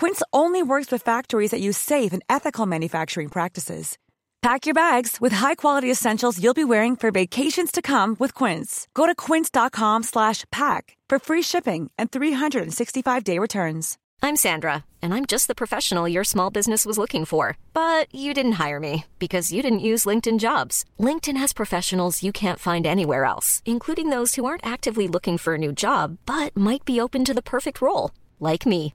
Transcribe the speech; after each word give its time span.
Quince 0.00 0.22
only 0.32 0.62
works 0.62 0.90
with 0.90 1.02
factories 1.02 1.50
that 1.50 1.60
use 1.60 1.76
safe 1.76 2.14
and 2.14 2.22
ethical 2.26 2.64
manufacturing 2.64 3.28
practices. 3.28 3.98
Pack 4.40 4.64
your 4.64 4.72
bags 4.72 5.18
with 5.20 5.30
high-quality 5.30 5.90
essentials 5.90 6.42
you'll 6.42 6.54
be 6.54 6.64
wearing 6.64 6.96
for 6.96 7.10
vacations 7.10 7.70
to 7.70 7.82
come 7.82 8.16
with 8.18 8.32
Quince. 8.32 8.88
Go 8.94 9.04
to 9.04 9.14
quince.com/pack 9.14 10.96
for 11.10 11.18
free 11.18 11.42
shipping 11.42 11.90
and 11.98 12.10
365-day 12.10 13.38
returns. 13.38 13.98
I'm 14.22 14.36
Sandra, 14.36 14.84
and 15.02 15.12
I'm 15.12 15.26
just 15.26 15.48
the 15.48 15.60
professional 15.62 16.08
your 16.08 16.24
small 16.24 16.50
business 16.50 16.86
was 16.86 16.96
looking 16.96 17.26
for, 17.26 17.58
but 17.74 18.06
you 18.14 18.32
didn't 18.32 18.60
hire 18.64 18.80
me 18.80 19.04
because 19.18 19.52
you 19.52 19.60
didn't 19.62 19.88
use 19.92 20.08
LinkedIn 20.08 20.38
Jobs. 20.38 20.86
LinkedIn 20.98 21.40
has 21.42 21.52
professionals 21.52 22.22
you 22.22 22.32
can't 22.32 22.64
find 22.68 22.86
anywhere 22.86 23.24
else, 23.26 23.60
including 23.66 24.08
those 24.08 24.36
who 24.36 24.46
aren't 24.46 24.72
actively 24.74 25.06
looking 25.08 25.36
for 25.36 25.52
a 25.54 25.62
new 25.64 25.72
job 25.72 26.16
but 26.24 26.56
might 26.56 26.86
be 26.86 27.02
open 27.02 27.22
to 27.26 27.34
the 27.34 27.50
perfect 27.54 27.82
role, 27.82 28.12
like 28.40 28.64
me. 28.64 28.94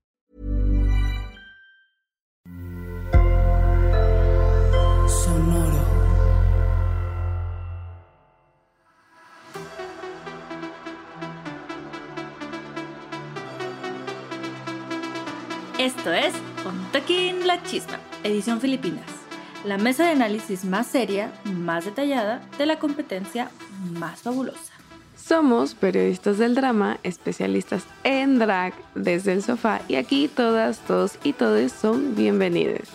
Esto 15.81 16.13
es 16.13 16.31
Ontakin 16.63 17.47
La 17.47 17.63
Chisma, 17.63 17.99
edición 18.23 18.61
Filipinas. 18.61 19.03
La 19.65 19.79
mesa 19.79 20.03
de 20.03 20.11
análisis 20.11 20.63
más 20.63 20.85
seria, 20.85 21.33
más 21.43 21.85
detallada, 21.85 22.39
de 22.59 22.67
la 22.67 22.77
competencia 22.77 23.49
más 23.93 24.19
fabulosa. 24.19 24.73
Somos 25.17 25.73
periodistas 25.73 26.37
del 26.37 26.53
drama, 26.53 26.99
especialistas 27.01 27.81
en 28.03 28.37
drag 28.37 28.75
desde 28.93 29.33
el 29.33 29.41
sofá 29.41 29.81
y 29.87 29.95
aquí 29.95 30.27
todas, 30.27 30.77
todos 30.81 31.17
y 31.23 31.33
todes 31.33 31.71
son 31.71 32.15
bienvenidos. 32.15 32.87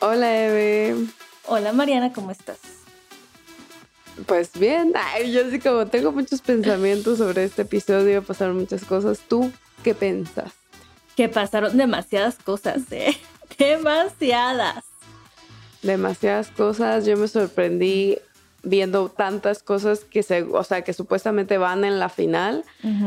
Hola 0.00 0.36
Eve. 0.36 1.06
Hola 1.46 1.72
Mariana, 1.72 2.12
¿cómo 2.12 2.32
estás? 2.32 2.77
Pues 4.26 4.52
bien, 4.58 4.92
Ay, 4.94 5.32
yo 5.32 5.48
sí 5.50 5.58
como 5.58 5.86
tengo 5.86 6.12
muchos 6.12 6.40
pensamientos 6.40 7.18
sobre 7.18 7.44
este 7.44 7.62
episodio, 7.62 8.22
pasaron 8.22 8.58
muchas 8.58 8.84
cosas. 8.84 9.20
¿Tú 9.26 9.50
qué 9.82 9.94
pensas? 9.94 10.52
Que 11.16 11.28
pasaron 11.28 11.76
demasiadas 11.76 12.36
cosas, 12.36 12.90
¿eh? 12.90 13.16
Demasiadas. 13.58 14.84
Demasiadas 15.82 16.48
cosas, 16.50 17.06
yo 17.06 17.16
me 17.16 17.28
sorprendí 17.28 18.18
viendo 18.62 19.08
tantas 19.08 19.62
cosas 19.62 20.04
que 20.04 20.22
se, 20.22 20.42
o 20.42 20.64
sea, 20.64 20.82
que 20.82 20.92
supuestamente 20.92 21.58
van 21.58 21.84
en 21.84 21.98
la 21.98 22.08
final 22.08 22.64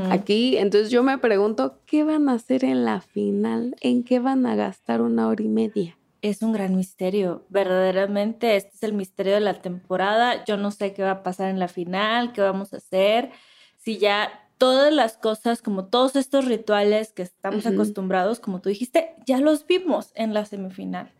aquí. 0.10 0.58
Entonces 0.58 0.90
yo 0.92 1.04
me 1.04 1.18
pregunto, 1.18 1.78
¿qué 1.86 2.04
van 2.04 2.30
a 2.30 2.34
hacer 2.34 2.64
en 2.64 2.86
la 2.86 3.02
final? 3.02 3.76
¿En 3.82 4.04
qué 4.04 4.20
van 4.20 4.46
a 4.46 4.56
gastar 4.56 5.02
una 5.02 5.28
hora 5.28 5.44
y 5.44 5.50
media? 5.50 5.98
Es 6.22 6.42
un 6.44 6.54
gran 6.54 6.76
misterio, 6.76 7.46
verdaderamente 7.50 8.56
este 8.56 8.76
es 8.76 8.84
el 8.84 8.94
misterio 8.94 9.34
de 9.34 9.40
la 9.40 9.62
temporada. 9.62 10.46
Yo 10.46 10.56
no 10.58 10.70
sé 10.72 10.94
qué 10.94 11.04
va 11.04 11.12
a 11.12 11.24
pasar 11.24 11.50
en 11.50 11.60
la 11.60 11.68
final, 11.68 12.32
qué 12.32 12.42
vamos 12.42 12.74
a 12.74 12.78
hacer, 12.78 13.32
si 13.78 13.98
ya 13.98 14.30
todas 14.62 14.94
las 14.94 15.18
cosas, 15.18 15.64
como 15.64 15.86
todos 15.86 16.16
estos 16.16 16.46
rituales 16.46 17.14
que 17.14 17.24
estamos 17.24 17.66
acostumbrados, 17.66 18.40
como 18.40 18.62
tú 18.62 18.70
dijiste, 18.70 19.16
ya 19.26 19.40
los 19.40 19.66
vimos 19.66 20.12
en 20.14 20.36
la 20.36 20.46
semifinal. 20.46 21.12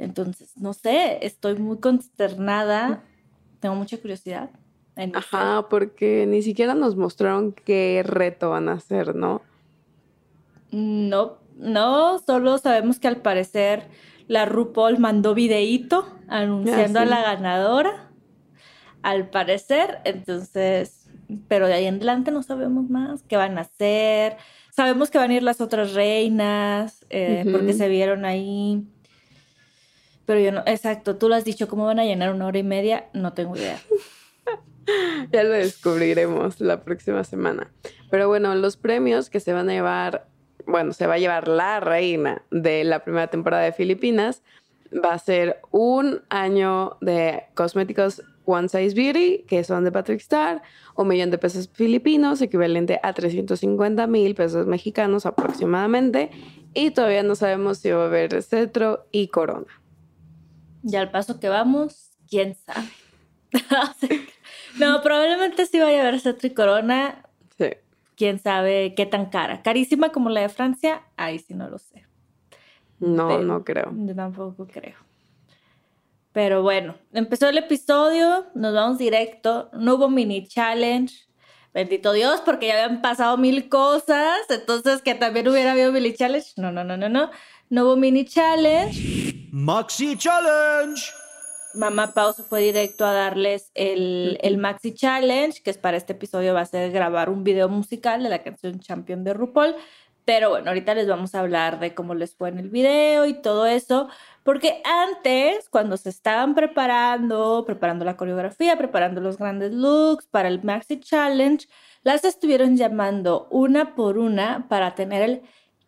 Entonces, 0.00 0.56
no 0.56 0.72
sé, 0.72 1.24
estoy 1.24 1.54
muy 1.54 1.78
consternada, 1.78 3.04
tengo 3.60 3.76
mucha 3.76 3.98
curiosidad. 3.98 4.50
en. 4.96 5.14
Ajá, 5.14 5.68
porque 5.70 6.26
ni 6.26 6.42
siquiera 6.42 6.74
nos 6.74 6.96
mostraron 6.96 7.52
qué 7.52 8.02
reto 8.04 8.50
van 8.50 8.68
a 8.68 8.72
hacer, 8.72 9.14
¿no? 9.14 9.40
No, 10.72 11.38
no, 11.56 12.18
solo 12.18 12.58
sabemos 12.58 12.98
que 12.98 13.08
al 13.08 13.16
parecer 13.18 13.88
la 14.26 14.44
RuPaul 14.46 14.98
mandó 14.98 15.34
videíto 15.34 16.06
anunciando 16.28 16.98
Ah, 17.00 17.02
a 17.02 17.06
la 17.06 17.22
ganadora. 17.22 18.10
Al 19.02 19.28
parecer, 19.28 19.98
entonces, 20.04 21.08
pero 21.48 21.66
de 21.66 21.74
ahí 21.74 21.84
en 21.86 21.96
adelante 21.96 22.30
no 22.30 22.42
sabemos 22.42 22.88
más 22.88 23.22
qué 23.28 23.36
van 23.36 23.58
a 23.58 23.62
hacer. 23.62 24.36
Sabemos 24.70 25.10
que 25.10 25.18
van 25.18 25.30
a 25.30 25.34
ir 25.34 25.42
las 25.42 25.60
otras 25.60 25.92
reinas, 25.92 27.04
eh, 27.10 27.44
porque 27.52 27.74
se 27.74 27.88
vieron 27.88 28.24
ahí. 28.24 28.82
Pero 30.24 30.40
yo 30.40 30.52
no, 30.52 30.62
exacto, 30.66 31.16
tú 31.16 31.28
lo 31.28 31.34
has 31.34 31.44
dicho, 31.44 31.68
¿cómo 31.68 31.84
van 31.84 31.98
a 31.98 32.04
llenar 32.04 32.32
una 32.32 32.46
hora 32.46 32.58
y 32.58 32.62
media? 32.62 33.04
No 33.12 33.32
tengo 33.32 33.56
idea. 33.56 33.78
Ya 35.32 35.42
lo 35.44 35.52
descubriremos 35.52 36.60
la 36.60 36.84
próxima 36.84 37.24
semana. 37.24 37.72
Pero 38.10 38.28
bueno, 38.28 38.54
los 38.54 38.76
premios 38.76 39.30
que 39.30 39.40
se 39.40 39.54
van 39.54 39.70
a 39.70 39.72
llevar, 39.72 40.26
bueno, 40.66 40.92
se 40.92 41.06
va 41.06 41.14
a 41.14 41.18
llevar 41.18 41.48
la 41.48 41.80
reina 41.80 42.42
de 42.50 42.84
la 42.84 43.04
primera 43.04 43.28
temporada 43.28 43.64
de 43.64 43.72
Filipinas, 43.72 44.42
va 44.92 45.14
a 45.14 45.18
ser 45.18 45.60
un 45.70 46.22
año 46.28 46.96
de 47.00 47.44
cosméticos 47.54 48.22
One 48.46 48.68
Size 48.68 48.94
Beauty, 48.94 49.44
que 49.48 49.64
son 49.64 49.84
de 49.84 49.92
Patrick 49.92 50.20
Star, 50.20 50.62
un 50.96 51.08
millón 51.08 51.30
de 51.30 51.38
pesos 51.38 51.68
filipinos, 51.72 52.40
equivalente 52.42 53.00
a 53.02 53.12
350 53.12 54.06
mil 54.06 54.34
pesos 54.34 54.66
mexicanos 54.66 55.26
aproximadamente. 55.26 56.30
Y 56.74 56.90
todavía 56.90 57.22
no 57.22 57.34
sabemos 57.34 57.78
si 57.78 57.90
va 57.90 58.02
a 58.02 58.06
haber 58.06 58.42
cetro 58.42 59.06
y 59.10 59.28
corona. 59.28 59.66
Y 60.82 60.96
al 60.96 61.10
paso 61.10 61.40
que 61.40 61.48
vamos, 61.48 62.10
quién 62.28 62.54
sabe. 62.54 62.88
no, 64.78 65.00
probablemente 65.02 65.66
sí 65.66 65.78
vaya 65.78 65.98
a 65.98 66.08
haber 66.08 66.20
cetro 66.20 66.48
y 66.48 66.54
corona. 66.54 67.24
Sí. 67.56 67.70
Quién 68.16 68.38
sabe 68.38 68.94
qué 68.94 69.06
tan 69.06 69.26
cara. 69.26 69.62
Carísima 69.62 70.10
como 70.10 70.30
la 70.30 70.42
de 70.42 70.48
Francia, 70.48 71.02
ahí 71.16 71.38
sí 71.38 71.54
no 71.54 71.68
lo 71.68 71.78
sé. 71.78 72.06
No, 73.00 73.28
Pero 73.28 73.42
no 73.42 73.64
creo. 73.64 73.92
Yo 73.94 74.14
tampoco 74.14 74.66
creo. 74.66 74.96
Pero 76.32 76.62
bueno, 76.62 76.96
empezó 77.12 77.48
el 77.48 77.58
episodio, 77.58 78.46
nos 78.54 78.74
vamos 78.74 78.98
directo. 78.98 79.70
No 79.72 79.94
hubo 79.94 80.08
mini 80.08 80.46
challenge. 80.46 81.14
Bendito 81.72 82.12
Dios, 82.12 82.40
porque 82.44 82.68
ya 82.68 82.84
habían 82.84 83.02
pasado 83.02 83.36
mil 83.36 83.68
cosas. 83.68 84.38
Entonces, 84.48 85.02
que 85.02 85.14
también 85.14 85.48
hubiera 85.48 85.72
habido 85.72 85.92
mini 85.92 86.14
challenge. 86.14 86.52
No, 86.56 86.72
no, 86.72 86.84
no, 86.84 86.96
no, 86.96 87.08
no. 87.08 87.30
No 87.70 87.84
hubo 87.84 87.96
mini 87.96 88.24
challenge. 88.24 89.48
Maxi 89.52 90.16
Challenge. 90.16 91.00
Mamá 91.74 92.12
Pau 92.14 92.32
se 92.32 92.42
fue 92.42 92.60
directo 92.62 93.04
a 93.04 93.12
darles 93.12 93.70
el, 93.74 94.38
el, 94.42 94.58
Maxi 94.58 94.94
Challenge, 94.94 95.62
que 95.62 95.70
es 95.70 95.78
para 95.78 95.96
este 95.96 96.12
episodio 96.12 96.54
va 96.54 96.60
a 96.60 96.66
ser 96.66 96.90
grabar 96.92 97.28
un 97.28 97.44
video 97.44 97.68
musical 97.68 98.22
de 98.22 98.28
la 98.28 98.42
canción 98.42 98.80
Champion 98.80 99.24
de 99.24 99.34
RuPaul. 99.34 99.74
Pero 100.24 100.48
bueno, 100.50 100.68
ahorita 100.68 100.94
les 100.94 101.06
vamos 101.06 101.34
a 101.34 101.40
hablar 101.40 101.80
de 101.80 101.94
cómo 101.94 102.14
les 102.14 102.34
fue 102.34 102.48
en 102.48 102.58
el 102.58 102.70
video 102.70 103.26
y 103.26 103.34
todo 103.34 103.66
eso, 103.66 104.08
porque 104.42 104.80
antes, 104.84 105.68
cuando 105.68 105.98
se 105.98 106.08
estaban 106.08 106.54
preparando, 106.54 107.64
preparando 107.66 108.06
la 108.06 108.16
coreografía, 108.16 108.78
preparando 108.78 109.20
los 109.20 109.36
grandes 109.36 109.72
looks 109.72 110.26
para 110.26 110.48
el 110.48 110.62
Maxi 110.62 110.98
Challenge, 110.98 111.68
las 112.02 112.24
estuvieron 112.24 112.76
llamando 112.76 113.48
una 113.50 113.94
por 113.94 114.16
una 114.16 114.66
para 114.68 114.94
tener 114.94 115.22
el 115.22 115.42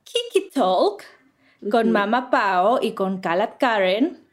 Kiki 0.05 0.51
Talk 0.51 1.03
con 1.71 1.91
Mama 1.91 2.31
Pao 2.31 2.79
y 2.83 2.93
con 2.93 3.21
Kalat 3.21 3.57
Karen, 3.59 4.26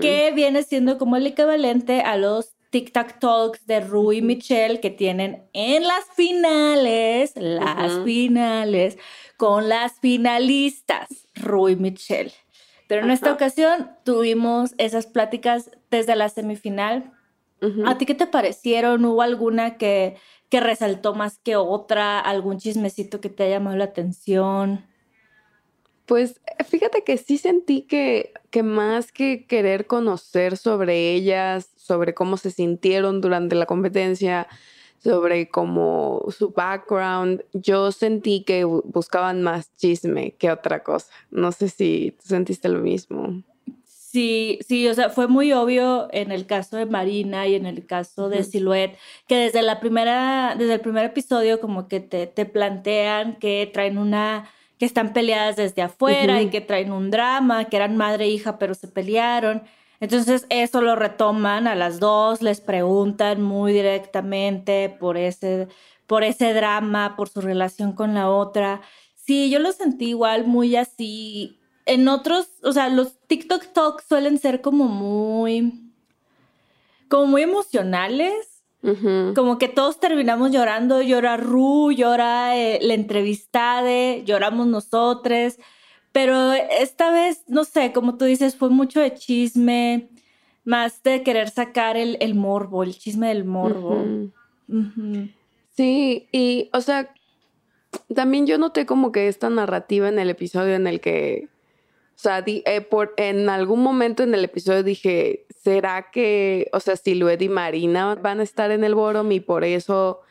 que 0.00 0.32
viene 0.34 0.62
siendo 0.62 0.98
como 0.98 1.16
el 1.16 1.26
equivalente 1.26 2.00
a 2.00 2.16
los 2.16 2.56
TikTok 2.70 3.18
Talks 3.18 3.66
de 3.66 3.80
Rui 3.80 4.18
y 4.18 4.22
Michelle 4.22 4.80
que 4.80 4.90
tienen 4.90 5.48
en 5.52 5.82
las 5.84 6.04
finales, 6.14 7.32
las 7.36 8.04
finales, 8.04 8.98
con 9.36 9.68
las 9.68 9.98
finalistas, 10.00 11.08
Rui 11.34 11.72
y 11.72 11.76
Michelle. 11.76 12.32
Pero 12.88 13.04
en 13.04 13.10
esta 13.10 13.32
ocasión 13.32 13.90
tuvimos 14.04 14.74
esas 14.78 15.06
pláticas 15.06 15.70
desde 15.90 16.16
la 16.16 16.28
semifinal. 16.28 17.12
¿A 17.86 17.98
ti 17.98 18.06
qué 18.06 18.14
te 18.14 18.26
parecieron? 18.26 19.04
¿Hubo 19.04 19.22
alguna 19.22 19.76
que, 19.76 20.16
que 20.50 20.60
resaltó 20.60 21.14
más 21.14 21.38
que 21.38 21.56
otra? 21.56 22.20
¿Algún 22.20 22.58
chismecito 22.58 23.20
que 23.20 23.28
te 23.28 23.44
haya 23.44 23.56
llamado 23.56 23.76
la 23.76 23.84
atención? 23.84 24.86
Pues 26.06 26.40
fíjate 26.68 27.02
que 27.02 27.18
sí 27.18 27.36
sentí 27.36 27.82
que, 27.82 28.32
que 28.50 28.62
más 28.62 29.12
que 29.12 29.44
querer 29.46 29.86
conocer 29.86 30.56
sobre 30.56 31.12
ellas, 31.12 31.70
sobre 31.76 32.14
cómo 32.14 32.36
se 32.36 32.50
sintieron 32.50 33.20
durante 33.20 33.56
la 33.56 33.66
competencia, 33.66 34.46
sobre 35.02 35.48
cómo 35.48 36.24
su 36.36 36.50
background, 36.50 37.44
yo 37.52 37.92
sentí 37.92 38.42
que 38.44 38.64
buscaban 38.64 39.42
más 39.42 39.74
chisme 39.76 40.32
que 40.32 40.50
otra 40.50 40.82
cosa. 40.82 41.12
No 41.30 41.52
sé 41.52 41.68
si 41.68 42.14
tú 42.20 42.28
sentiste 42.28 42.68
lo 42.68 42.80
mismo. 42.80 43.42
Sí, 43.84 44.58
sí, 44.66 44.88
o 44.88 44.94
sea, 44.94 45.10
fue 45.10 45.28
muy 45.28 45.52
obvio 45.52 46.08
en 46.10 46.32
el 46.32 46.46
caso 46.46 46.76
de 46.76 46.86
Marina 46.86 47.46
y 47.46 47.54
en 47.54 47.66
el 47.66 47.84
caso 47.84 48.30
de 48.30 48.44
Silhouette, 48.44 48.96
que 49.28 49.36
desde 49.36 49.60
la 49.60 49.78
primera, 49.78 50.54
desde 50.56 50.74
el 50.74 50.80
primer 50.80 51.04
episodio 51.04 51.60
como 51.60 51.86
que 51.86 52.00
te, 52.00 52.26
te 52.26 52.46
plantean 52.46 53.36
que 53.36 53.68
traen 53.70 53.98
una, 53.98 54.48
que 54.78 54.84
están 54.84 55.12
peleadas 55.12 55.56
desde 55.56 55.82
afuera 55.82 56.42
y 56.42 56.50
que 56.50 56.60
traen 56.60 56.92
un 56.92 57.10
drama, 57.10 57.64
que 57.64 57.76
eran 57.76 57.96
madre 57.96 58.26
e 58.26 58.30
hija 58.30 58.58
pero 58.58 58.74
se 58.74 58.88
pelearon. 58.88 59.62
Entonces 60.00 60.46
eso 60.50 60.82
lo 60.82 60.96
retoman 60.96 61.66
a 61.66 61.74
las 61.74 61.98
dos, 61.98 62.42
les 62.42 62.60
preguntan 62.60 63.40
muy 63.40 63.72
directamente 63.72 64.90
por 64.90 65.16
ese, 65.16 65.68
por 66.06 66.22
ese 66.22 66.52
drama, 66.52 67.16
por 67.16 67.28
su 67.28 67.40
relación 67.40 67.92
con 67.92 68.14
la 68.14 68.30
otra. 68.30 68.82
Sí, 69.14 69.50
yo 69.50 69.58
lo 69.58 69.72
sentí 69.72 70.10
igual 70.10 70.46
muy 70.46 70.76
así. 70.76 71.58
En 71.86 72.08
otros, 72.08 72.48
o 72.62 72.72
sea, 72.72 72.88
los 72.88 73.18
TikTok 73.26 73.72
Talks 73.72 74.04
suelen 74.06 74.38
ser 74.38 74.60
como 74.60 74.84
muy, 74.84 75.90
como 77.08 77.26
muy 77.26 77.42
emocionales. 77.42 78.55
Como 79.34 79.58
que 79.58 79.68
todos 79.68 79.98
terminamos 79.98 80.52
llorando, 80.52 81.02
llora 81.02 81.36
Ru, 81.36 81.90
llora 81.92 82.56
eh, 82.56 82.78
la 82.82 82.94
entrevistada, 82.94 84.16
lloramos 84.24 84.66
nosotros. 84.66 85.56
Pero 86.12 86.52
esta 86.52 87.10
vez, 87.10 87.42
no 87.48 87.64
sé, 87.64 87.92
como 87.92 88.16
tú 88.16 88.24
dices, 88.24 88.56
fue 88.56 88.70
mucho 88.70 89.00
de 89.00 89.14
chisme, 89.14 90.08
más 90.64 91.02
de 91.02 91.22
querer 91.22 91.50
sacar 91.50 91.96
el, 91.96 92.16
el 92.20 92.34
morbo, 92.34 92.82
el 92.82 92.96
chisme 92.96 93.28
del 93.28 93.44
morbo. 93.44 94.04
Sí, 95.76 96.26
y 96.32 96.70
o 96.72 96.80
sea, 96.80 97.12
también 98.14 98.46
yo 98.46 98.56
noté 98.58 98.86
como 98.86 99.12
que 99.12 99.28
esta 99.28 99.50
narrativa 99.50 100.08
en 100.08 100.18
el 100.18 100.30
episodio 100.30 100.74
en 100.74 100.86
el 100.86 101.00
que, 101.00 101.48
o 102.16 102.18
sea, 102.18 102.42
eh, 102.46 102.80
por, 102.80 103.12
en 103.18 103.50
algún 103.50 103.82
momento 103.82 104.22
en 104.22 104.34
el 104.34 104.42
episodio 104.42 104.82
dije, 104.82 105.44
¿será 105.62 106.10
que, 106.10 106.70
o 106.72 106.80
sea, 106.80 106.96
Silhouette 106.96 107.42
y 107.42 107.50
Marina 107.50 108.14
van 108.14 108.40
a 108.40 108.42
estar 108.42 108.70
en 108.70 108.84
el 108.84 108.94
Borom 108.94 109.30
y 109.32 109.40
por 109.40 109.64
eso 109.64 110.22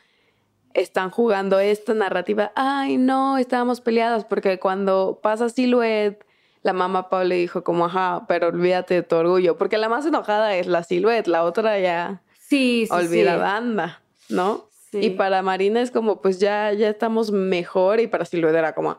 están 0.74 1.10
jugando 1.10 1.60
esta 1.60 1.94
narrativa, 1.94 2.50
ay 2.56 2.98
no, 2.98 3.38
estábamos 3.38 3.80
peleadas, 3.80 4.24
porque 4.24 4.58
cuando 4.58 5.20
pasa 5.22 5.48
Silhouette, 5.48 6.26
la 6.62 6.72
mamá 6.72 7.08
Pau 7.08 7.24
le 7.24 7.36
dijo 7.36 7.62
como, 7.62 7.86
ajá, 7.86 8.24
pero 8.26 8.48
olvídate 8.48 8.94
de 8.94 9.02
tu 9.04 9.14
orgullo, 9.14 9.56
porque 9.56 9.78
la 9.78 9.88
más 9.88 10.04
enojada 10.04 10.56
es 10.56 10.66
la 10.66 10.82
Silhouette, 10.82 11.28
la 11.28 11.44
otra 11.44 11.78
ya 11.78 12.20
sí, 12.40 12.88
sí 12.90 12.92
olvidada 12.92 13.56
anda, 13.56 14.02
¿no? 14.28 14.64
Y 15.00 15.10
para 15.10 15.42
Marina 15.42 15.80
es 15.80 15.90
como, 15.90 16.20
pues 16.20 16.38
ya, 16.38 16.72
ya 16.72 16.88
estamos 16.88 17.30
mejor 17.30 18.00
y 18.00 18.06
para 18.06 18.24
Silhouette 18.24 18.56
era 18.56 18.74
como, 18.74 18.98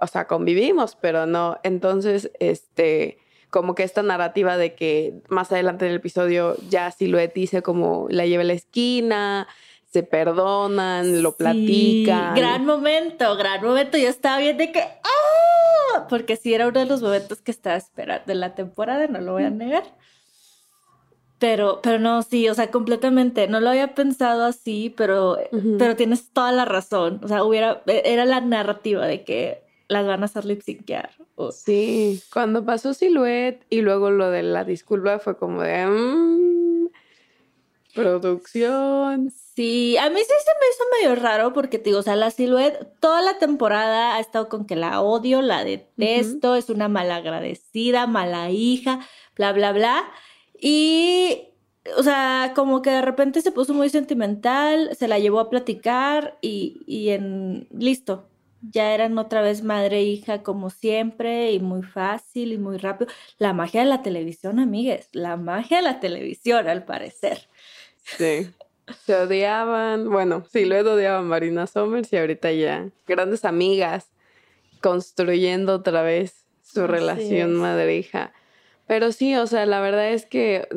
o 0.00 0.06
sea, 0.06 0.26
convivimos, 0.26 0.96
pero 0.96 1.26
no. 1.26 1.58
Entonces, 1.62 2.30
este, 2.40 3.18
como 3.50 3.74
que 3.74 3.82
esta 3.82 4.02
narrativa 4.02 4.56
de 4.56 4.74
que 4.74 5.22
más 5.28 5.52
adelante 5.52 5.84
en 5.84 5.90
el 5.90 5.98
episodio 5.98 6.56
ya 6.68 6.90
Silhouette 6.90 7.34
dice 7.34 7.62
como 7.62 8.06
la 8.08 8.26
lleva 8.26 8.42
a 8.42 8.46
la 8.46 8.54
esquina, 8.54 9.46
se 9.92 10.02
perdonan, 10.02 11.22
lo 11.22 11.36
platican. 11.36 12.34
Gran 12.34 12.64
momento, 12.64 13.36
gran 13.36 13.62
momento. 13.62 13.98
Yo 13.98 14.08
estaba 14.08 14.38
bien 14.38 14.56
de 14.56 14.72
que, 14.72 14.80
¡ah! 14.80 16.06
Porque 16.08 16.36
sí 16.36 16.54
era 16.54 16.66
uno 16.66 16.80
de 16.80 16.86
los 16.86 17.02
momentos 17.02 17.42
que 17.42 17.50
estaba 17.50 17.76
esperando 17.76 18.24
de 18.26 18.34
la 18.34 18.54
temporada, 18.54 19.06
no 19.06 19.20
lo 19.20 19.32
voy 19.32 19.44
a 19.44 19.50
negar. 19.50 19.84
Pero, 21.42 21.80
pero 21.82 21.98
no, 21.98 22.22
sí, 22.22 22.48
o 22.48 22.54
sea, 22.54 22.70
completamente. 22.70 23.48
No 23.48 23.58
lo 23.58 23.70
había 23.70 23.96
pensado 23.96 24.44
así, 24.44 24.94
pero, 24.96 25.38
pero 25.76 25.96
tienes 25.96 26.30
toda 26.30 26.52
la 26.52 26.64
razón. 26.64 27.18
O 27.24 27.26
sea, 27.26 27.42
hubiera, 27.42 27.82
era 27.86 28.24
la 28.24 28.40
narrativa 28.40 29.08
de 29.08 29.24
que 29.24 29.60
las 29.88 30.06
van 30.06 30.22
a 30.22 30.26
hacer 30.26 30.44
lip 30.44 30.62
Sí, 31.50 32.22
cuando 32.32 32.64
pasó 32.64 32.94
Silhouette 32.94 33.66
y 33.70 33.80
luego 33.80 34.12
lo 34.12 34.30
de 34.30 34.44
la 34.44 34.62
disculpa 34.62 35.18
fue 35.18 35.36
como 35.36 35.62
de. 35.62 35.84
Mm, 35.84 36.86
producción. 37.92 39.32
Sí, 39.56 39.96
a 39.96 40.10
mí 40.10 40.20
sí 40.20 40.26
se 40.26 40.52
me 40.60 40.66
hizo 40.70 41.10
medio 41.10 41.20
raro 41.20 41.52
porque 41.52 41.78
te 41.78 41.86
digo, 41.86 41.98
o 41.98 42.02
sea, 42.02 42.14
la 42.14 42.30
Silhouette 42.30 42.86
toda 43.00 43.20
la 43.20 43.38
temporada 43.38 44.14
ha 44.14 44.20
estado 44.20 44.48
con 44.48 44.64
que 44.64 44.76
la 44.76 45.00
odio, 45.00 45.42
la 45.42 45.64
detesto, 45.64 46.54
es 46.54 46.70
una 46.70 46.86
malagradecida, 46.86 48.06
mala 48.06 48.48
hija, 48.50 49.00
bla, 49.34 49.52
bla, 49.52 49.72
bla. 49.72 50.08
Y, 50.64 51.48
o 51.98 52.04
sea, 52.04 52.52
como 52.54 52.82
que 52.82 52.90
de 52.90 53.02
repente 53.02 53.40
se 53.40 53.50
puso 53.50 53.74
muy 53.74 53.88
sentimental, 53.88 54.94
se 54.96 55.08
la 55.08 55.18
llevó 55.18 55.40
a 55.40 55.50
platicar 55.50 56.38
y, 56.40 56.82
y 56.86 57.08
en, 57.08 57.66
listo, 57.76 58.28
ya 58.70 58.94
eran 58.94 59.18
otra 59.18 59.42
vez 59.42 59.64
madre 59.64 59.98
e 59.98 60.02
hija 60.04 60.44
como 60.44 60.70
siempre 60.70 61.50
y 61.50 61.58
muy 61.58 61.82
fácil 61.82 62.52
y 62.52 62.58
muy 62.58 62.76
rápido. 62.76 63.10
La 63.38 63.52
magia 63.52 63.80
de 63.80 63.88
la 63.88 64.02
televisión, 64.02 64.60
amigues, 64.60 65.08
la 65.10 65.36
magia 65.36 65.78
de 65.78 65.82
la 65.82 65.98
televisión 65.98 66.68
al 66.68 66.84
parecer. 66.84 67.48
Sí. 68.04 68.48
Se 69.04 69.16
odiaban, 69.16 70.10
bueno, 70.10 70.44
sí, 70.48 70.64
luego 70.64 70.92
odiaban 70.92 71.26
Marina 71.26 71.66
Somers 71.66 72.12
y 72.12 72.18
ahorita 72.18 72.52
ya 72.52 72.88
grandes 73.08 73.44
amigas 73.44 74.12
construyendo 74.80 75.74
otra 75.74 76.02
vez 76.02 76.44
su 76.62 76.86
relación 76.86 77.54
madre-hija. 77.54 78.32
Pero 78.86 79.12
sí, 79.12 79.34
o 79.36 79.46
sea, 79.46 79.66
la 79.66 79.80
verdad 79.80 80.10
es 80.10 80.26
que 80.26 80.68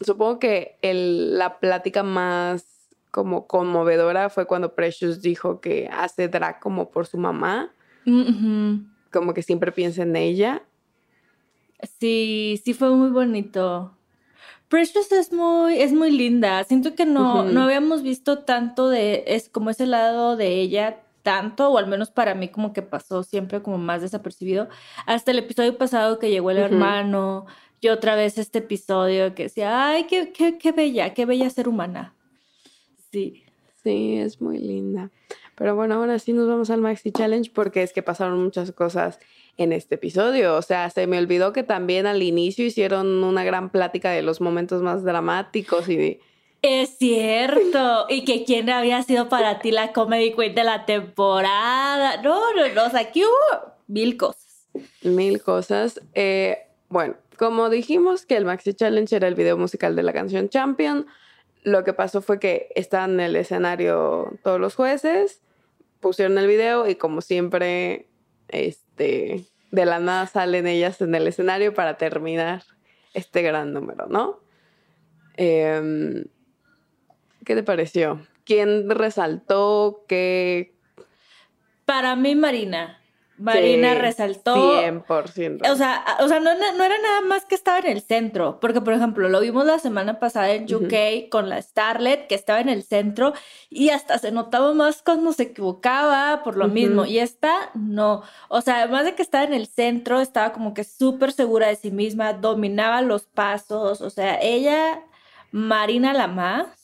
supongo 0.00 0.38
que 0.38 0.78
el, 0.82 1.38
la 1.38 1.58
plática 1.58 2.02
más 2.02 2.66
como 3.10 3.46
conmovedora 3.46 4.28
fue 4.28 4.46
cuando 4.46 4.74
Precious 4.74 5.22
dijo 5.22 5.60
que 5.60 5.88
hace 5.92 6.28
drag 6.28 6.58
como 6.60 6.90
por 6.90 7.06
su 7.06 7.16
mamá. 7.16 7.72
Como 8.04 9.34
que 9.34 9.42
siempre 9.42 9.70
piensa 9.70 10.02
en 10.02 10.16
ella. 10.16 10.62
Sí, 12.00 12.60
sí 12.64 12.74
fue 12.74 12.90
muy 12.90 13.10
bonito. 13.10 13.96
Precious 14.68 15.12
es 15.12 15.32
muy, 15.32 15.80
es 15.80 15.92
muy 15.92 16.10
linda. 16.10 16.64
Siento 16.64 16.94
que 16.96 17.06
no, 17.06 17.44
no 17.44 17.62
habíamos 17.62 18.02
visto 18.02 18.40
tanto 18.40 18.88
de, 18.88 19.22
es 19.28 19.48
como 19.48 19.70
ese 19.70 19.86
lado 19.86 20.36
de 20.36 20.60
ella, 20.60 21.00
tanto, 21.24 21.70
o 21.70 21.78
al 21.78 21.88
menos 21.88 22.10
para 22.12 22.36
mí 22.36 22.48
como 22.48 22.72
que 22.72 22.82
pasó 22.82 23.24
siempre 23.24 23.62
como 23.62 23.78
más 23.78 24.02
desapercibido. 24.02 24.68
Hasta 25.06 25.32
el 25.32 25.40
episodio 25.40 25.76
pasado 25.76 26.20
que 26.20 26.30
llegó 26.30 26.52
el 26.52 26.58
hermano, 26.58 27.46
y 27.80 27.88
otra 27.88 28.14
vez 28.14 28.38
este 28.38 28.60
episodio 28.60 29.34
que 29.34 29.44
decía, 29.44 29.88
ay, 29.88 30.04
qué, 30.04 30.32
qué, 30.32 30.56
qué 30.56 30.72
bella, 30.72 31.12
qué 31.12 31.26
bella 31.26 31.50
ser 31.50 31.68
humana. 31.68 32.14
Sí. 33.12 33.42
Sí, 33.82 34.16
es 34.16 34.40
muy 34.40 34.56
linda. 34.58 35.10
Pero 35.54 35.76
bueno, 35.76 35.96
ahora 35.96 36.18
sí 36.18 36.32
nos 36.32 36.48
vamos 36.48 36.70
al 36.70 36.80
Maxi 36.80 37.12
Challenge 37.12 37.50
porque 37.52 37.82
es 37.82 37.92
que 37.92 38.02
pasaron 38.02 38.42
muchas 38.42 38.72
cosas 38.72 39.18
en 39.58 39.74
este 39.74 39.96
episodio. 39.96 40.56
O 40.56 40.62
sea, 40.62 40.88
se 40.88 41.06
me 41.06 41.18
olvidó 41.18 41.52
que 41.52 41.62
también 41.62 42.06
al 42.06 42.22
inicio 42.22 42.64
hicieron 42.64 43.22
una 43.22 43.44
gran 43.44 43.68
plática 43.68 44.10
de 44.10 44.22
los 44.22 44.40
momentos 44.40 44.80
más 44.80 45.04
dramáticos 45.04 45.88
y 45.90 46.20
Es 46.66 46.96
cierto. 46.96 48.06
y 48.08 48.24
que 48.24 48.42
quién 48.46 48.70
había 48.70 49.02
sido 49.02 49.28
para 49.28 49.58
ti 49.58 49.70
la 49.70 49.92
comedy 49.92 50.32
queen 50.32 50.54
de 50.54 50.64
la 50.64 50.86
temporada. 50.86 52.22
No, 52.22 52.54
no, 52.54 52.66
no. 52.74 52.86
O 52.86 52.90
sea, 52.90 53.00
aquí 53.00 53.22
hubo 53.22 53.74
mil 53.86 54.16
cosas. 54.16 54.66
Mil 55.02 55.42
cosas. 55.42 56.00
Eh, 56.14 56.66
bueno, 56.88 57.16
como 57.36 57.68
dijimos 57.68 58.24
que 58.24 58.38
el 58.38 58.46
Maxi 58.46 58.72
Challenge 58.72 59.14
era 59.14 59.28
el 59.28 59.34
video 59.34 59.58
musical 59.58 59.94
de 59.94 60.04
la 60.04 60.14
canción 60.14 60.48
Champion, 60.48 61.06
lo 61.64 61.84
que 61.84 61.92
pasó 61.92 62.22
fue 62.22 62.40
que 62.40 62.68
estaban 62.74 63.12
en 63.14 63.20
el 63.20 63.36
escenario 63.36 64.38
todos 64.42 64.58
los 64.58 64.74
jueces, 64.74 65.42
pusieron 66.00 66.38
el 66.38 66.46
video 66.46 66.88
y 66.88 66.94
como 66.94 67.20
siempre, 67.20 68.08
este, 68.48 69.44
de 69.70 69.84
la 69.84 69.98
nada 69.98 70.26
salen 70.28 70.66
ellas 70.66 71.02
en 71.02 71.14
el 71.14 71.28
escenario 71.28 71.74
para 71.74 71.98
terminar 71.98 72.62
este 73.12 73.42
gran 73.42 73.74
número, 73.74 74.06
¿no? 74.06 74.40
Em, 75.36 76.24
¿Qué 77.44 77.54
te 77.54 77.62
pareció? 77.62 78.20
¿Quién 78.44 78.90
resaltó? 78.90 80.04
¿Qué? 80.08 80.74
Para 81.84 82.16
mí, 82.16 82.34
Marina. 82.34 83.00
Marina 83.36 83.94
Sí, 83.94 83.98
resaltó. 83.98 84.80
100%. 84.80 85.68
O 85.68 85.76
sea, 85.76 86.04
o 86.20 86.28
sea 86.28 86.38
no, 86.38 86.54
no 86.54 86.84
era 86.84 86.98
nada 86.98 87.20
más 87.22 87.44
que 87.44 87.56
estaba 87.56 87.80
en 87.80 87.86
el 87.86 88.00
centro, 88.00 88.60
porque 88.60 88.80
por 88.80 88.92
ejemplo, 88.92 89.28
lo 89.28 89.40
vimos 89.40 89.66
la 89.66 89.80
semana 89.80 90.20
pasada 90.20 90.52
en 90.52 90.72
UK 90.72 91.28
con 91.30 91.48
la 91.48 91.60
Starlet, 91.60 92.28
que 92.28 92.36
estaba 92.36 92.60
en 92.60 92.68
el 92.68 92.84
centro, 92.84 93.32
y 93.70 93.90
hasta 93.90 94.18
se 94.18 94.30
notaba 94.30 94.72
más 94.72 95.02
cuando 95.02 95.32
se 95.32 95.44
equivocaba 95.44 96.42
por 96.44 96.56
lo 96.56 96.68
mismo, 96.68 97.06
y 97.06 97.18
esta 97.18 97.70
no. 97.74 98.22
O 98.48 98.60
sea, 98.60 98.82
además 98.82 99.04
de 99.04 99.14
que 99.16 99.22
estaba 99.22 99.44
en 99.44 99.54
el 99.54 99.66
centro, 99.66 100.20
estaba 100.20 100.52
como 100.52 100.72
que 100.72 100.84
súper 100.84 101.32
segura 101.32 101.66
de 101.66 101.76
sí 101.76 101.90
misma, 101.90 102.34
dominaba 102.34 103.02
los 103.02 103.24
pasos, 103.24 104.00
o 104.00 104.10
sea, 104.10 104.40
ella, 104.40 105.02
Marina 105.50 106.12
la 106.12 106.28
más. 106.28 106.83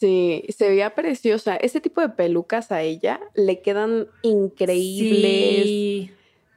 Sí, 0.00 0.44
se 0.48 0.68
veía 0.68 0.94
preciosa. 0.94 1.56
Ese 1.56 1.80
tipo 1.80 2.00
de 2.00 2.08
pelucas 2.08 2.72
a 2.72 2.80
ella 2.82 3.20
le 3.34 3.60
quedan 3.60 4.08
increíbles. 4.22 5.64
Sí. 5.64 6.10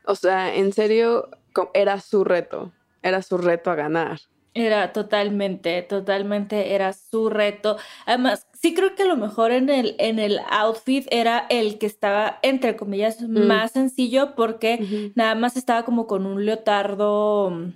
O 0.05 0.15
sea, 0.15 0.55
en 0.55 0.71
serio, 0.73 1.29
era 1.73 1.99
su 1.99 2.23
reto. 2.23 2.71
Era 3.01 3.21
su 3.21 3.37
reto 3.37 3.69
a 3.69 3.75
ganar. 3.75 4.21
Era 4.55 4.93
totalmente, 4.93 5.81
totalmente 5.81 6.73
era 6.75 6.93
su 6.93 7.29
reto. 7.29 7.75
Además, 8.05 8.47
sí 8.53 8.73
creo 8.75 8.93
que 8.95 9.03
a 9.03 9.07
lo 9.07 9.17
mejor 9.17 9.51
en 9.51 9.69
el, 9.69 9.95
en 9.97 10.19
el 10.19 10.39
outfit 10.49 11.05
era 11.09 11.45
el 11.49 11.79
que 11.79 11.87
estaba, 11.87 12.37
entre 12.43 12.75
comillas, 12.75 13.19
Mm. 13.21 13.47
más 13.47 13.71
sencillo 13.71 14.35
porque 14.35 15.11
nada 15.15 15.33
más 15.35 15.57
estaba 15.57 15.83
como 15.83 16.05
con 16.07 16.25
un 16.27 16.45
leotardo 16.45 17.71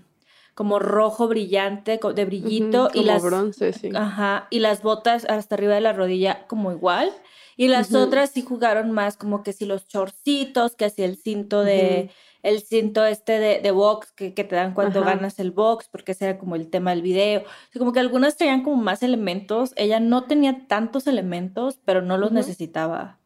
como 0.57 0.79
rojo 0.79 1.27
brillante, 1.27 1.99
de 2.15 2.25
brillito 2.25 2.85
Ujú, 2.85 2.89
y 2.93 2.97
como 2.97 3.03
las 3.03 3.23
bronce, 3.23 3.73
sí. 3.73 3.91
Ajá, 3.93 4.47
y 4.49 4.57
las 4.57 4.81
botas 4.81 5.23
hasta 5.25 5.53
arriba 5.53 5.75
de 5.75 5.81
la 5.81 5.93
rodilla 5.93 6.47
como 6.47 6.71
igual. 6.71 7.11
Y 7.57 7.67
las 7.67 7.93
otras 7.93 8.31
sí 8.31 8.41
jugaron 8.41 8.91
más 8.91 9.17
como 9.17 9.43
que 9.43 9.53
si 9.53 9.65
los 9.65 9.87
chorcitos, 9.87 10.75
que 10.75 10.85
así 10.85 11.03
el 11.03 11.17
cinto 11.17 11.63
de, 11.63 12.09
el 12.41 12.63
cinto 12.63 13.05
este 13.05 13.37
de, 13.37 13.61
de 13.61 13.69
box 13.69 14.11
que, 14.13 14.33
que 14.33 14.43
te 14.43 14.55
dan 14.55 14.73
cuando 14.73 15.01
Ajá. 15.01 15.11
ganas 15.11 15.37
el 15.37 15.51
box, 15.51 15.89
porque 15.91 16.13
ese 16.13 16.25
era 16.25 16.39
como 16.39 16.55
el 16.55 16.71
tema 16.71 16.89
del 16.89 17.03
video. 17.03 17.41
O 17.41 17.71
sea, 17.71 17.77
como 17.77 17.93
que 17.93 17.99
algunas 17.99 18.35
traían 18.35 18.63
como 18.63 18.81
más 18.81 19.03
elementos. 19.03 19.73
Ella 19.75 19.99
no 19.99 20.23
tenía 20.23 20.65
tantos 20.67 21.05
elementos, 21.05 21.79
pero 21.85 22.01
no 22.01 22.17
los 22.17 22.31
necesitaba. 22.31 23.19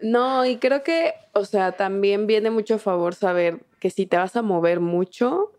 No, 0.00 0.44
y 0.44 0.56
creo 0.56 0.82
que, 0.82 1.14
o 1.34 1.44
sea, 1.44 1.72
también 1.72 2.26
viene 2.26 2.50
mucho 2.50 2.74
a 2.74 2.78
favor 2.78 3.14
saber 3.14 3.64
que 3.78 3.90
si 3.90 4.06
te 4.06 4.16
vas 4.16 4.34
a 4.34 4.42
mover 4.42 4.80
mucho 4.80 5.52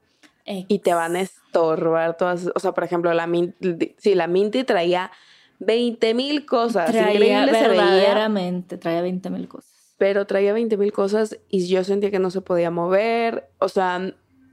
y 0.67 0.79
te 0.79 0.93
van 0.93 1.15
a 1.15 1.21
estorbar 1.21 2.17
todas, 2.17 2.49
o 2.55 2.59
sea, 2.59 2.71
por 2.73 2.83
ejemplo, 2.83 3.13
la 3.13 3.27
Minty, 3.27 3.95
si 3.97 4.15
la 4.15 4.27
Minty 4.27 4.63
traía 4.63 5.11
20 5.59 6.13
mil 6.13 6.45
cosas, 6.45 6.91
Traía 6.91 7.13
increíble 7.13 7.53
se 7.53 7.67
veía, 7.67 7.83
verdaderamente, 7.83 8.77
traía 8.77 9.01
20 9.01 9.29
mil 9.29 9.47
cosas. 9.47 9.93
pero 9.97 10.25
traía 10.25 10.53
20 10.53 10.77
mil 10.77 10.91
cosas 10.91 11.37
y 11.49 11.67
yo 11.67 11.83
sentía 11.83 12.09
que 12.09 12.19
no 12.19 12.31
se 12.31 12.41
podía 12.41 12.71
mover, 12.71 13.49
o 13.59 13.69
sea, 13.69 13.99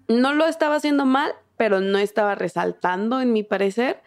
no 0.08 0.34
lo 0.34 0.46
estaba 0.46 0.76
haciendo 0.76 1.06
mal, 1.06 1.32
pero 1.56 1.80
no 1.80 1.98
estaba 1.98 2.34
resaltando, 2.34 3.20
en 3.20 3.32
mi 3.32 3.42
parecer. 3.42 4.02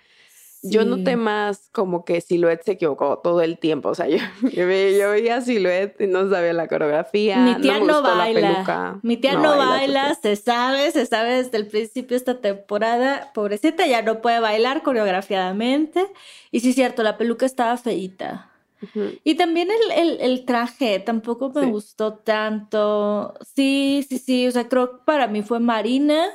Yo 0.62 0.84
noté 0.84 1.16
más 1.16 1.70
como 1.72 2.04
que 2.04 2.20
Silhouette 2.20 2.64
se 2.64 2.74
equivocó 2.74 3.20
todo 3.20 3.42
el 3.42 3.58
tiempo. 3.60 3.90
O 3.90 3.96
sea, 3.96 4.08
yo, 4.10 4.18
yo, 4.52 4.68
ve- 4.68 4.98
yo 5.00 5.10
veía 5.12 5.40
Silhouette 5.42 6.02
y 6.02 6.08
no 6.08 6.30
sabía 6.30 6.52
la 6.54 6.68
coreografía. 6.68 7.38
Mi 7.38 7.56
tía 7.62 7.80
no, 7.80 8.02
baila. 8.02 9.00
Mi 9.02 9.16
tía 9.18 9.36
no, 9.36 9.58
baila, 9.58 10.16
se 10.22 10.36
sabe, 10.36 10.92
se 10.92 11.06
sabe 11.06 11.36
desde 11.44 11.58
el 11.58 11.68
principio 11.68 12.10
de 12.10 12.16
esta 12.18 12.42
temporada. 12.42 13.32
Pobrecita, 13.34 13.88
ya 13.88 14.02
no 14.02 14.22
puede 14.22 14.40
bailar 14.42 14.84
coreografiadamente. 14.84 16.06
Y 16.52 16.60
sí, 16.60 16.70
es 16.70 16.76
cierto, 16.76 17.04
la 17.04 17.18
peluca 17.18 17.46
estaba 17.46 17.78
feíta. 17.78 18.52
Ujú. 18.82 19.12
Y 19.24 19.36
también 19.36 19.70
el, 19.72 19.92
el- 19.92 20.22
el 20.22 20.46
traje 20.46 21.00
tampoco 21.00 21.50
me 21.54 21.64
Sí. 21.66 21.70
gustó 21.72 22.14
tanto. 22.16 23.34
Sí, 23.56 24.06
sí, 24.10 24.18
sí. 24.20 24.48
O 24.48 24.52
sea, 24.52 24.68
creo 24.70 24.92
que 24.92 24.98
para 25.06 25.28
mí 25.28 25.42
fue 25.42 25.60
Marina 25.60 26.26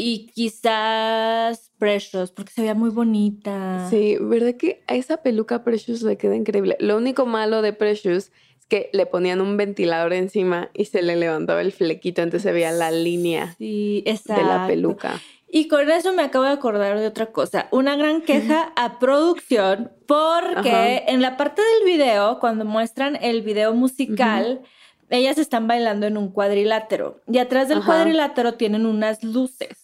y 0.00 0.26
quizás 0.28 1.70
Precious, 1.78 2.30
porque 2.30 2.52
se 2.52 2.62
veía 2.62 2.74
muy 2.74 2.90
bonita. 2.90 3.86
Sí, 3.90 4.16
¿verdad 4.20 4.54
que 4.54 4.82
a 4.86 4.94
esa 4.94 5.18
peluca 5.18 5.62
Precious 5.62 6.02
le 6.02 6.16
queda 6.16 6.36
increíble? 6.36 6.76
Lo 6.80 6.96
único 6.96 7.26
malo 7.26 7.62
de 7.62 7.72
Precious 7.72 8.30
es 8.58 8.66
que 8.66 8.88
le 8.92 9.06
ponían 9.06 9.40
un 9.40 9.56
ventilador 9.56 10.12
encima 10.12 10.70
y 10.74 10.86
se 10.86 11.02
le 11.02 11.16
levantaba 11.16 11.60
el 11.60 11.72
flequito, 11.72 12.22
entonces 12.22 12.42
se 12.44 12.52
veía 12.52 12.72
la 12.72 12.90
línea 12.90 13.54
Sí, 13.58 14.02
de 14.04 14.42
la 14.42 14.66
peluca. 14.66 15.20
Y 15.52 15.68
con 15.68 15.90
eso 15.90 16.12
me 16.12 16.22
acabo 16.22 16.44
de 16.44 16.52
acordar 16.52 16.98
de 16.98 17.06
otra 17.06 17.26
cosa. 17.32 17.66
Una 17.72 17.96
gran 17.96 18.22
queja 18.22 18.72
a 18.76 18.98
producción 19.00 19.90
porque 20.06 20.70
Ajá. 20.70 20.96
en 21.12 21.20
la 21.20 21.36
parte 21.36 21.60
del 21.60 21.92
video, 21.92 22.38
cuando 22.38 22.64
muestran 22.64 23.16
el 23.16 23.42
video 23.42 23.74
musical, 23.74 24.62
ellas 25.10 25.38
están 25.38 25.66
bailando 25.66 26.06
en 26.06 26.16
un 26.16 26.30
cuadrilátero 26.30 27.20
y 27.30 27.38
atrás 27.38 27.68
del 27.68 27.78
Ajá. 27.78 27.86
cuadrilátero 27.86 28.54
tienen 28.54 28.86
unas 28.86 29.24
luces. 29.24 29.79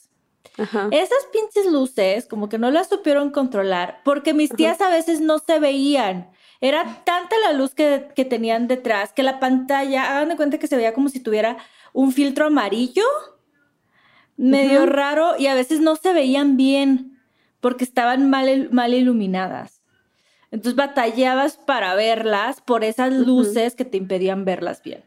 Ajá. 0.58 0.88
Esas 0.90 1.26
pinches 1.32 1.70
luces 1.70 2.26
como 2.26 2.48
que 2.48 2.58
no 2.58 2.70
las 2.70 2.88
supieron 2.88 3.30
controlar 3.30 4.00
porque 4.04 4.34
mis 4.34 4.50
tías 4.50 4.80
a 4.80 4.88
veces 4.88 5.20
no 5.20 5.38
se 5.38 5.58
veían. 5.58 6.30
Era 6.60 7.02
tanta 7.04 7.36
la 7.38 7.52
luz 7.52 7.74
que, 7.74 8.08
que 8.14 8.24
tenían 8.24 8.66
detrás 8.66 9.12
que 9.12 9.22
la 9.22 9.38
pantalla, 9.38 10.16
hagan 10.16 10.30
de 10.30 10.36
cuenta 10.36 10.58
que 10.58 10.66
se 10.66 10.76
veía 10.76 10.94
como 10.94 11.08
si 11.08 11.20
tuviera 11.20 11.58
un 11.92 12.12
filtro 12.12 12.46
amarillo, 12.46 13.04
medio 14.36 14.86
raro, 14.86 15.34
y 15.38 15.46
a 15.46 15.54
veces 15.54 15.80
no 15.80 15.96
se 15.96 16.12
veían 16.12 16.56
bien 16.56 17.20
porque 17.60 17.84
estaban 17.84 18.30
mal, 18.30 18.68
mal 18.70 18.94
iluminadas. 18.94 19.82
Entonces 20.50 20.76
batallabas 20.76 21.56
para 21.58 21.94
verlas 21.94 22.60
por 22.60 22.84
esas 22.84 23.12
luces 23.12 23.74
que 23.74 23.84
te 23.84 23.98
impedían 23.98 24.44
verlas 24.44 24.82
bien. 24.82 25.02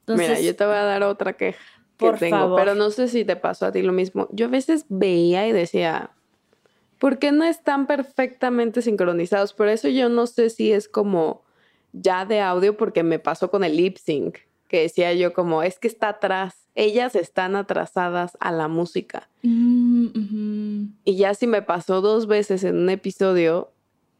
Entonces, 0.00 0.28
Mira, 0.28 0.40
yo 0.40 0.56
te 0.56 0.64
voy 0.64 0.76
a 0.76 0.84
dar 0.84 1.02
otra 1.02 1.32
queja 1.34 1.58
que 1.96 2.06
Por 2.06 2.18
tengo, 2.18 2.36
favor. 2.36 2.58
pero 2.58 2.74
no 2.74 2.90
sé 2.90 3.08
si 3.08 3.24
te 3.24 3.36
pasó 3.36 3.66
a 3.66 3.72
ti 3.72 3.82
lo 3.82 3.92
mismo. 3.92 4.28
Yo 4.32 4.46
a 4.46 4.50
veces 4.50 4.84
veía 4.88 5.46
y 5.48 5.52
decía, 5.52 6.10
¿por 6.98 7.18
qué 7.18 7.32
no 7.32 7.44
están 7.44 7.86
perfectamente 7.86 8.82
sincronizados? 8.82 9.52
Por 9.52 9.68
eso 9.68 9.88
yo 9.88 10.08
no 10.08 10.26
sé 10.26 10.50
si 10.50 10.72
es 10.72 10.88
como 10.88 11.42
ya 11.92 12.26
de 12.26 12.40
audio, 12.40 12.76
porque 12.76 13.02
me 13.02 13.18
pasó 13.18 13.50
con 13.50 13.64
el 13.64 13.76
lip 13.76 13.96
sync, 13.96 14.38
que 14.68 14.82
decía 14.82 15.14
yo 15.14 15.32
como, 15.32 15.62
es 15.62 15.78
que 15.78 15.88
está 15.88 16.10
atrás, 16.10 16.66
ellas 16.74 17.14
están 17.14 17.56
atrasadas 17.56 18.36
a 18.40 18.52
la 18.52 18.68
música. 18.68 19.28
Mm. 19.42 20.86
Y 21.04 21.16
ya 21.16 21.34
si 21.34 21.46
me 21.46 21.62
pasó 21.62 22.02
dos 22.02 22.26
veces 22.26 22.64
en 22.64 22.76
un 22.76 22.90
episodio, 22.90 23.72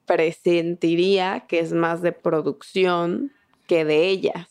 presentiría 0.07 1.45
que 1.49 1.59
es 1.59 1.73
más 1.73 2.01
de 2.01 2.13
producción 2.13 3.33
que 3.67 3.85
de 3.85 4.09
ellas. 4.09 4.49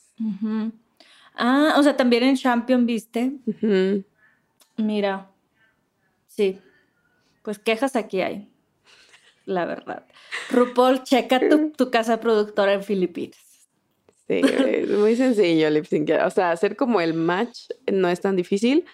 Ah, 1.36 1.76
o 1.78 1.84
sea, 1.84 1.98
también 1.98 2.24
en 2.24 2.36
Champion, 2.36 2.86
¿viste? 2.86 3.34
Mira, 4.78 5.32
sí, 6.28 6.60
pues 7.44 7.60
quejas 7.60 7.96
aquí 7.96 8.22
hay, 8.22 8.50
la 9.46 9.66
verdad. 9.66 10.06
RuPaul, 10.50 11.04
checa 11.04 11.40
tu, 11.50 11.72
tu 11.78 11.92
casa 11.92 12.20
productora 12.20 12.74
en 12.74 12.84
Filipinas. 12.84 13.38
Sí, 14.28 14.42
es 14.44 14.90
muy 14.90 15.16
sencillo 15.16 15.70
lip 15.70 15.86
sync. 15.86 16.10
O 16.26 16.30
sea, 16.32 16.52
hacer 16.52 16.76
como 16.76 17.00
el 17.00 17.14
match 17.14 17.70
no 17.92 18.10
es 18.10 18.22
tan 18.22 18.36
difícil. 18.36 18.86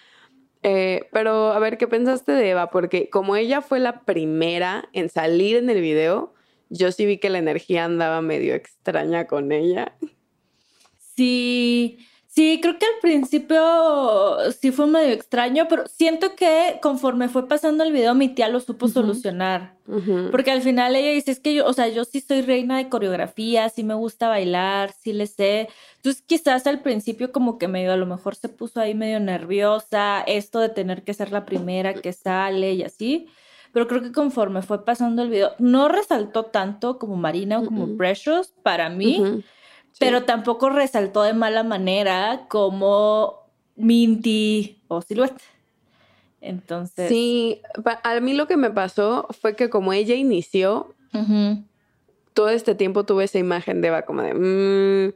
Eh, 0.62 1.08
pero 1.10 1.52
a 1.52 1.58
ver, 1.58 1.78
¿qué 1.78 1.88
pensaste 1.88 2.32
de 2.32 2.50
Eva? 2.50 2.70
Porque 2.70 3.08
como 3.08 3.34
ella 3.36 3.62
fue 3.62 3.80
la 3.80 4.02
primera 4.02 4.88
en 4.92 5.08
salir 5.08 5.56
en 5.56 5.70
el 5.70 5.80
video, 5.80 6.34
yo 6.68 6.92
sí 6.92 7.06
vi 7.06 7.18
que 7.18 7.30
la 7.30 7.38
energía 7.38 7.84
andaba 7.84 8.20
medio 8.20 8.54
extraña 8.54 9.26
con 9.26 9.52
ella. 9.52 9.96
Sí, 11.16 11.98
sí, 12.34 12.58
creo 12.62 12.78
que 12.78 12.86
al 12.86 13.00
principio 13.00 13.60
sí 14.58 14.70
fue 14.72 14.86
medio 14.86 15.12
extraño, 15.12 15.66
pero 15.68 15.86
siento 15.86 16.34
que 16.34 16.78
conforme 16.80 17.28
fue 17.28 17.46
pasando 17.46 17.84
el 17.84 17.92
video, 17.92 18.14
mi 18.14 18.28
tía 18.28 18.48
lo 18.48 18.60
supo 18.60 18.86
Ujú. 18.86 18.94
solucionar. 18.94 19.74
Ujú. 19.86 20.28
Porque 20.30 20.50
al 20.50 20.62
final 20.62 20.96
ella 20.96 21.10
dice, 21.10 21.30
es 21.32 21.40
que 21.40 21.54
yo, 21.54 21.66
o 21.66 21.72
sea, 21.72 21.88
yo 21.88 22.04
sí 22.04 22.20
soy 22.20 22.40
reina 22.42 22.78
de 22.78 22.88
coreografía, 22.88 23.68
sí 23.68 23.84
me 23.84 23.94
gusta 23.94 24.28
bailar, 24.28 24.92
sí 24.98 25.12
le 25.12 25.26
sé. 25.26 25.68
Entonces 25.96 26.22
quizás 26.26 26.66
al 26.66 26.80
principio 26.80 27.32
como 27.32 27.58
que 27.58 27.68
medio, 27.68 27.92
a 27.92 27.96
lo 27.96 28.06
mejor 28.06 28.34
se 28.34 28.48
puso 28.48 28.80
ahí 28.80 28.94
medio 28.94 29.20
nerviosa, 29.20 30.22
esto 30.26 30.60
de 30.60 30.68
tener 30.68 31.02
que 31.02 31.14
ser 31.14 31.32
la 31.32 31.44
primera 31.44 31.94
que 31.94 32.12
sale 32.12 32.72
y 32.74 32.82
así. 32.82 33.26
Pero 33.72 33.88
creo 33.88 34.02
que 34.02 34.12
conforme 34.12 34.62
fue 34.62 34.84
pasando 34.84 35.22
el 35.22 35.30
video, 35.30 35.52
no 35.58 35.88
resaltó 35.88 36.44
tanto 36.44 36.98
como 36.98 37.16
Marina 37.16 37.58
o 37.60 37.64
como 37.64 37.86
Mm-mm. 37.86 37.96
Precious 37.96 38.52
para 38.62 38.88
mí. 38.90 39.42
Sí. 39.92 39.98
pero 40.00 40.24
tampoco 40.24 40.70
resaltó 40.70 41.22
de 41.22 41.34
mala 41.34 41.62
manera 41.62 42.46
como 42.48 43.40
Minty 43.76 44.82
o 44.88 45.02
Silhouette. 45.02 45.40
Entonces. 46.40 47.08
Sí, 47.08 47.60
a 48.02 48.20
mí 48.20 48.34
lo 48.34 48.46
que 48.46 48.56
me 48.56 48.70
pasó 48.70 49.28
fue 49.40 49.54
que 49.54 49.70
como 49.70 49.92
ella 49.92 50.14
inició, 50.14 50.94
todo 52.34 52.48
este 52.48 52.74
tiempo 52.74 53.04
tuve 53.04 53.24
esa 53.24 53.38
imagen 53.38 53.80
de 53.80 53.88
Eva 53.88 54.02
como 54.02 54.22
de... 54.22 54.34
mm, 54.34 55.14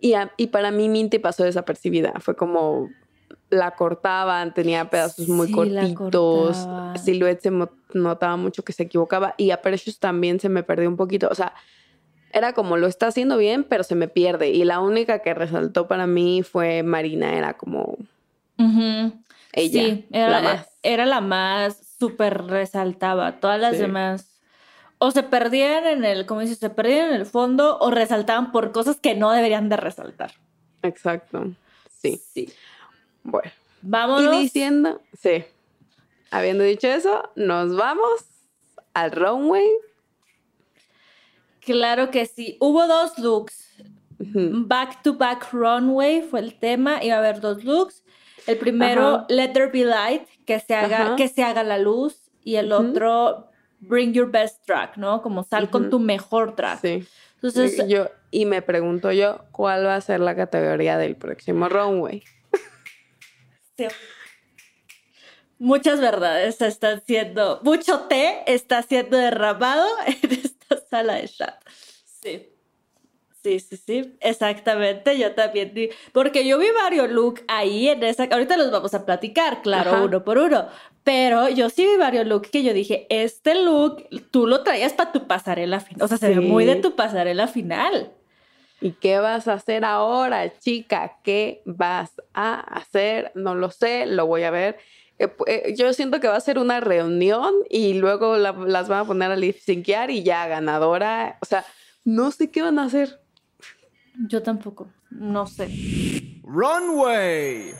y, 0.00 0.14
a- 0.14 0.32
y 0.36 0.48
para 0.48 0.70
mí 0.70 0.88
Minty 0.88 1.18
pasó 1.18 1.44
desapercibida. 1.44 2.14
Fue 2.20 2.34
como 2.36 2.88
la 3.48 3.72
cortaban, 3.72 4.52
tenía 4.54 4.88
pedazos 4.90 5.28
muy 5.28 5.46
Sí, 5.48 5.52
cortitos. 5.52 6.68
Silhouette 7.04 7.42
se 7.42 7.50
notaba 7.94 8.36
mucho 8.36 8.62
que 8.64 8.72
se 8.72 8.84
equivocaba. 8.84 9.34
Y 9.36 9.50
a 9.50 9.60
Precious 9.62 9.98
también 9.98 10.40
se 10.40 10.48
me 10.48 10.62
perdió 10.62 10.88
un 10.88 10.96
poquito. 10.96 11.28
O 11.30 11.34
sea, 11.34 11.54
era 12.32 12.52
como 12.52 12.76
lo 12.76 12.86
está 12.86 13.08
haciendo 13.08 13.36
bien, 13.36 13.64
pero 13.64 13.84
se 13.84 13.94
me 13.94 14.08
pierde. 14.08 14.50
Y 14.50 14.64
la 14.64 14.80
única 14.80 15.20
que 15.20 15.34
resaltó 15.34 15.88
para 15.88 16.06
mí 16.06 16.42
fue 16.42 16.82
Marina. 16.82 17.36
Era 17.36 17.54
como 17.54 17.96
ella. 19.52 19.80
Sí, 19.84 20.06
era 20.12 20.28
la 20.30 20.40
más. 20.42 20.68
era 20.82 21.06
la 21.06 21.20
más 21.20 21.76
súper 21.98 22.44
resaltaba. 22.46 23.40
Todas 23.40 23.60
las 23.60 23.76
Sí. 23.76 23.82
demás 23.82 24.26
o 25.02 25.10
se 25.10 25.22
perdían 25.22 25.86
en 25.86 26.04
el, 26.04 26.26
como 26.26 26.40
dices, 26.42 26.58
se 26.58 26.68
perdían 26.68 27.08
en 27.08 27.14
el 27.14 27.24
fondo 27.26 27.78
o 27.78 27.90
resaltaban 27.90 28.52
por 28.52 28.70
cosas 28.70 29.00
que 29.00 29.14
no 29.14 29.32
deberían 29.32 29.70
de 29.70 29.78
resaltar. 29.78 30.32
Exacto. 30.82 31.52
Sí. 32.02 32.20
Sí. 32.34 32.52
Bueno. 33.22 33.50
Vámonos. 33.80 34.34
Y 34.36 34.40
diciendo, 34.40 35.00
sí. 35.18 35.42
Habiendo 36.30 36.64
dicho 36.64 36.86
eso, 36.86 37.30
nos 37.34 37.74
vamos 37.76 38.26
al 38.92 39.10
runway. 39.12 39.66
Claro 41.60 42.10
que 42.10 42.26
sí. 42.26 42.56
Hubo 42.60 42.86
dos 42.86 43.18
looks. 43.18 43.66
Back 44.18 45.02
to 45.02 45.14
back 45.14 45.52
runway 45.52 46.22
fue 46.22 46.40
el 46.40 46.58
tema. 46.58 47.02
Iba 47.02 47.16
a 47.16 47.18
haber 47.18 47.40
dos 47.40 47.64
looks. 47.64 48.02
El 48.46 48.58
primero. 48.58 49.26
Let 49.28 49.52
There 49.52 49.66
Be 49.66 49.84
Light, 49.84 50.28
que 50.44 50.60
se 50.60 50.74
haga, 50.74 51.16
que 51.16 51.28
se 51.28 51.42
haga 51.42 51.62
la 51.62 51.78
luz. 51.78 52.30
Y 52.42 52.56
el 52.56 52.72
otro, 52.72 53.50
Bring 53.80 54.12
Your 54.12 54.30
Best 54.30 54.64
Track, 54.64 54.96
¿no? 54.96 55.22
Como 55.22 55.44
sal 55.44 55.70
con 55.70 55.90
tu 55.90 55.98
mejor 55.98 56.54
track. 56.54 56.80
Sí. 56.80 57.06
Entonces, 57.42 57.88
yo, 57.88 58.08
y 58.30 58.44
me 58.44 58.60
pregunto 58.60 59.12
yo, 59.12 59.44
¿cuál 59.50 59.86
va 59.86 59.96
a 59.96 60.00
ser 60.00 60.20
la 60.20 60.36
categoría 60.36 60.98
del 60.98 61.16
próximo 61.16 61.68
runway? 61.68 62.22
Sí. 63.78 63.86
Muchas 65.58 66.00
verdades 66.00 66.60
están 66.60 67.02
siendo, 67.06 67.60
mucho 67.62 68.00
té 68.00 68.42
está 68.46 68.82
siendo 68.82 69.16
derramado 69.16 69.86
en 70.06 70.32
esta 70.32 70.59
sala 70.90 71.14
de 71.14 71.28
chat. 71.28 71.54
Sí. 72.04 72.48
Sí, 73.42 73.58
sí, 73.58 73.76
sí, 73.78 74.16
exactamente. 74.20 75.18
Yo 75.18 75.32
también 75.34 75.72
di, 75.72 75.88
porque 76.12 76.46
yo 76.46 76.58
vi 76.58 76.66
varios 76.72 77.10
looks 77.10 77.42
ahí 77.48 77.88
en 77.88 78.02
esa. 78.02 78.24
Ahorita 78.24 78.58
los 78.58 78.70
vamos 78.70 78.92
a 78.92 79.06
platicar, 79.06 79.62
claro, 79.62 79.92
Ajá. 79.92 80.02
uno 80.02 80.24
por 80.24 80.36
uno. 80.36 80.68
Pero 81.04 81.48
yo 81.48 81.70
sí 81.70 81.86
vi 81.86 81.96
varios 81.96 82.26
looks 82.26 82.50
que 82.50 82.62
yo 82.62 82.74
dije, 82.74 83.06
este 83.08 83.54
look 83.54 84.06
tú 84.30 84.46
lo 84.46 84.62
traías 84.62 84.92
para 84.92 85.12
tu 85.12 85.26
pasarela 85.26 85.80
final. 85.80 86.04
O 86.04 86.08
sea, 86.08 86.18
se 86.18 86.28
ve 86.28 86.40
muy 86.40 86.66
de 86.66 86.76
tu 86.76 86.94
pasarela 86.94 87.46
final. 87.46 88.12
¿Y 88.82 88.92
qué 88.92 89.18
vas 89.18 89.48
a 89.48 89.54
hacer 89.54 89.84
ahora, 89.84 90.58
chica? 90.58 91.18
¿Qué 91.22 91.62
vas 91.64 92.12
a 92.34 92.60
hacer? 92.60 93.32
No 93.34 93.54
lo 93.54 93.70
sé, 93.70 94.04
lo 94.04 94.26
voy 94.26 94.42
a 94.42 94.50
ver. 94.50 94.78
Eh, 95.20 95.28
eh, 95.46 95.74
yo 95.76 95.92
siento 95.92 96.18
que 96.18 96.28
va 96.28 96.36
a 96.36 96.40
ser 96.40 96.58
una 96.58 96.80
reunión 96.80 97.52
y 97.68 97.92
luego 97.94 98.36
la- 98.38 98.52
las 98.52 98.88
van 98.88 99.00
a 99.00 99.04
poner 99.04 99.30
a 99.30 99.36
lip 99.36 99.56
syncear 99.58 100.10
y 100.10 100.22
ya 100.22 100.46
ganadora. 100.48 101.36
O 101.42 101.46
sea, 101.46 101.64
no 102.04 102.30
sé 102.30 102.50
qué 102.50 102.62
van 102.62 102.78
a 102.78 102.84
hacer. 102.84 103.20
Yo 104.28 104.42
tampoco, 104.42 104.88
no 105.10 105.46
sé. 105.46 105.68
Runway. 106.42 107.72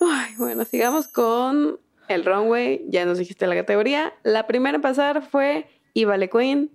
Ay, 0.00 0.34
bueno, 0.38 0.64
sigamos 0.64 1.08
con 1.08 1.80
el 2.08 2.24
runway. 2.24 2.84
Ya 2.88 3.04
nos 3.04 3.18
dijiste 3.18 3.46
la 3.48 3.54
categoría. 3.56 4.14
La 4.22 4.46
primera 4.46 4.76
en 4.76 4.82
pasar 4.82 5.22
fue 5.28 5.66
Ivale 5.94 6.30
Queen. 6.30 6.70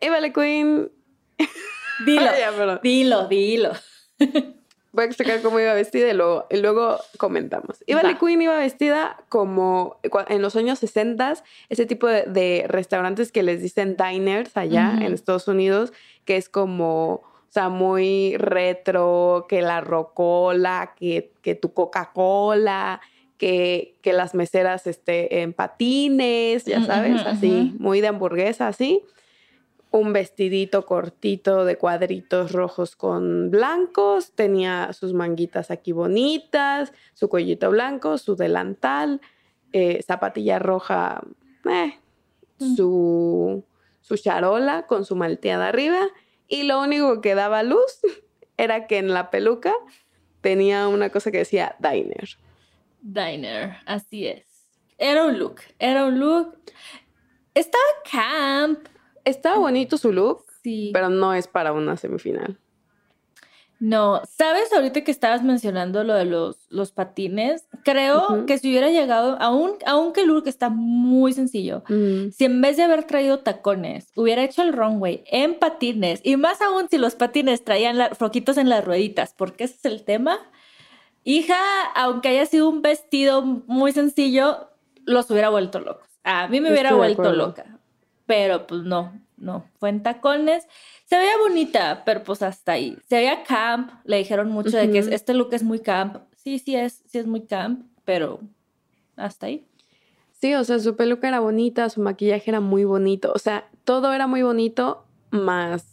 Ivale 0.00 0.32
Queen. 0.32 0.90
Dilo, 2.06 2.22
Ay, 2.30 2.40
ya, 2.40 2.52
perdón. 2.52 2.80
dilo, 2.82 3.28
dilo. 3.28 3.72
Voy 4.94 5.02
a 5.02 5.06
explicar 5.08 5.42
cómo 5.42 5.58
iba 5.58 5.74
vestida 5.74 6.08
y 6.08 6.14
luego, 6.14 6.46
y 6.48 6.58
luego 6.58 6.98
comentamos. 7.18 7.82
Va. 7.92 8.16
Queen 8.16 8.40
iba 8.42 8.56
vestida 8.56 9.16
como 9.28 9.98
en 10.28 10.40
los 10.40 10.54
años 10.54 10.78
60, 10.78 11.34
ese 11.68 11.84
tipo 11.84 12.06
de, 12.06 12.22
de 12.26 12.66
restaurantes 12.68 13.32
que 13.32 13.42
les 13.42 13.60
dicen 13.60 13.96
diners 13.96 14.56
allá 14.56 14.96
en 15.00 15.12
Estados 15.12 15.48
Unidos, 15.48 15.92
que 16.24 16.36
es 16.36 16.48
como, 16.48 17.14
o 17.14 17.22
sea, 17.48 17.70
muy 17.70 18.36
retro, 18.36 19.46
que 19.48 19.62
la 19.62 19.80
rocola, 19.80 20.94
que, 20.96 21.32
que 21.42 21.56
tu 21.56 21.72
Coca-Cola, 21.72 23.00
que, 23.36 23.96
que 24.00 24.12
las 24.12 24.32
meseras 24.36 24.86
este, 24.86 25.42
en 25.42 25.54
patines, 25.54 26.66
ya 26.66 26.78
Ujú, 26.78 26.86
sabes, 26.86 27.26
así, 27.26 27.74
muy 27.80 28.00
de 28.00 28.06
hamburguesa, 28.06 28.68
así 28.68 29.02
un 29.94 30.12
vestidito 30.12 30.86
cortito 30.86 31.64
de 31.64 31.76
cuadritos 31.76 32.50
rojos 32.50 32.96
con 32.96 33.52
blancos, 33.52 34.32
tenía 34.34 34.92
sus 34.92 35.12
manguitas 35.12 35.70
aquí 35.70 35.92
bonitas, 35.92 36.92
su 37.12 37.28
cuellito 37.28 37.70
blanco, 37.70 38.18
su 38.18 38.34
delantal, 38.34 39.20
eh, 39.72 40.02
zapatilla 40.04 40.58
roja, 40.58 41.22
eh, 41.70 42.00
su, 42.58 43.64
su 44.00 44.16
charola 44.16 44.86
con 44.88 45.04
su 45.04 45.14
malteada 45.14 45.68
arriba 45.68 46.08
y 46.48 46.64
lo 46.64 46.80
único 46.80 47.20
que 47.20 47.36
daba 47.36 47.62
luz 47.62 48.00
era 48.56 48.88
que 48.88 48.98
en 48.98 49.14
la 49.14 49.30
peluca 49.30 49.72
tenía 50.40 50.88
una 50.88 51.10
cosa 51.10 51.30
que 51.30 51.38
decía 51.38 51.76
diner. 51.78 52.30
Diner, 53.00 53.76
así 53.86 54.26
es. 54.26 54.44
Era 54.98 55.24
un 55.24 55.38
look, 55.38 55.60
era 55.78 56.06
un 56.06 56.18
look. 56.18 56.58
Estaba 57.54 57.84
camp. 58.10 58.88
Estaba 59.24 59.58
bonito 59.58 59.96
su 59.98 60.12
look, 60.12 60.44
Sí. 60.62 60.90
pero 60.92 61.08
no 61.08 61.34
es 61.34 61.46
para 61.48 61.72
una 61.72 61.96
semifinal. 61.96 62.58
No, 63.80 64.22
¿sabes 64.24 64.72
ahorita 64.72 65.02
que 65.02 65.10
estabas 65.10 65.42
mencionando 65.42 66.04
lo 66.04 66.14
de 66.14 66.24
los, 66.24 66.66
los 66.70 66.92
patines? 66.92 67.66
Creo 67.82 68.46
que 68.46 68.56
si 68.58 68.70
hubiera 68.70 68.88
llegado, 68.88 69.36
aún, 69.40 69.72
aunque 69.84 70.22
el 70.22 70.28
look 70.28 70.46
está 70.46 70.70
muy 70.70 71.32
sencillo, 71.32 71.82
si 71.88 72.44
en 72.44 72.62
vez 72.62 72.76
de 72.76 72.84
haber 72.84 73.04
traído 73.04 73.40
tacones, 73.40 74.10
hubiera 74.14 74.42
hecho 74.44 74.62
el 74.62 74.72
runway 74.72 75.24
en 75.26 75.58
patines, 75.58 76.20
y 76.22 76.36
más 76.36 76.62
aún 76.62 76.88
si 76.88 76.96
los 76.98 77.14
patines 77.16 77.64
traían 77.64 77.98
la- 77.98 78.10
en 78.56 78.68
las 78.68 78.84
rueditas, 78.84 79.34
porque 79.36 79.64
ese 79.64 79.74
es 79.74 79.84
el 79.84 80.04
tema, 80.04 80.38
hija, 81.24 81.56
aunque 81.96 82.28
haya 82.28 82.46
sido 82.46 82.68
un 82.70 82.80
vestido 82.80 83.42
muy 83.42 83.92
sencillo, 83.92 84.70
los 85.04 85.28
hubiera 85.30 85.50
vuelto 85.50 85.80
locos. 85.80 86.08
A 86.22 86.48
mí 86.48 86.60
me 86.60 86.70
hubiera 86.70 86.90
Estoy 86.90 86.98
vuelto 86.98 87.32
loca, 87.32 87.78
pero 88.26 88.66
pues 88.66 88.82
no, 88.82 89.20
no, 89.36 89.64
fue 89.78 89.90
en 89.90 90.02
tacones. 90.02 90.66
Se 91.04 91.16
veía 91.18 91.36
bonita, 91.38 92.02
pero 92.04 92.22
pues 92.22 92.42
hasta 92.42 92.72
ahí. 92.72 92.96
Se 93.08 93.16
veía 93.16 93.42
camp, 93.44 93.90
le 94.04 94.18
dijeron 94.18 94.50
mucho 94.50 94.76
de 94.76 94.90
que 94.90 94.98
es- 94.98 95.08
este 95.08 95.34
look 95.34 95.52
es 95.52 95.62
muy 95.62 95.80
camp. 95.80 96.18
Sí, 96.36 96.58
sí 96.58 96.76
es, 96.76 97.02
sí 97.06 97.18
es 97.18 97.26
muy 97.26 97.42
camp, 97.46 97.86
pero 98.04 98.40
hasta 99.16 99.46
ahí. 99.46 99.66
Sí, 100.32 100.54
o 100.54 100.64
sea, 100.64 100.78
su 100.78 100.94
peluca 100.96 101.28
era 101.28 101.40
bonita, 101.40 101.88
su 101.88 102.00
maquillaje 102.02 102.50
era 102.50 102.60
muy 102.60 102.84
bonito, 102.84 103.32
o 103.34 103.38
sea, 103.38 103.68
todo 103.84 104.12
era 104.12 104.26
muy 104.26 104.42
bonito, 104.42 105.06
más 105.30 105.86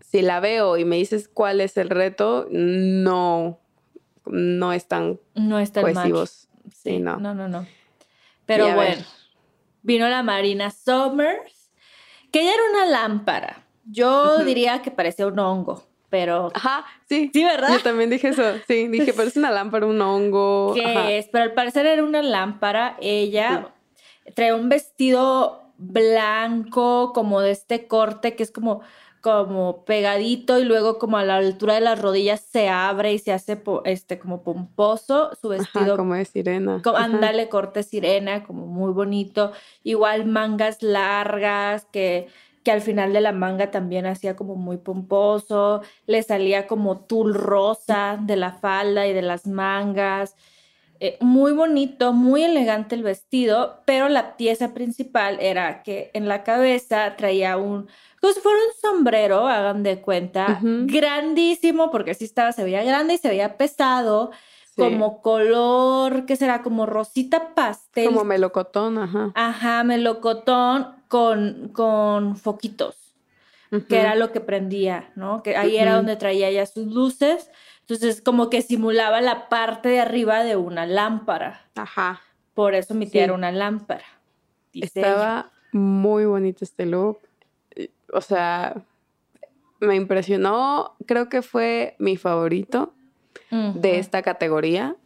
si 0.00 0.22
la 0.22 0.40
veo 0.40 0.76
y 0.78 0.84
me 0.84 0.96
dices 0.96 1.28
cuál 1.28 1.60
es 1.60 1.76
el 1.76 1.90
reto, 1.90 2.46
no, 2.50 3.58
no 4.26 4.72
están 4.72 5.18
No 5.34 5.58
está 5.58 5.80
el 5.80 5.94
match. 5.94 6.10
cohesivos. 6.10 6.48
Sí, 6.72 6.98
no. 7.00 7.16
No, 7.18 7.34
no, 7.34 7.48
no. 7.48 7.66
Pero 8.46 8.64
bueno, 8.74 8.96
ver. 8.96 9.04
vino 9.82 10.08
la 10.08 10.22
Marina 10.22 10.70
Summers, 10.70 11.61
que 12.32 12.40
ella 12.40 12.54
era 12.54 12.62
una 12.70 12.86
lámpara. 12.86 13.62
Yo 13.84 14.38
diría 14.44 14.82
que 14.82 14.90
parecía 14.90 15.26
un 15.26 15.38
hongo, 15.38 15.84
pero 16.08 16.50
Ajá, 16.54 16.84
sí. 17.08 17.30
Sí, 17.32 17.44
¿verdad? 17.44 17.72
Yo 17.72 17.82
también 17.82 18.10
dije 18.10 18.28
eso, 18.28 18.42
sí, 18.66 18.88
dije, 18.88 19.12
parece 19.12 19.38
una 19.38 19.50
lámpara, 19.50 19.86
un 19.86 20.00
hongo. 20.00 20.72
¿qué 20.74 20.84
ajá. 20.84 21.10
es? 21.10 21.28
Pero 21.28 21.44
al 21.44 21.52
parecer 21.52 21.86
era 21.86 22.02
una 22.02 22.22
lámpara. 22.22 22.96
Ella 23.00 23.68
trae 24.34 24.52
un 24.54 24.68
vestido 24.68 25.62
blanco, 25.78 27.12
como 27.12 27.40
de 27.40 27.50
este 27.50 27.86
corte 27.86 28.36
que 28.36 28.42
es 28.42 28.50
como, 28.50 28.82
como 29.22 29.84
pegadito 29.86 30.58
y 30.58 30.64
luego 30.64 30.98
como 30.98 31.16
a 31.16 31.24
la 31.24 31.36
altura 31.36 31.74
de 31.74 31.80
las 31.80 32.02
rodillas 32.02 32.40
se 32.40 32.68
abre 32.68 33.14
y 33.14 33.18
se 33.18 33.32
hace 33.32 33.56
po- 33.56 33.82
este 33.86 34.18
como 34.18 34.42
pomposo. 34.42 35.30
Su 35.40 35.48
Ajá, 35.48 35.60
vestido 35.62 35.96
como 35.96 36.14
de 36.14 36.24
sirena. 36.24 36.82
ándale, 36.96 37.48
corte 37.48 37.82
sirena, 37.84 38.44
como 38.44 38.66
muy 38.66 38.92
bonito. 38.92 39.52
Igual 39.84 40.26
mangas 40.26 40.82
largas, 40.82 41.86
que, 41.92 42.28
que 42.64 42.72
al 42.72 42.80
final 42.82 43.12
de 43.12 43.20
la 43.20 43.32
manga 43.32 43.70
también 43.70 44.06
hacía 44.06 44.36
como 44.36 44.56
muy 44.56 44.78
pomposo. 44.78 45.82
Le 46.06 46.22
salía 46.24 46.66
como 46.66 47.00
tul 47.06 47.34
rosa 47.34 48.18
de 48.20 48.36
la 48.36 48.52
falda 48.52 49.06
y 49.06 49.12
de 49.12 49.22
las 49.22 49.46
mangas. 49.46 50.36
Eh, 51.00 51.18
muy 51.20 51.52
bonito, 51.52 52.12
muy 52.12 52.44
elegante 52.44 52.94
el 52.94 53.02
vestido, 53.02 53.82
pero 53.86 54.08
la 54.08 54.36
pieza 54.36 54.72
principal 54.72 55.38
era 55.40 55.82
que 55.82 56.10
en 56.14 56.28
la 56.28 56.44
cabeza 56.44 57.16
traía 57.16 57.56
un, 57.56 57.88
si 58.30 58.40
fuera 58.40 58.58
un 58.58 58.80
sombrero, 58.80 59.48
hagan 59.48 59.82
de 59.82 60.00
cuenta, 60.00 60.60
grandísimo, 60.62 61.90
porque 61.90 62.14
sí 62.14 62.24
estaba, 62.24 62.52
se 62.52 62.62
veía 62.62 62.84
grande 62.84 63.14
y 63.14 63.18
se 63.18 63.28
veía 63.28 63.56
pesado, 63.56 64.30
como 64.76 65.20
color, 65.20 66.24
¿qué 66.24 66.36
será? 66.36 66.62
Como 66.62 66.86
rosita 66.86 67.54
pastel. 67.54 68.06
Como 68.06 68.24
melocotón, 68.24 68.96
ajá. 68.98 69.32
Ajá, 69.34 69.84
melocotón 69.84 70.94
con, 71.08 71.68
con 71.74 72.36
foquitos, 72.36 72.96
que 73.88 74.00
era 74.00 74.14
lo 74.14 74.32
que 74.32 74.40
prendía, 74.40 75.12
¿no? 75.16 75.42
Que 75.42 75.56
ahí 75.56 75.76
era 75.76 75.96
donde 75.96 76.16
traía 76.16 76.50
ya 76.50 76.64
sus 76.66 76.86
luces. 76.86 77.50
Entonces, 77.80 78.22
como 78.22 78.48
que 78.48 78.62
simulaba 78.62 79.20
la 79.20 79.48
parte 79.48 79.88
de 79.90 80.00
arriba 80.00 80.44
de 80.44 80.56
una 80.56 80.86
lámpara. 80.86 81.66
Ajá. 81.74 82.20
Por 82.54 82.74
eso 82.74 82.94
mi 82.94 83.06
tía 83.06 83.22
Sí. 83.22 83.24
era 83.24 83.34
una 83.34 83.50
lámpara. 83.50 84.04
ella. 84.72 84.86
Estaba 84.86 85.50
muy 85.72 86.24
bonito 86.24 86.64
este 86.64 86.86
look. 86.86 87.18
O 88.12 88.20
sea, 88.20 88.84
me 89.80 89.96
impresionó. 89.96 90.94
Creo 91.06 91.28
que 91.28 91.42
fue 91.42 91.96
mi 91.98 92.16
favorito 92.16 92.94
de 93.50 93.98
esta 93.98 94.22
categoría. 94.22 94.96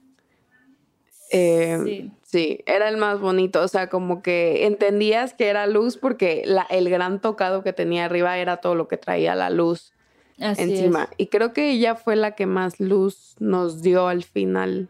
Eh, 1.32 1.78
Sí. 1.84 2.12
sí, 2.22 2.60
era 2.66 2.88
el 2.88 2.96
más 2.96 3.18
bonito. 3.20 3.60
O 3.62 3.68
sea, 3.68 3.88
como 3.88 4.22
que 4.22 4.66
entendías 4.66 5.34
que 5.34 5.48
era 5.48 5.66
luz 5.66 5.96
porque 5.96 6.42
la, 6.44 6.62
el 6.70 6.88
gran 6.88 7.20
tocado 7.20 7.62
que 7.64 7.72
tenía 7.72 8.04
arriba 8.04 8.38
era 8.38 8.58
todo 8.58 8.74
lo 8.76 8.86
que 8.86 8.96
traía 8.96 9.34
la 9.34 9.50
luz 9.50 9.92
Así 10.38 10.62
encima. 10.62 11.04
es. 11.04 11.08
Y 11.16 11.26
creo 11.26 11.52
que 11.52 11.70
ella 11.70 11.96
fue 11.96 12.14
la 12.14 12.32
que 12.36 12.46
más 12.46 12.78
luz 12.78 13.34
nos 13.40 13.82
dio 13.82 14.06
al 14.06 14.22
final. 14.22 14.88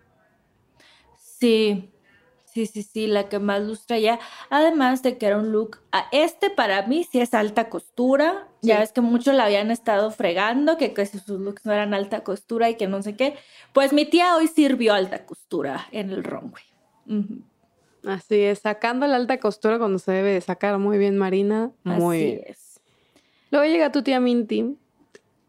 Sí, 1.19 1.91
sí, 2.57 2.65
sí, 2.65 2.83
sí, 2.83 3.07
la 3.07 3.29
que 3.29 3.39
más 3.39 3.63
luz 3.63 3.85
traía. 3.85 4.19
Además 4.49 5.03
de 5.03 5.19
que 5.19 5.27
era 5.27 5.37
un 5.37 5.53
look, 5.53 5.79
a 5.93 6.07
este 6.11 6.49
para 6.49 6.87
mí 6.87 7.05
sí 7.05 7.21
es 7.21 7.35
alta 7.35 7.69
costura. 7.69 8.49
Ya 8.63 8.79
ves 8.81 8.93
que 8.93 9.03
muchos 9.03 9.35
la 9.35 9.45
habían 9.45 9.71
estado 9.71 10.11
fregando, 10.11 10.79
que, 10.79 10.95
que 10.95 11.05
sus 11.05 11.29
looks 11.29 11.67
no 11.67 11.73
eran 11.73 11.93
alta 11.93 12.25
costura 12.25 12.71
y 12.71 12.77
que 12.77 12.89
no 12.89 13.03
sé 13.03 13.15
qué. 13.15 13.35
Pues 13.75 13.93
mi 13.93 14.07
tía 14.07 14.37
hoy 14.37 14.49
sirvió 14.49 14.95
alta 14.95 15.27
costura 15.27 15.87
en 15.93 16.11
el 16.11 16.25
runway. 16.25 16.65
Ujú. 17.07 17.43
Así 18.07 18.41
es, 18.41 18.61
sacando 18.61 19.07
la 19.07 19.17
alta 19.17 19.39
costura 19.39 19.79
cuando 19.79 19.99
se 19.99 20.13
debe 20.13 20.33
de 20.33 20.41
sacar 20.41 20.79
muy 20.79 20.97
bien, 20.97 21.19
Marina. 21.19 21.73
Muy 21.85 22.17
Así 22.17 22.25
bien. 22.25 22.41
es. 22.47 22.81
Luego 23.51 23.67
llega 23.67 23.93
tu 23.93 24.03
tía 24.03 24.19
Minty 24.19 24.79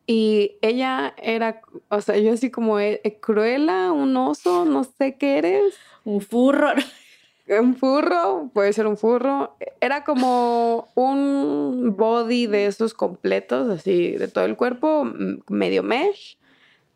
y 0.08 0.58
ella 0.62 1.14
era, 1.18 1.62
o 1.90 2.00
sea, 2.00 2.18
yo 2.18 2.32
así 2.32 2.50
como 2.50 2.80
eh, 2.80 3.02
eh, 3.04 3.20
cruela, 3.20 3.92
un 3.92 4.16
oso, 4.16 4.64
no 4.64 4.86
sé 4.86 5.18
qué 5.18 5.38
eres, 5.38 5.76
Un 6.08 6.22
furro. 6.22 6.70
un 7.50 7.76
furro, 7.76 8.50
puede 8.54 8.72
ser 8.72 8.88
un 8.88 8.96
furro. 8.98 9.58
Era 9.82 10.04
como 10.06 10.88
un 10.96 11.96
body 11.98 12.48
de 12.48 12.66
esos 12.68 12.94
completos, 12.94 13.70
así 13.70 14.12
de 14.14 14.28
todo 14.30 14.46
el 14.46 14.56
cuerpo, 14.56 15.02
m- 15.02 15.40
medio 15.50 15.84
mesh. 15.84 16.38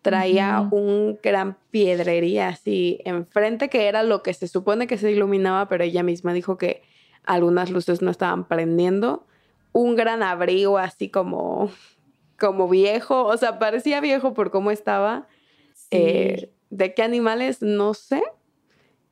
Traía 0.01 0.61
un 0.71 1.19
gran 1.21 1.57
piedrería 1.71 2.47
así 2.47 2.99
enfrente, 3.05 3.69
que 3.69 3.87
era 3.87 4.01
lo 4.01 4.23
que 4.23 4.33
se 4.33 4.47
supone 4.47 4.87
que 4.87 4.97
se 4.97 5.11
iluminaba, 5.11 5.67
pero 5.67 5.83
ella 5.83 6.03
misma 6.03 6.33
dijo 6.33 6.57
que 6.57 6.81
algunas 7.23 7.69
luces 7.69 8.01
no 8.01 8.09
estaban 8.09 8.45
prendiendo. 8.47 9.27
Un 9.73 9.95
gran 9.95 10.23
abrigo 10.23 10.77
así 10.77 11.09
como, 11.09 11.69
como 12.39 12.67
viejo, 12.69 13.25
o 13.25 13.37
sea, 13.37 13.59
parecía 13.59 13.99
viejo 14.01 14.33
por 14.33 14.51
cómo 14.51 14.71
estaba. 14.71 15.27
Eh, 15.91 16.51
¿De 16.69 16.93
qué 16.93 17.03
animales? 17.03 17.61
No 17.61 17.93
sé. 17.93 18.23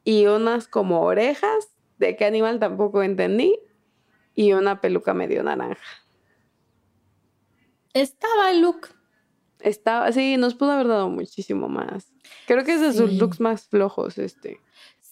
Y 0.03 0.25
unas 0.27 0.67
como 0.67 1.01
orejas, 1.01 1.69
¿de 1.97 2.15
qué 2.15 2.25
animal 2.25 2.59
tampoco 2.59 3.03
entendí? 3.03 3.59
Y 4.35 4.53
una 4.53 4.81
peluca 4.81 5.13
medio 5.13 5.43
naranja. 5.43 5.83
Estaba 7.93 8.51
el 8.51 8.61
look. 8.61 8.87
Estaba, 9.59 10.11
sí, 10.11 10.37
nos 10.37 10.55
pudo 10.55 10.71
haber 10.71 10.87
dado 10.87 11.09
muchísimo 11.09 11.67
más. 11.67 12.13
Creo 12.47 12.63
que 12.63 12.73
es 12.75 12.81
de 12.81 12.93
sus 12.93 13.13
looks 13.13 13.39
más 13.39 13.67
flojos 13.67 14.17
este. 14.17 14.61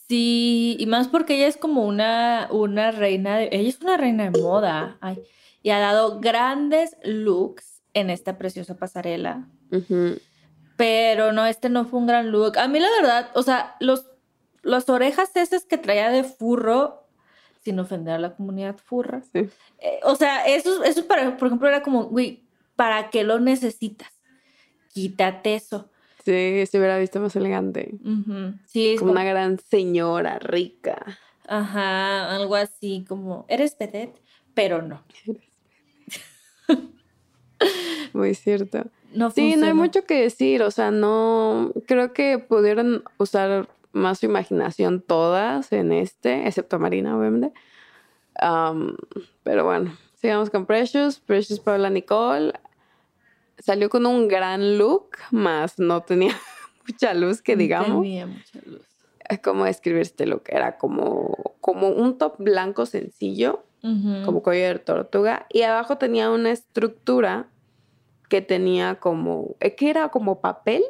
Sí, 0.08 0.78
y 0.80 0.86
más 0.86 1.10
porque 1.10 1.36
ella 1.36 1.48
es 1.48 1.58
como 1.58 1.86
una, 1.86 2.48
una 2.50 2.92
reina 2.92 3.38
de, 3.38 3.50
ella 3.52 3.68
es 3.68 3.82
una 3.82 3.98
reina 3.98 4.30
de 4.30 4.40
moda, 4.40 4.98
ay, 5.02 5.22
y 5.62 5.72
ha 5.72 5.80
dado 5.80 6.22
grandes 6.22 6.96
looks 7.04 7.82
en 7.94 8.10
esta 8.10 8.38
preciosa 8.38 8.78
pasarela, 8.78 9.50
pero 10.78 11.34
no, 11.34 11.46
este 11.46 11.68
no 11.68 11.86
fue 11.86 12.00
un 12.00 12.08
gran 12.08 12.32
look. 12.32 12.58
A 12.58 12.70
mí 12.70 12.80
la 12.80 12.90
verdad, 13.02 13.32
o 13.34 13.44
sea, 13.44 13.76
los, 13.82 14.06
las 14.68 14.90
orejas 14.90 15.32
esas 15.36 15.66
que 15.66 15.78
traía 15.78 16.10
de 16.10 16.24
furro, 16.24 17.04
sin 17.64 17.80
ofender 17.80 18.14
a 18.16 18.20
la 18.20 18.36
comunidad 18.36 18.78
furra, 18.78 19.22
Sí. 19.34 19.50
eh, 19.80 20.00
o 20.04 20.16
sea, 20.16 20.46
eso, 20.46 20.84
eso 20.84 21.06
para, 21.08 21.38
por 21.38 21.48
ejemplo, 21.48 21.68
era 21.68 21.82
como, 21.84 22.06
güey, 22.06 22.44
¿para 22.76 23.10
qué 23.10 23.24
lo 23.24 23.40
necesitas? 23.40 24.10
Quítate 24.94 25.56
eso. 25.56 25.90
Sí, 26.24 26.66
se 26.66 26.78
hubiera 26.78 26.98
visto 27.00 27.20
más 27.20 27.36
elegante. 27.36 27.92
Sí, 28.68 28.96
Como 28.98 29.00
como- 29.00 29.12
una 29.14 29.24
gran 29.24 29.60
señora 29.60 30.40
rica. 30.40 31.18
Ajá, 31.48 32.36
algo 32.36 32.56
así 32.56 33.06
como, 33.08 33.46
eres 33.48 33.78
vedette, 33.78 34.22
pero 34.54 34.82
no. 34.82 35.04
Muy 38.14 38.36
cierto. 38.36 38.86
No 39.14 39.32
Sí, 39.32 39.56
no 39.56 39.66
hay 39.68 39.74
mucho 39.74 40.06
que 40.06 40.22
decir, 40.22 40.62
o 40.64 40.72
sea, 40.72 40.92
no, 40.92 41.72
creo 41.88 42.14
que 42.14 42.40
pudieron 42.40 43.04
usar 43.18 43.70
más 43.98 44.20
su 44.20 44.26
imaginación 44.28 45.02
todas 45.02 45.72
en 45.74 45.92
este, 45.92 46.48
excepto 46.48 46.80
Marina, 46.80 47.18
obviamente. 47.18 47.52
Am, 48.40 48.96
pero 49.44 49.66
bueno, 49.66 49.96
sigamos 50.16 50.50
con 50.50 50.66
Precious. 50.66 51.20
Precious 51.20 51.60
Paula 51.60 51.90
Nicole 51.90 52.54
salió 53.60 53.90
con 53.90 54.06
un 54.06 54.28
gran 54.28 54.78
look, 54.78 55.10
más 55.32 55.80
no 55.80 56.02
tenía 56.04 56.36
mucha 56.88 57.14
luz 57.14 57.42
que 57.42 57.56
No 57.56 57.60
digamos. 57.60 58.02
tenía 58.02 58.28
mucha 58.28 58.60
luz. 58.66 58.82
¿Cómo 59.44 59.66
describir 59.66 60.04
este 60.04 60.26
look? 60.26 60.44
Era 60.48 60.78
como, 60.78 61.56
como 61.60 61.90
un 61.90 62.18
top 62.18 62.36
blanco 62.38 62.86
sencillo, 62.86 63.64
como 64.26 64.42
cuello 64.44 64.68
de 64.68 64.80
tortuga, 64.80 65.46
y 65.50 65.62
abajo 65.62 65.98
tenía 65.98 66.30
una 66.30 66.52
estructura 66.52 67.48
que 68.30 68.42
tenía 68.42 68.96
como, 69.00 69.56
eh, 69.62 69.76
que 69.76 69.90
era 69.90 70.10
como 70.10 70.42
papel 70.42 70.84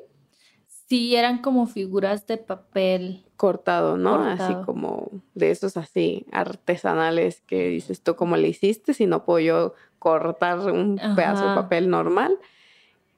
Sí, 0.87 1.15
eran 1.15 1.39
como 1.41 1.67
figuras 1.67 2.25
de 2.27 2.37
papel. 2.37 3.23
cortado, 3.35 3.97
¿no? 3.97 4.15
Así 4.23 4.55
como 4.65 5.11
de 5.35 5.51
esos 5.51 5.77
así 5.77 6.25
artesanales 6.31 7.41
que 7.45 7.67
dices 7.67 8.01
tú, 8.01 8.15
¿cómo 8.15 8.35
le 8.35 8.47
hiciste? 8.47 8.95
Si 8.95 9.05
no 9.05 9.25
puedo 9.25 9.39
yo 9.39 9.73
cortar 9.99 10.59
un 10.71 10.99
pedazo 11.15 11.49
de 11.49 11.55
papel 11.55 11.89
normal. 11.89 12.39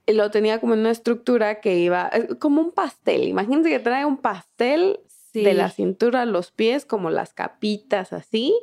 Y 0.06 0.14
lo 0.14 0.30
tenía 0.30 0.60
como 0.60 0.74
en 0.74 0.82
una 0.82 0.92
estructura 0.92 1.62
que 1.62 1.78
iba, 1.78 2.10
eh, 2.12 2.28
como 2.40 2.60
un 2.60 2.72
pastel. 2.72 3.30
Imagínense 3.30 3.70
que 3.70 3.80
trae 3.80 4.04
un 4.06 4.18
pastel 4.18 5.00
Sí. 5.32 5.44
de 5.44 5.54
la 5.54 5.70
cintura 5.70 6.24
a 6.24 6.26
los 6.26 6.52
pies, 6.52 6.86
como 6.86 7.12
las 7.12 7.34
capitas 7.34 8.12
así. 8.14 8.54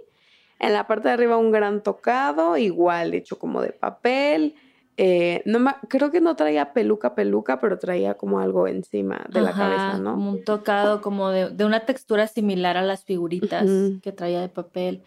En 0.59 0.73
la 0.73 0.87
parte 0.89 1.09
de 1.09 1.15
arriba 1.15 1.37
un 1.37 1.53
gran 1.53 1.83
tocado, 1.83 2.57
igual 2.57 3.15
hecho 3.15 3.39
como 3.39 3.63
de 3.63 3.71
papel. 3.71 4.57
Eh, 4.99 5.43
no 5.45 5.63
creo 5.89 6.11
que 6.11 6.21
no 6.23 6.37
traía 6.37 6.73
peluca, 6.73 7.15
peluca, 7.15 7.61
pero 7.61 7.79
traía 7.79 8.15
como 8.15 8.41
algo 8.41 8.67
encima 8.67 9.27
de 9.29 9.43
la 9.43 9.53
cabeza, 9.53 9.99
¿no? 9.99 10.13
Como 10.13 10.31
un 10.31 10.45
tocado, 10.45 11.03
como 11.03 11.29
de, 11.31 11.51
de 11.51 11.65
una 11.67 11.81
textura 11.81 12.27
similar 12.27 12.77
a 12.79 12.83
las 12.83 13.05
figuritas 13.05 13.67
que 14.03 14.13
traía 14.13 14.41
de 14.41 14.49
papel. 14.49 15.03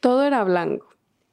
Todo 0.00 0.24
era 0.24 0.42
blanco. 0.44 0.88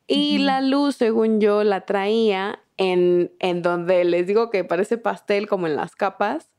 Y 0.07 0.37
la 0.37 0.61
luz, 0.61 0.95
según 0.95 1.41
yo, 1.41 1.63
la 1.63 1.81
traía 1.85 2.59
en, 2.77 3.31
en 3.39 3.63
donde 3.63 4.03
les 4.03 4.27
digo 4.27 4.51
que 4.51 4.63
parece 4.63 4.99
pastel, 4.99 5.47
como 5.47 5.65
en 5.65 5.75
las 5.75 5.95
capas, 5.95 6.51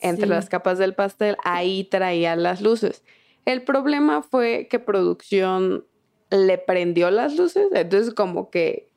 entre 0.00 0.24
Sí. 0.26 0.30
las 0.30 0.48
capas 0.48 0.78
del 0.78 0.94
pastel, 0.94 1.36
ahí 1.44 1.84
traía 1.84 2.36
las 2.36 2.62
luces. 2.62 3.04
El 3.44 3.62
problema 3.62 4.22
fue 4.22 4.66
que 4.70 4.78
producción 4.78 5.84
le 6.30 6.56
prendió 6.58 7.10
las 7.10 7.36
luces, 7.36 7.68
entonces 7.72 8.14
como 8.14 8.50
que 8.50 8.90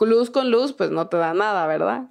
luz 0.00 0.30
con 0.30 0.50
luz, 0.50 0.72
pues 0.72 0.90
no 0.90 1.08
te 1.08 1.16
da 1.16 1.34
nada, 1.34 1.66
¿verdad? 1.66 2.08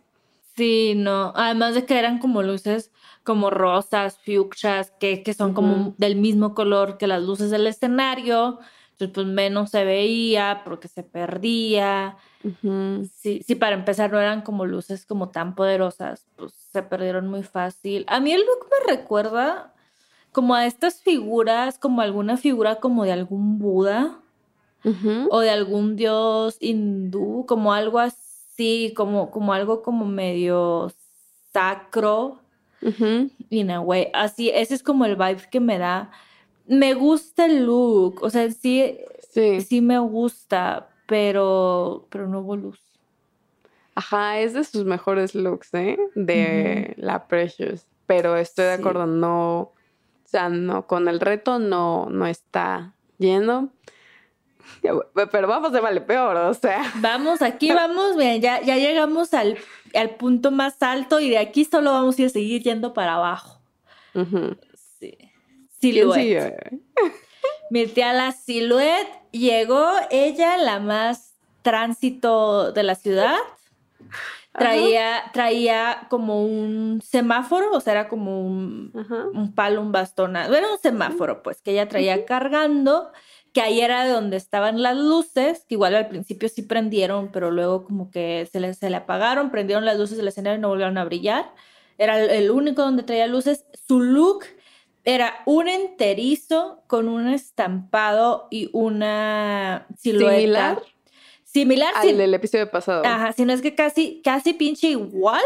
Sí, 0.56 0.94
no. 0.96 1.32
Además 1.36 1.76
de 1.76 1.86
que 1.86 1.98
eran 1.98 2.20
como 2.20 2.44
luces 2.44 2.92
como 3.24 3.50
rosas, 3.50 4.18
fuchsias, 4.26 4.92
que, 5.00 5.24
que 5.24 5.34
son 5.34 5.54
como 5.54 5.94
del 5.98 6.16
mismo 6.16 6.56
color 6.56 6.98
que 6.98 7.08
las 7.08 7.22
luces 7.22 7.52
del 7.52 7.68
escenario. 7.68 8.60
Entonces, 8.92 9.14
pues 9.14 9.28
menos 9.28 9.70
se 9.70 9.86
veía 9.86 10.64
porque 10.66 10.88
se 10.88 11.04
perdía. 11.04 12.18
Sí, 13.14 13.42
sí, 13.46 13.56
para 13.56 13.76
empezar 13.76 14.12
no 14.12 14.20
eran 14.20 14.42
como 14.42 14.66
luces 14.66 15.06
como 15.06 15.30
tan 15.30 15.56
poderosas, 15.56 16.28
pues 16.36 16.54
se 16.54 16.84
perdieron 16.84 17.28
muy 17.28 17.44
fácil. 17.44 18.04
A 18.08 18.20
mí 18.20 18.32
el 18.32 18.42
look 18.42 18.68
me 18.70 18.96
recuerda 18.96 19.74
como 20.32 20.56
a 20.56 20.66
estas 20.66 21.02
figuras, 21.02 21.78
como 21.78 22.02
alguna 22.02 22.36
figura 22.36 22.80
como 22.80 23.04
de 23.04 23.12
algún 23.12 23.60
Buda 23.60 24.20
O 25.30 25.40
de 25.42 25.50
algún 25.50 25.96
dios 25.96 26.58
hindú, 26.60 27.46
como 27.48 27.74
algo 27.74 28.00
así, 28.00 28.94
como, 28.96 29.30
como 29.32 29.54
algo 29.54 29.82
como 29.82 30.06
medio 30.06 30.92
sacro, 31.54 32.40
Ujú. 32.82 33.30
in 33.50 33.72
a 33.72 33.82
way. 33.82 34.08
Así, 34.14 34.50
ese 34.50 34.76
es 34.76 34.84
como 34.84 35.06
el 35.06 35.16
vibe 35.16 35.50
que 35.52 35.60
me 35.60 35.78
da. 35.78 36.12
Me 36.66 36.94
gusta 36.94 37.46
el 37.46 37.66
look, 37.66 38.20
o 38.24 38.30
sea, 38.30 38.50
sí, 38.52 38.98
Sí. 39.32 39.62
sí 39.62 39.82
me 39.82 40.00
gusta, 40.00 40.90
pero, 41.08 42.08
pero 42.10 42.28
no 42.28 42.40
hubo 42.40 42.56
luz. 42.56 42.80
Ajá, 43.96 44.40
es 44.40 44.54
de 44.54 44.64
sus 44.64 44.86
mejores 44.86 45.36
looks, 45.36 45.74
¿eh? 45.74 45.98
De 46.16 46.94
la 46.98 47.28
Precious. 47.28 47.86
pero 48.06 48.38
estoy 48.38 48.66
de 48.66 48.76
Sí. 48.76 48.80
acuerdo, 48.82 49.06
no, 49.06 49.60
o 49.60 49.74
sea, 50.26 50.50
no, 50.50 50.88
con 50.88 51.08
el 51.08 51.20
reto 51.20 51.60
no, 51.60 52.08
no 52.10 52.26
está 52.26 52.96
yendo. 53.20 53.70
Pero 55.32 55.48
vamos 55.48 55.72
de 55.72 55.80
vale 55.80 56.02
peor, 56.02 56.36
o 56.36 56.54
sea. 56.54 56.92
Vamos, 56.96 57.42
aquí 57.42 57.72
vamos, 57.72 58.16
miren, 58.16 58.42
ya, 58.42 58.62
ya 58.62 58.78
llegamos 58.78 59.34
al, 59.34 59.58
al 59.94 60.12
punto 60.12 60.52
más 60.52 60.82
alto 60.82 61.20
y 61.20 61.30
de 61.30 61.38
aquí 61.38 61.66
solo 61.66 61.92
vamos 61.92 62.18
a 62.18 62.22
ir 62.22 62.28
a 62.28 62.32
seguir 62.32 62.64
yendo 62.64 62.94
para 62.94 63.16
abajo. 63.16 63.60
ujú. 64.14 64.56
Sí. 65.00 65.18
¿Quién 65.80 66.12
Silhouette. 66.12 66.82
Mi 67.70 67.88
tía 67.88 68.14
la 68.14 68.32
Silhouette 68.32 69.08
llegó, 69.32 69.88
ella 70.10 70.58
la 70.58 70.80
más 70.80 71.36
tránsito 71.62 72.72
de 72.72 72.84
la 72.84 72.96
ciudad. 72.96 73.38
Traía, 74.52 75.30
traía 75.32 76.08
como 76.10 76.44
un 76.44 77.02
semáforo, 77.02 77.72
o 77.72 77.80
sea, 77.80 77.94
era 77.94 78.08
como 78.10 78.42
un, 78.42 78.92
un 79.34 79.54
palo, 79.54 79.80
un 79.82 79.92
bastón, 79.92 80.36
era 80.36 80.72
un 80.72 80.80
semáforo, 80.82 81.44
pues, 81.44 81.62
que 81.62 81.72
ella 81.72 81.88
traía 81.88 82.26
cargando, 82.26 83.12
que 83.54 83.62
ahí 83.62 83.82
era 83.82 84.04
de 84.06 84.12
donde 84.12 84.38
estaban 84.38 84.82
las 84.82 84.96
luces, 84.98 85.66
que 85.68 85.76
igual 85.76 85.96
al 85.96 86.08
principio 86.08 86.50
sí 86.50 86.62
prendieron, 86.62 87.32
pero 87.32 87.52
luego 87.52 87.84
como 87.84 88.12
que 88.12 88.48
se 88.52 88.60
le, 88.60 88.74
se 88.74 88.90
le 88.90 88.98
apagaron, 88.98 89.52
prendieron 89.52 89.86
las 89.86 89.98
luces 89.98 90.18
del 90.18 90.28
escenario 90.28 90.58
y 90.58 90.62
no 90.62 90.70
volvieron 90.70 90.98
a 90.98 91.06
brillar. 91.06 91.54
Era 91.98 92.20
el, 92.20 92.52
único 92.52 92.82
donde 92.82 93.04
traía 93.04 93.28
luces. 93.28 93.66
Su 93.88 94.00
look 94.00 94.46
era 95.04 95.42
un 95.46 95.68
enterizo 95.68 96.84
con 96.88 97.10
un 97.10 97.28
estampado 97.28 98.48
y 98.50 98.70
una 98.72 99.86
silueta. 99.98 100.36
¿Similar? 100.36 100.82
Similar, 101.44 101.94
Al 101.96 102.18
del 102.18 102.34
episodio 102.34 102.70
pasado. 102.70 103.04
Ajá, 103.06 103.34
si 103.34 103.44
no 103.44 103.54
es 103.54 103.62
que 103.62 103.74
casi, 103.74 104.22
casi 104.24 104.54
pinche 104.54 104.88
igual. 104.88 105.44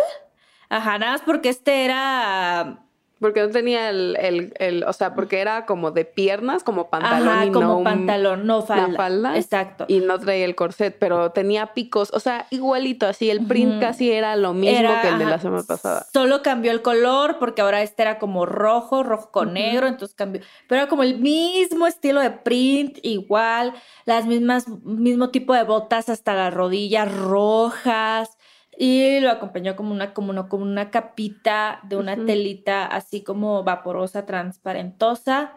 Ajá, 0.69 0.99
nada 0.99 1.13
más 1.13 1.21
porque 1.21 1.49
este 1.49 1.85
era. 1.85 2.85
Porque 3.23 3.39
no 3.41 3.47
tenía 3.51 3.89
el, 3.89 4.17
el, 4.19 4.53
el- 4.59 4.83
o 4.83 4.91
sea, 4.91 5.15
porque 5.15 5.39
era 5.39 5.65
como 5.65 5.91
de 5.91 6.03
piernas, 6.03 6.61
como 6.61 6.89
pantalón 6.89 7.29
ajá, 7.29 7.45
y 7.45 7.51
como 7.51 7.77
no 7.77 7.83
pantalón, 7.85 8.45
no 8.45 8.61
falda. 8.63 8.97
falda. 8.97 9.37
Exacto. 9.37 9.85
Y 9.87 9.99
no 10.01 10.19
traía 10.19 10.43
el 10.43 10.55
corset, 10.55 10.93
pero 10.99 11.31
tenía 11.31 11.67
picos, 11.67 12.11
o 12.13 12.19
sea, 12.19 12.47
igualito, 12.49 13.07
así 13.07 13.29
el 13.29 13.47
print 13.47 13.79
casi 13.79 14.11
era 14.11 14.35
lo 14.35 14.53
mismo 14.53 14.77
Era, 14.77 15.01
que 15.01 15.07
el 15.07 15.19
de 15.19 15.25
la 15.25 15.39
semana 15.39 15.63
pasada. 15.65 16.05
Solo 16.11 16.41
cambió 16.43 16.73
el 16.73 16.81
color 16.81 17.37
porque 17.39 17.61
ahora 17.61 17.81
este 17.81 18.01
era 18.01 18.19
como 18.19 18.45
rojo, 18.45 19.03
rojo 19.03 19.31
con 19.31 19.53
negro, 19.53 19.87
entonces 19.87 20.13
cambió. 20.15 20.41
Pero 20.67 20.81
era 20.81 20.89
como 20.89 21.03
el 21.03 21.17
mismo 21.19 21.87
estilo 21.87 22.19
de 22.19 22.31
print, 22.31 22.97
igual, 23.03 23.73
las 24.03 24.25
mismas, 24.25 24.67
mismo 24.83 25.29
tipo 25.29 25.53
de 25.53 25.63
botas 25.63 26.09
hasta 26.09 26.33
las 26.33 26.53
rodillas 26.53 27.09
rojas. 27.15 28.37
Y 28.85 29.21
lo 29.21 29.29
acompañó 29.29 29.77
como 29.77 29.93
una, 29.93 30.13
como 30.13 30.29
una, 30.31 30.49
como 30.49 30.63
una 30.63 30.91
capita 30.91 31.79
de 31.83 31.95
una 31.95 32.17
telita 32.25 32.85
así 32.85 33.21
como 33.23 33.63
vaporosa, 33.63 34.25
transparentosa. 34.25 35.53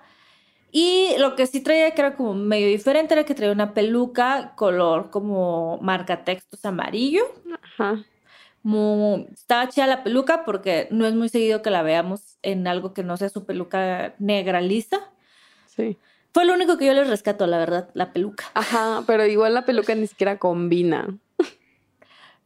Y 0.70 1.08
lo 1.18 1.34
que 1.34 1.46
sí 1.46 1.60
traía 1.60 1.90
que 1.92 2.02
era 2.02 2.14
como 2.14 2.34
medio 2.34 2.68
diferente 2.68 3.14
era 3.14 3.24
que 3.24 3.34
traía 3.34 3.52
una 3.52 3.74
peluca 3.74 4.52
color 4.54 5.10
como 5.10 5.78
marca 5.82 6.22
textos 6.22 6.64
amarillo. 6.64 7.24
Ajá. 7.74 8.04
Mu- 8.62 9.26
estaba 9.32 9.68
chida 9.70 9.88
la 9.88 10.04
peluca 10.04 10.44
porque 10.44 10.86
no 10.92 11.04
es 11.06 11.14
muy 11.14 11.28
seguido 11.28 11.62
que 11.62 11.70
la 11.70 11.82
veamos 11.82 12.38
en 12.42 12.68
algo 12.68 12.94
que 12.94 13.02
no 13.02 13.16
sea 13.16 13.28
su 13.28 13.44
peluca 13.44 14.14
negra 14.20 14.60
lisa. 14.60 15.00
Sí. 15.66 15.98
Fue 16.32 16.44
lo 16.44 16.52
único 16.54 16.76
que 16.78 16.86
yo 16.86 16.92
les 16.92 17.08
rescato, 17.08 17.46
la 17.48 17.58
verdad, 17.58 17.88
la 17.94 18.12
peluca. 18.12 18.44
Ajá, 18.54 19.02
pero 19.06 19.24
igual 19.26 19.54
la 19.54 19.64
peluca 19.64 19.94
ni 19.96 20.06
siquiera 20.06 20.38
combina. 20.38 21.08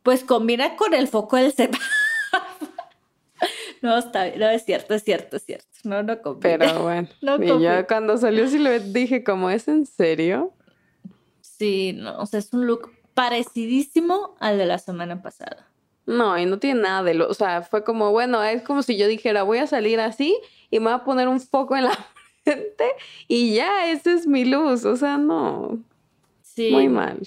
Pues 0.03 0.25
combina 0.25 0.77
con 0.77 0.95
el 0.95 1.09
foco 1.09 1.37
del 1.37 1.53
semáforo. 1.53 1.85
no, 3.83 3.99
está 3.99 4.25
bien, 4.25 4.39
no 4.39 4.49
es 4.49 4.65
cierto, 4.65 4.95
es 4.95 5.03
cierto, 5.05 5.37
es 5.37 5.45
cierto. 5.45 5.67
No, 5.85 6.03
no 6.03 6.21
combina. 6.23 6.59
Pero 6.59 6.83
bueno. 6.83 7.09
No 7.21 7.43
y 7.43 7.63
yo 7.63 7.87
cuando 7.87 8.17
salió 8.17 8.49
Silhouette 8.49 8.93
dije, 8.93 9.25
como 9.25 9.51
es 9.51 9.69
en 9.69 9.87
serio? 9.87 10.53
Sí, 11.41 11.93
no, 11.95 12.19
o 12.19 12.27
sea, 12.27 12.39
es 12.41 12.53
un 12.53 12.67
look 12.67 12.91
parecidísimo 13.15 14.37
al 14.41 14.59
de 14.59 14.67
la 14.67 14.79
semana 14.79 15.21
pasada. 15.23 15.67
No, 16.07 16.37
y 16.39 16.47
no 16.47 16.59
tiene 16.59 16.81
nada 16.83 17.03
de 17.03 17.15
lo, 17.15 17.29
o 17.29 17.35
sea, 17.35 17.63
fue 17.63 17.85
como, 17.85 18.11
bueno, 18.11 18.43
es 18.43 18.63
como 18.63 18.83
si 18.83 18.97
yo 18.97 19.07
dijera, 19.07 19.43
voy 19.43 19.59
a 19.59 19.67
salir 19.67 20.01
así 20.01 20.37
y 20.71 20.79
me 20.81 20.87
voy 20.87 20.95
a 20.95 21.05
poner 21.05 21.29
un 21.29 21.41
foco 21.41 21.77
en 21.77 21.85
la 21.85 22.07
frente 22.45 22.85
y 23.29 23.55
ya, 23.55 23.91
esa 23.91 24.13
es 24.13 24.27
mi 24.27 24.45
luz, 24.45 24.85
o 24.85 24.97
sea, 24.97 25.19
no, 25.19 25.79
Sí. 26.43 26.71
muy 26.73 26.89
mal. 26.89 27.21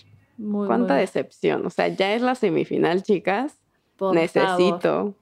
Muy, 0.44 0.68
Cuánta 0.68 0.96
decepción, 0.96 1.66
o 1.66 1.70
sea, 1.70 1.88
ya 1.88 2.14
es 2.14 2.22
la 2.22 2.36
semifinal, 2.36 3.02
chicas. 3.04 3.54
por 3.96 4.14
favor. 4.14 4.16
Necesito. 4.16 5.16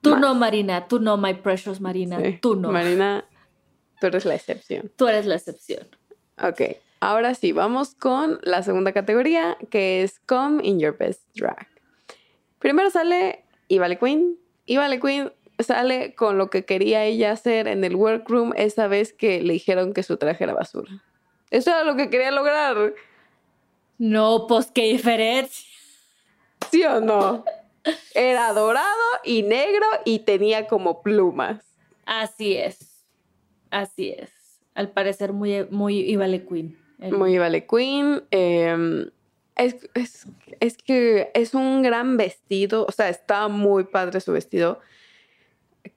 Tú 0.00 0.10
más. 0.10 0.20
no, 0.20 0.34
Marina, 0.34 0.86
tú 0.86 1.00
no, 1.00 1.16
my 1.16 1.34
precious 1.34 1.80
Marina, 1.80 2.20
Sí. 2.20 2.38
tú 2.40 2.54
no. 2.54 2.70
Marina, 2.70 3.24
tú 4.00 4.06
eres 4.06 4.24
la 4.24 4.34
excepción. 4.36 4.92
Tú 4.96 5.08
eres 5.08 5.26
la 5.26 5.34
excepción. 5.34 5.86
Ok, 6.40 6.76
ahora 7.00 7.34
sí, 7.34 7.52
vamos 7.52 7.94
con 7.94 8.38
la 8.42 8.62
segunda 8.62 8.92
categoría, 8.92 9.56
que 9.70 10.02
es 10.02 10.20
Come 10.26 10.64
in 10.64 10.78
Your 10.78 10.96
Best 10.96 11.22
Drag. 11.34 11.66
Primero 12.60 12.90
sale 12.90 13.44
Ivale 13.68 13.98
Queen. 13.98 14.36
Ivale 14.66 15.00
Queen 15.00 15.32
sale 15.58 16.14
con 16.14 16.36
lo 16.38 16.50
que 16.50 16.64
quería 16.64 17.04
ella 17.04 17.32
hacer 17.32 17.66
en 17.66 17.82
el 17.82 17.96
workroom 17.96 18.52
esa 18.56 18.86
vez 18.86 19.12
que 19.12 19.40
le 19.42 19.54
dijeron 19.54 19.92
que 19.94 20.02
su 20.02 20.18
traje 20.18 20.44
era 20.44 20.52
basura. 20.54 21.02
Eso 21.50 21.70
era 21.70 21.82
lo 21.84 21.96
que 21.96 22.10
quería 22.10 22.30
lograr, 22.30 22.92
No, 23.98 24.46
pues 24.46 24.66
qué 24.72 24.84
diferencia. 24.84 25.64
¿sí 26.70 26.84
o 26.84 27.00
no? 27.00 27.44
Era 28.14 28.52
dorado 28.52 28.86
y 29.24 29.42
negro 29.42 29.86
y 30.04 30.20
tenía 30.20 30.66
como 30.66 31.02
plumas. 31.02 31.62
Así 32.04 32.56
es. 32.56 33.04
Así 33.70 34.10
es. 34.10 34.30
Al 34.74 34.90
parecer 34.90 35.32
muy, 35.32 35.64
muy 35.70 36.00
Ivale 36.00 36.44
Queen. 36.44 36.76
El- 36.98 37.12
Muy 37.12 37.38
vale 37.38 37.66
Queen. 37.66 38.22
eh, 38.30 39.06
es, 39.56 39.76
es- 39.94 40.26
es 40.60 40.76
que 40.78 41.30
es 41.34 41.54
un 41.54 41.82
gran 41.82 42.16
vestido. 42.16 42.84
O 42.88 42.92
sea, 42.92 43.08
está 43.08 43.48
muy 43.48 43.84
padre 43.84 44.20
su 44.20 44.32
vestido. 44.32 44.80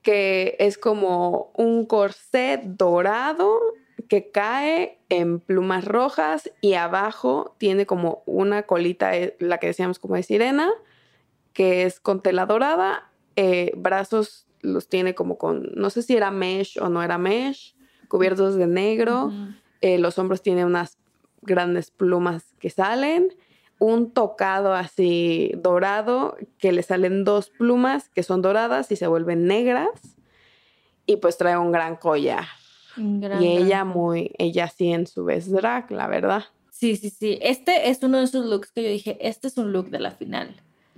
Que 0.02 0.56
es 0.60 0.78
como 0.78 1.50
un 1.56 1.84
corset 1.86 2.62
dorado 2.62 3.58
que 4.08 4.30
cae 4.30 4.98
en 5.08 5.40
plumas 5.40 5.84
rojas 5.84 6.50
y 6.60 6.74
abajo 6.74 7.54
tiene 7.58 7.86
como 7.86 8.22
una 8.26 8.62
colita, 8.64 9.16
eh, 9.16 9.36
la 9.38 9.58
que 9.58 9.68
decíamos 9.68 9.98
como 9.98 10.14
de 10.14 10.22
sirena, 10.22 10.70
que 11.52 11.84
es 11.84 12.00
con 12.00 12.22
tela 12.22 12.46
dorada. 12.46 13.06
eh, 13.36 13.72
brazos 13.76 14.46
los 14.60 14.88
tiene 14.88 15.14
como 15.14 15.38
con, 15.38 15.70
no 15.74 15.88
sé 15.88 16.02
si 16.02 16.16
era 16.16 16.30
mesh 16.30 16.78
o 16.78 16.88
no 16.88 17.02
era 17.02 17.16
mesh, 17.16 17.74
cubiertos 18.08 18.56
de 18.56 18.66
negro. 18.66 19.32
Eh, 19.80 19.98
los 19.98 20.18
hombros 20.18 20.42
tienen 20.42 20.66
unas 20.66 20.98
grandes 21.42 21.90
plumas 21.90 22.54
que 22.58 22.68
salen, 22.68 23.34
un 23.78 24.12
tocado 24.12 24.74
así 24.74 25.52
dorado 25.56 26.36
que 26.58 26.72
le 26.72 26.82
salen 26.82 27.24
dos 27.24 27.48
plumas 27.48 28.10
que 28.10 28.22
son 28.22 28.42
doradas 28.42 28.92
y 28.92 28.96
se 28.96 29.06
vuelven 29.06 29.46
negras 29.46 30.18
y 31.06 31.16
pues 31.16 31.38
trae 31.38 31.56
un 31.56 31.72
gran 31.72 31.96
collar. 31.96 32.44
Gran, 33.00 33.42
y 33.42 33.56
ella 33.56 33.84
muy, 33.84 34.32
ella 34.38 34.68
sí 34.68 34.92
en 34.92 35.06
su 35.06 35.24
vez 35.24 35.50
drag, 35.50 35.90
la 35.90 36.06
verdad. 36.06 36.44
Sí, 36.70 36.96
sí, 36.96 37.10
sí. 37.10 37.38
Este 37.42 37.90
es 37.90 38.02
uno 38.02 38.18
de 38.18 38.24
esos 38.24 38.46
looks 38.46 38.72
que 38.72 38.82
yo 38.82 38.88
dije, 38.88 39.18
este 39.20 39.48
es 39.48 39.58
un 39.58 39.72
look 39.72 39.90
de 39.90 40.00
la 40.00 40.12
final. 40.12 40.54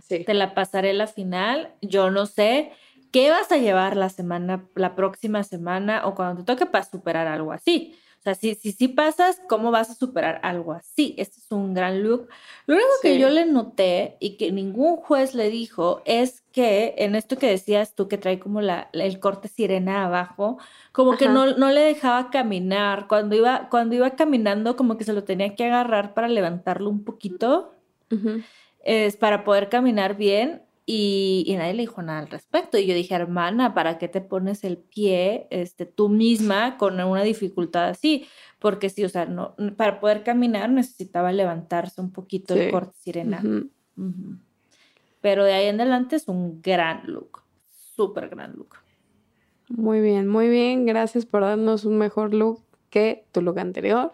Sí. 0.06 0.24
De 0.24 0.34
la 0.34 0.54
pasarela 0.54 1.06
final. 1.06 1.72
Yo 1.80 2.10
no 2.10 2.26
sé 2.26 2.72
qué 3.12 3.30
vas 3.30 3.50
a 3.52 3.58
llevar 3.58 3.96
la 3.96 4.08
semana, 4.08 4.64
la 4.74 4.94
próxima 4.94 5.42
semana 5.42 6.06
o 6.06 6.14
cuando 6.14 6.42
te 6.42 6.52
toque 6.52 6.66
para 6.66 6.84
superar 6.84 7.26
algo 7.26 7.52
así. 7.52 7.94
O 8.22 8.24
sea, 8.24 8.36
si, 8.36 8.54
si, 8.54 8.70
si 8.70 8.86
pasas, 8.86 9.42
¿cómo 9.48 9.72
vas 9.72 9.90
a 9.90 9.96
superar 9.96 10.38
algo 10.44 10.74
así? 10.74 11.16
Este 11.18 11.40
es 11.40 11.50
un 11.50 11.74
gran 11.74 12.04
look. 12.04 12.28
Lo 12.66 12.76
único 12.76 12.88
que 13.02 13.18
yo 13.18 13.28
le 13.30 13.46
noté 13.46 14.16
y 14.20 14.36
que 14.36 14.52
ningún 14.52 14.94
juez 14.94 15.34
le 15.34 15.50
dijo 15.50 16.02
es 16.04 16.44
que 16.52 16.94
en 16.98 17.16
esto 17.16 17.36
que 17.36 17.48
decías 17.48 17.96
tú 17.96 18.06
que 18.06 18.18
trae 18.18 18.38
como 18.38 18.60
la, 18.60 18.90
el 18.92 19.18
corte 19.18 19.48
sirena 19.48 20.04
abajo, 20.04 20.58
como 20.92 21.16
que 21.16 21.28
no, 21.28 21.56
no 21.56 21.70
le 21.72 21.80
dejaba 21.80 22.30
caminar. 22.30 23.08
Cuando 23.08 23.34
iba, 23.34 23.68
cuando 23.70 23.96
iba 23.96 24.10
caminando, 24.10 24.76
como 24.76 24.96
que 24.96 25.02
se 25.02 25.14
lo 25.14 25.24
tenía 25.24 25.56
que 25.56 25.64
agarrar 25.64 26.14
para 26.14 26.28
levantarlo 26.28 26.90
un 26.90 27.02
poquito 27.02 27.74
es 28.84 29.16
para 29.16 29.42
poder 29.42 29.68
caminar 29.68 30.16
bien 30.16 30.62
y, 30.86 31.44
y 31.46 31.54
nadie 31.56 31.74
le 31.74 31.82
dijo 31.82 32.02
nada 32.02 32.18
al 32.20 32.28
respecto. 32.28 32.76
Y 32.78 32.86
yo 32.86 32.94
dije, 32.94 33.14
hermana, 33.14 33.74
¿para 33.74 33.98
qué 33.98 34.08
te 34.08 34.20
pones 34.20 34.64
el 34.64 34.78
pie 34.78 35.46
este, 35.50 35.86
tú 35.86 36.08
misma 36.08 36.76
con 36.76 36.98
una 37.00 37.22
dificultad 37.22 37.88
así? 37.90 38.26
Porque 38.58 38.88
sí, 38.90 39.04
o 39.04 39.08
sea, 39.08 39.26
no, 39.26 39.54
para 39.76 40.00
poder 40.00 40.22
caminar 40.24 40.70
necesitaba 40.70 41.32
levantarse 41.32 42.00
un 42.00 42.10
poquito 42.12 42.54
el 42.54 42.66
Sí. 42.66 42.70
corte 42.70 42.96
sirena. 42.98 43.42
Pero 45.20 45.44
de 45.44 45.52
ahí 45.52 45.66
en 45.66 45.80
adelante 45.80 46.16
es 46.16 46.26
un 46.28 46.60
gran 46.62 47.02
look, 47.06 47.42
súper 47.94 48.28
gran 48.28 48.54
look. 48.56 48.76
Muy 49.68 50.00
bien, 50.00 50.26
muy 50.28 50.48
bien. 50.48 50.84
Gracias 50.86 51.24
por 51.26 51.42
darnos 51.42 51.84
un 51.84 51.96
mejor 51.96 52.34
look 52.34 52.62
que 52.90 53.24
tu 53.32 53.40
look 53.40 53.58
anterior. 53.58 54.12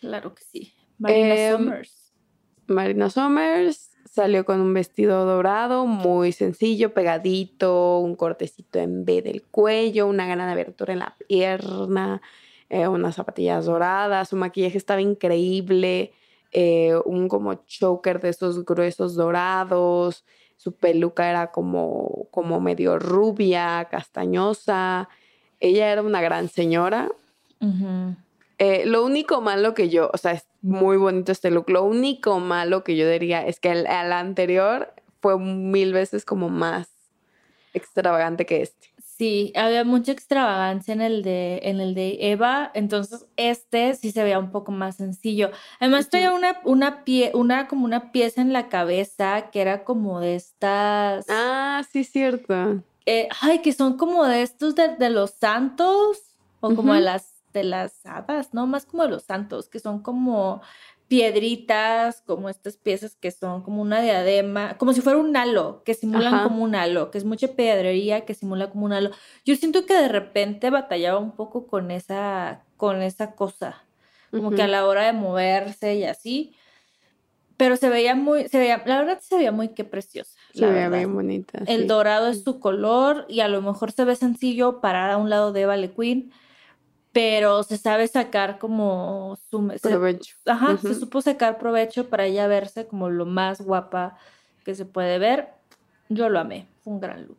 Claro 0.00 0.34
que 0.34 0.42
sí. 0.42 0.72
Marina 0.98 1.34
Em, 1.34 1.56
Summers. 1.58 2.12
Marina 2.66 3.10
Summers 3.10 3.87
Salió 4.18 4.44
con 4.44 4.60
un 4.60 4.74
vestido 4.74 5.24
dorado, 5.26 5.86
muy 5.86 6.32
sencillo, 6.32 6.92
pegadito, 6.92 8.00
un 8.00 8.16
cortecito 8.16 8.80
en 8.80 9.04
B 9.04 9.22
del 9.22 9.44
cuello, 9.44 10.08
una 10.08 10.26
gran 10.26 10.48
abertura 10.48 10.92
en 10.92 10.98
la 10.98 11.14
pierna, 11.28 12.20
eh, 12.68 12.88
unas 12.88 13.14
zapatillas 13.14 13.66
doradas, 13.66 14.30
su 14.30 14.34
maquillaje 14.34 14.76
estaba 14.76 15.00
increíble, 15.00 16.12
eh, 16.50 16.96
un 17.04 17.28
como 17.28 17.64
choker 17.64 18.20
de 18.20 18.30
esos 18.30 18.64
gruesos 18.64 19.14
dorados, 19.14 20.24
su 20.56 20.72
peluca 20.72 21.30
era 21.30 21.52
como, 21.52 22.26
como 22.32 22.60
medio 22.60 22.98
rubia, 22.98 23.86
castañosa, 23.88 25.08
ella 25.60 25.92
era 25.92 26.02
una 26.02 26.20
gran 26.20 26.48
señora. 26.48 27.08
Eh, 28.58 28.84
lo 28.86 29.04
único 29.04 29.40
malo 29.40 29.72
que 29.74 29.88
yo, 29.88 30.10
o 30.12 30.18
sea, 30.18 30.32
es 30.32 30.46
muy 30.62 30.96
bonito 30.96 31.30
este 31.30 31.50
look, 31.50 31.70
lo 31.70 31.84
único 31.84 32.40
malo 32.40 32.82
que 32.82 32.96
yo 32.96 33.08
diría 33.08 33.46
es 33.46 33.60
que 33.60 33.70
el, 33.70 33.86
el 33.86 34.12
anterior 34.12 34.92
fue 35.20 35.38
mil 35.38 35.92
veces 35.92 36.24
como 36.24 36.48
más 36.48 36.88
extravagante 37.72 38.46
que 38.46 38.62
este. 38.62 38.88
Sí, 39.18 39.52
había 39.56 39.82
mucha 39.82 40.12
extravagancia 40.12 40.94
en 40.94 41.00
el 41.00 41.22
de, 41.22 41.60
en 41.64 41.80
el 41.80 41.94
de 41.94 42.18
Eva, 42.20 42.70
entonces 42.74 43.26
este 43.36 43.94
sí 43.94 44.12
se 44.12 44.22
veía 44.22 44.38
un 44.38 44.52
poco 44.52 44.70
más 44.70 44.96
sencillo. 44.96 45.50
Además 45.80 46.08
traía 46.08 46.32
una, 46.32 46.60
una 46.64 47.04
pie, 47.04 47.32
una 47.34 47.66
como 47.66 47.84
una 47.84 48.12
pieza 48.12 48.40
en 48.42 48.52
la 48.52 48.68
cabeza 48.68 49.50
que 49.50 49.60
era 49.60 49.82
como 49.82 50.20
de 50.20 50.36
estas. 50.36 51.26
Ah, 51.28 51.82
sí, 51.90 52.04
cierto. 52.04 52.82
Eh, 53.06 53.28
ay, 53.40 53.58
que 53.60 53.72
son 53.72 53.96
como 53.96 54.24
de 54.24 54.42
estos 54.42 54.76
de, 54.76 54.96
de 54.96 55.10
los 55.10 55.30
santos, 55.30 56.36
o 56.60 56.74
como 56.74 56.94
de 56.94 57.00
las 57.00 57.37
de 57.52 57.64
las 57.64 58.04
hadas, 58.04 58.54
no, 58.54 58.66
más 58.66 58.86
como 58.86 59.04
de 59.04 59.10
los 59.10 59.24
santos, 59.24 59.68
que 59.68 59.78
son 59.78 60.02
como 60.02 60.62
piedritas, 61.08 62.22
como 62.26 62.50
estas 62.50 62.76
piezas 62.76 63.16
que 63.16 63.30
son 63.30 63.62
como 63.62 63.80
una 63.80 64.00
diadema, 64.02 64.76
como 64.76 64.92
si 64.92 65.00
fuera 65.00 65.18
un 65.18 65.34
halo, 65.36 65.82
que 65.84 65.94
simulan 65.94 66.42
como 66.44 66.62
un 66.62 66.74
halo, 66.74 67.10
que 67.10 67.16
es 67.16 67.24
mucha 67.24 67.48
pedrería 67.48 68.26
que 68.26 68.34
simula 68.34 68.70
como 68.70 68.84
un 68.84 68.92
halo. 68.92 69.10
Yo 69.44 69.56
siento 69.56 69.86
que 69.86 69.94
de 69.94 70.08
repente 70.08 70.68
batallaba 70.68 71.18
un 71.18 71.32
poco 71.32 71.66
con 71.66 71.90
esa, 71.90 72.64
con 72.76 73.00
esa 73.00 73.34
cosa, 73.34 73.82
como 74.30 74.50
que 74.50 74.62
a 74.62 74.68
la 74.68 74.86
hora 74.86 75.06
de 75.06 75.14
moverse 75.14 75.94
y 75.94 76.04
así. 76.04 76.54
Pero 77.56 77.76
se 77.76 77.88
veía 77.88 78.14
muy, 78.14 78.46
se 78.48 78.58
veía, 78.58 78.82
la 78.86 78.98
verdad 78.98 79.18
se 79.20 79.36
veía 79.36 79.50
muy 79.50 79.68
que 79.68 79.84
preciosa. 79.84 80.38
Se 80.52 80.66
veía 80.66 80.90
bien 80.90 81.12
bonita. 81.12 81.60
El 81.66 81.88
dorado 81.88 82.28
es 82.28 82.44
su 82.44 82.60
color 82.60 83.24
y 83.28 83.40
a 83.40 83.48
lo 83.48 83.62
mejor 83.62 83.92
se 83.92 84.04
ve 84.04 84.14
sencillo 84.14 84.80
parar 84.80 85.10
a 85.10 85.16
un 85.16 85.30
lado 85.30 85.52
de 85.52 85.64
Vale 85.64 85.90
Queen 85.90 86.30
pero 87.18 87.64
se 87.64 87.78
sabe 87.78 88.06
sacar 88.06 88.58
como 88.60 89.36
su 89.50 89.72
provecho. 89.82 90.36
ajá, 90.46 90.76
se 90.76 90.94
supo 90.94 91.20
sacar 91.20 91.58
provecho 91.58 92.08
para 92.08 92.26
ella 92.26 92.46
verse 92.46 92.86
como 92.86 93.10
lo 93.10 93.26
más 93.26 93.60
guapa 93.60 94.16
que 94.64 94.76
se 94.76 94.84
puede 94.84 95.18
ver. 95.18 95.48
Yo 96.08 96.28
lo 96.28 96.38
amé, 96.38 96.68
fue 96.84 96.92
un 96.92 97.00
gran 97.00 97.26
look. 97.26 97.38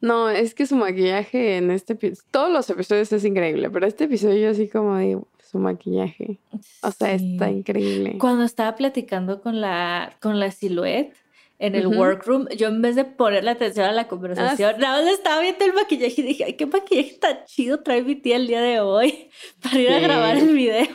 No, 0.00 0.30
es 0.30 0.54
que 0.54 0.64
su 0.64 0.76
maquillaje 0.76 1.58
en 1.58 1.70
este 1.70 1.94
todos 2.30 2.50
los 2.50 2.70
episodios 2.70 3.12
es 3.12 3.22
increíble, 3.26 3.68
pero 3.68 3.86
este 3.86 4.04
episodio 4.04 4.48
así 4.48 4.66
como 4.66 4.96
digo, 4.96 5.28
su 5.46 5.58
maquillaje, 5.58 6.38
o 6.82 6.90
sea, 6.90 7.12
está 7.12 7.50
increíble. 7.50 8.16
Cuando 8.16 8.44
estaba 8.44 8.76
platicando 8.76 9.42
con 9.42 9.60
la 9.60 10.16
con 10.22 10.40
la 10.40 10.50
silueta 10.52 11.14
en 11.58 11.74
el 11.74 11.88
workroom, 11.88 12.46
yo 12.56 12.68
en 12.68 12.80
vez 12.82 12.94
de 12.94 13.04
ponerle 13.04 13.50
atención 13.50 13.86
a 13.86 13.92
la 13.92 14.06
conversación, 14.06 14.74
ah, 14.76 14.78
nada 14.78 15.02
más 15.02 15.12
estaba 15.12 15.40
viendo 15.42 15.64
el 15.64 15.72
maquillaje 15.72 16.20
y 16.20 16.24
dije, 16.24 16.44
ay, 16.44 16.52
qué 16.54 16.66
maquillaje 16.66 17.18
tan 17.20 17.44
chido 17.46 17.80
trae 17.80 18.02
mi 18.02 18.14
tía 18.14 18.36
el 18.36 18.46
día 18.46 18.60
de 18.60 18.80
hoy 18.80 19.28
para 19.62 19.78
ir 19.78 19.90
a 19.90 19.98
grabar 19.98 20.36
el 20.36 20.54
video. 20.54 20.86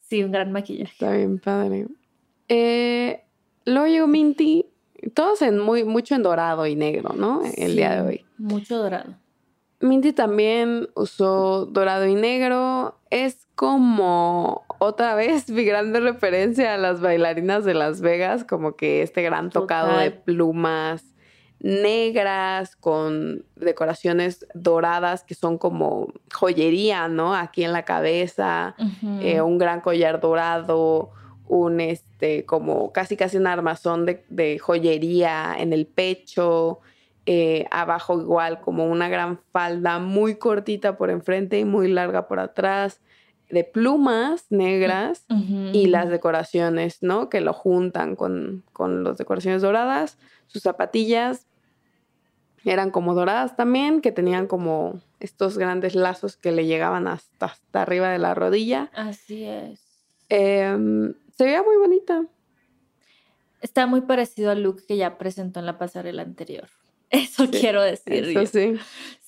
Sí, 0.00 0.22
un 0.22 0.30
gran 0.30 0.52
maquillaje. 0.52 0.92
Está 0.92 1.10
bien 1.12 1.40
padre. 1.40 1.86
Eh, 2.48 3.24
luego 3.64 3.86
llegó 3.88 4.06
Minty, 4.06 4.66
todos 5.14 5.42
en 5.42 5.58
muy, 5.58 5.82
mucho 5.82 6.14
en 6.14 6.22
dorado 6.22 6.66
y 6.66 6.76
negro, 6.76 7.14
¿no? 7.16 7.42
El 7.56 7.74
día 7.74 7.96
de 7.96 8.08
hoy. 8.08 8.24
Mucho 8.38 8.78
dorado. 8.78 9.16
Minty 9.80 10.12
también 10.12 10.88
usó 10.94 11.66
dorado 11.66 12.06
y 12.06 12.14
negro. 12.14 13.00
Es 13.10 13.46
como 13.56 14.64
otra 14.78 15.14
vez 15.14 15.48
mi 15.50 15.64
grande 15.64 16.00
referencia 16.00 16.74
a 16.74 16.76
las 16.78 17.00
bailarinas 17.00 17.64
de 17.64 17.74
Las 17.74 18.00
Vegas, 18.00 18.44
como 18.44 18.76
que 18.76 19.02
este 19.02 19.22
gran 19.22 19.50
tocado 19.50 19.98
de 19.98 20.10
plumas 20.10 21.04
negras 21.58 22.76
con 22.76 23.44
decoraciones 23.56 24.46
doradas 24.54 25.24
que 25.24 25.34
son 25.34 25.56
como 25.56 26.12
joyería, 26.32 27.08
¿no? 27.08 27.34
Aquí 27.34 27.64
en 27.64 27.72
la 27.72 27.84
cabeza, 27.84 28.76
eh, 29.20 29.40
un 29.40 29.56
gran 29.56 29.80
collar 29.80 30.20
dorado, 30.20 31.12
un 31.48 31.80
este, 31.80 32.44
como 32.44 32.92
casi 32.92 33.16
casi 33.16 33.38
un 33.38 33.46
armazón 33.46 34.04
de, 34.04 34.24
de 34.28 34.58
joyería 34.58 35.56
en 35.58 35.72
el 35.72 35.86
pecho, 35.86 36.80
eh, 37.28 37.66
abajo 37.72 38.20
igual 38.20 38.60
como 38.60 38.86
una 38.86 39.08
gran 39.08 39.40
falda 39.50 39.98
muy 39.98 40.36
cortita 40.36 40.96
por 40.96 41.10
enfrente 41.10 41.58
y 41.58 41.64
muy 41.64 41.88
larga 41.88 42.28
por 42.28 42.38
atrás, 42.38 43.00
de 43.50 43.64
plumas 43.64 44.46
negras 44.50 45.24
y 45.72 45.86
las 45.86 46.08
decoraciones, 46.08 47.02
¿no? 47.02 47.28
Que 47.28 47.40
lo 47.40 47.52
juntan 47.52 48.16
con, 48.16 48.64
con 48.72 49.04
las 49.04 49.18
decoraciones 49.18 49.62
doradas. 49.62 50.18
Sus 50.46 50.62
zapatillas 50.62 51.46
eran 52.64 52.90
como 52.90 53.14
doradas 53.14 53.56
también, 53.56 54.00
que 54.00 54.10
tenían 54.10 54.46
como 54.46 55.00
estos 55.20 55.58
grandes 55.58 55.94
lazos 55.94 56.36
que 56.36 56.50
le 56.50 56.66
llegaban 56.66 57.06
hasta, 57.06 57.46
hasta 57.46 57.82
arriba 57.82 58.10
de 58.10 58.18
la 58.18 58.34
rodilla. 58.34 58.90
Así 58.94 59.44
es. 59.44 59.80
Em, 60.28 61.14
se 61.36 61.44
veía 61.44 61.62
muy 61.62 61.76
bonita. 61.76 62.26
Está 63.60 63.86
muy 63.86 64.00
parecido 64.00 64.50
al 64.50 64.62
look 64.62 64.84
que 64.86 64.96
ya 64.96 65.18
presentó 65.18 65.60
en 65.60 65.66
la 65.66 65.78
pasarela 65.78 66.22
anterior. 66.22 66.68
Eso 67.10 67.48
quiero 67.50 67.82
decir. 67.82 68.24
Eso 68.24 68.46
sí. 68.46 68.74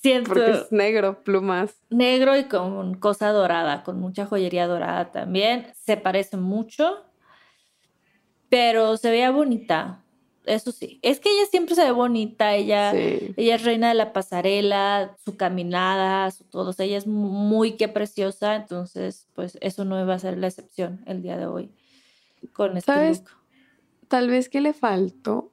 Siento. 0.01 0.33
Porque 0.33 0.51
es 0.51 0.73
negro, 0.73 1.23
plumas. 1.25 1.75
Negro 1.91 2.37
y 2.37 2.45
con 2.45 2.95
cosa 2.95 3.31
dorada, 3.31 3.83
con 3.83 3.99
mucha 3.99 4.27
joyería 4.27 4.67
dorada 4.67 5.11
también. 5.11 5.67
Se 5.75 5.97
parece 5.97 6.37
mucho, 6.37 7.05
pero 8.49 8.97
se 8.97 9.11
veía 9.11 9.31
bonita. 9.31 10.05
Eso 10.45 10.73
sí. 10.73 10.99
Es 11.03 11.21
que 11.21 11.29
ella 11.29 11.47
siempre 11.51 11.75
se 11.75 11.85
ve 11.85 11.91
bonita. 11.91 12.55
Ella, 12.55 12.93
ella 12.95 13.55
es 13.55 13.65
reina 13.65 13.89
de 13.89 13.95
la 13.95 14.13
pasarela, 14.13 15.17
su 15.25 15.37
caminada, 15.37 16.31
su 16.31 16.45
todo. 16.45 16.75
ella 16.79 16.97
es 16.97 17.07
muy 17.07 17.73
que 17.73 17.89
preciosa. 17.89 18.57
Entonces, 18.57 19.29
pues 19.35 19.59
eso 19.61 19.85
no 19.85 20.01
iba 20.01 20.15
a 20.15 20.19
ser 20.19 20.39
la 20.39 20.47
excepción 20.47 21.03
el 21.07 21.23
día 21.23 21.37
de 21.37 21.47
hoy 21.47 21.71
con 22.53 22.77
este 22.77 22.93
¿Sabes? 22.93 23.25
Tal 24.09 24.29
vez 24.29 24.49
que 24.49 24.61
le 24.61 24.73
faltó 24.73 25.51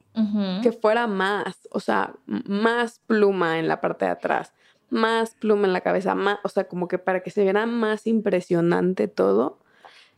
que 0.61 0.71
fuera 0.71 1.07
más, 1.07 1.67
o 1.71 1.79
sea, 1.79 2.15
más 2.25 3.01
pluma 3.05 3.59
en 3.59 3.67
la 3.67 3.81
parte 3.81 4.05
de 4.05 4.11
atrás, 4.11 4.53
más 4.89 5.35
pluma 5.35 5.67
en 5.67 5.73
la 5.73 5.81
cabeza, 5.81 6.15
más, 6.15 6.39
o 6.43 6.49
sea, 6.49 6.67
como 6.67 6.87
que 6.87 6.97
para 6.97 7.21
que 7.21 7.31
se 7.31 7.43
viera 7.43 7.65
más 7.65 8.07
impresionante 8.07 9.07
todo. 9.07 9.59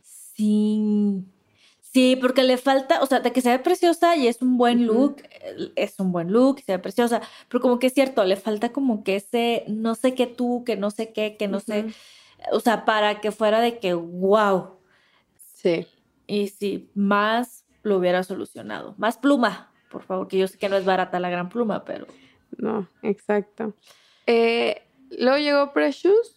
Sí. 0.02 1.24
Sí, 1.80 2.16
porque 2.20 2.44
le 2.44 2.58
falta, 2.58 3.02
o 3.02 3.06
sea, 3.06 3.20
de 3.20 3.32
que 3.32 3.40
se 3.40 3.50
ve 3.50 3.58
preciosa 3.58 4.14
y 4.14 4.28
es 4.28 4.42
un 4.42 4.58
buen 4.58 4.86
look, 4.86 5.22
es 5.74 5.98
un 5.98 6.12
buen 6.12 6.30
look, 6.32 6.60
se 6.60 6.72
ve 6.72 6.78
preciosa, 6.78 7.22
pero 7.48 7.62
como 7.62 7.78
que 7.78 7.86
es 7.86 7.94
cierto, 7.94 8.24
le 8.24 8.36
falta 8.36 8.72
como 8.72 9.02
que 9.02 9.16
ese 9.16 9.64
no 9.68 9.94
sé 9.94 10.14
qué 10.14 10.26
tú, 10.26 10.64
que 10.64 10.76
no 10.76 10.90
sé 10.90 11.12
qué, 11.12 11.36
que 11.38 11.48
no 11.48 11.60
sé, 11.60 11.86
o 12.52 12.60
sea, 12.60 12.84
para 12.84 13.20
que 13.20 13.32
fuera 13.32 13.60
de 13.60 13.78
que 13.78 13.94
wow. 13.94 14.76
Sí. 15.54 15.86
Y 16.26 16.48
sí, 16.48 16.90
más 16.94 17.64
lo 17.82 17.96
hubiera 17.96 18.22
solucionado. 18.22 18.94
Más 18.98 19.16
pluma, 19.16 19.67
por 19.90 20.02
favor, 20.02 20.28
que 20.28 20.38
yo 20.38 20.48
sé 20.48 20.58
que 20.58 20.68
no 20.68 20.76
es 20.76 20.84
barata 20.84 21.20
la 21.20 21.30
gran 21.30 21.48
pluma, 21.48 21.84
pero... 21.84 22.06
No, 22.56 22.88
exacto. 23.02 23.74
Eh, 24.26 24.82
luego 25.10 25.38
llegó 25.38 25.72
Precious, 25.72 26.36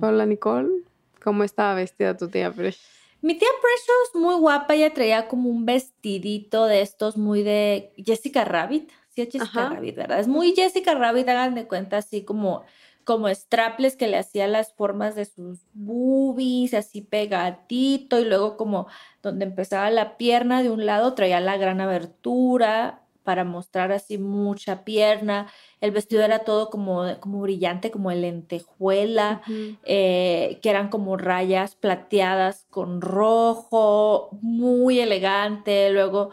Paula 0.00 0.26
Nicole. 0.26 0.84
¿Cómo 1.22 1.44
estaba 1.44 1.74
vestida 1.74 2.16
tu 2.16 2.28
tía 2.28 2.50
Precious? 2.50 2.86
Mi 3.22 3.34
tía 3.34 3.48
Precious, 3.60 4.22
muy 4.22 4.34
guapa, 4.40 4.74
ella 4.74 4.94
traía 4.94 5.28
como 5.28 5.50
un 5.50 5.66
vestidito 5.66 6.66
de 6.66 6.80
estos 6.80 7.18
muy 7.18 7.42
de 7.42 7.92
Jessica 7.98 8.44
Rabbit. 8.44 8.90
Sí, 9.10 9.22
es 9.22 9.28
Jessica 9.30 9.68
Rabbit, 9.68 9.96
¿verdad? 9.96 10.20
Es 10.20 10.28
muy 10.28 10.54
Jessica 10.54 10.94
Rabbit, 10.94 11.28
hagan 11.28 11.54
de 11.54 11.66
cuenta, 11.66 11.98
así 11.98 12.24
como 12.24 12.64
como 13.04 13.28
straples 13.28 13.96
que 13.96 14.08
le 14.08 14.18
hacía 14.18 14.46
las 14.46 14.72
formas 14.72 15.14
de 15.14 15.24
sus 15.24 15.60
boobies, 15.72 16.74
así 16.74 17.00
pegadito, 17.00 18.18
y 18.20 18.24
luego 18.24 18.56
como 18.56 18.86
donde 19.22 19.44
empezaba 19.44 19.90
la 19.90 20.16
pierna 20.16 20.62
de 20.62 20.70
un 20.70 20.86
lado 20.86 21.14
traía 21.14 21.40
la 21.40 21.56
gran 21.56 21.80
abertura 21.80 23.02
para 23.24 23.44
mostrar 23.44 23.92
así 23.92 24.18
mucha 24.18 24.84
pierna. 24.84 25.46
El 25.80 25.92
vestido 25.92 26.22
era 26.22 26.40
todo 26.40 26.70
como, 26.70 27.04
como 27.20 27.40
brillante, 27.40 27.90
como 27.90 28.10
lentejuela, 28.10 29.42
eh, 29.84 30.58
que 30.62 30.70
eran 30.70 30.88
como 30.88 31.16
rayas 31.16 31.76
plateadas 31.76 32.66
con 32.70 33.00
rojo, 33.00 34.30
muy 34.42 35.00
elegante. 35.00 35.90
Luego 35.90 36.30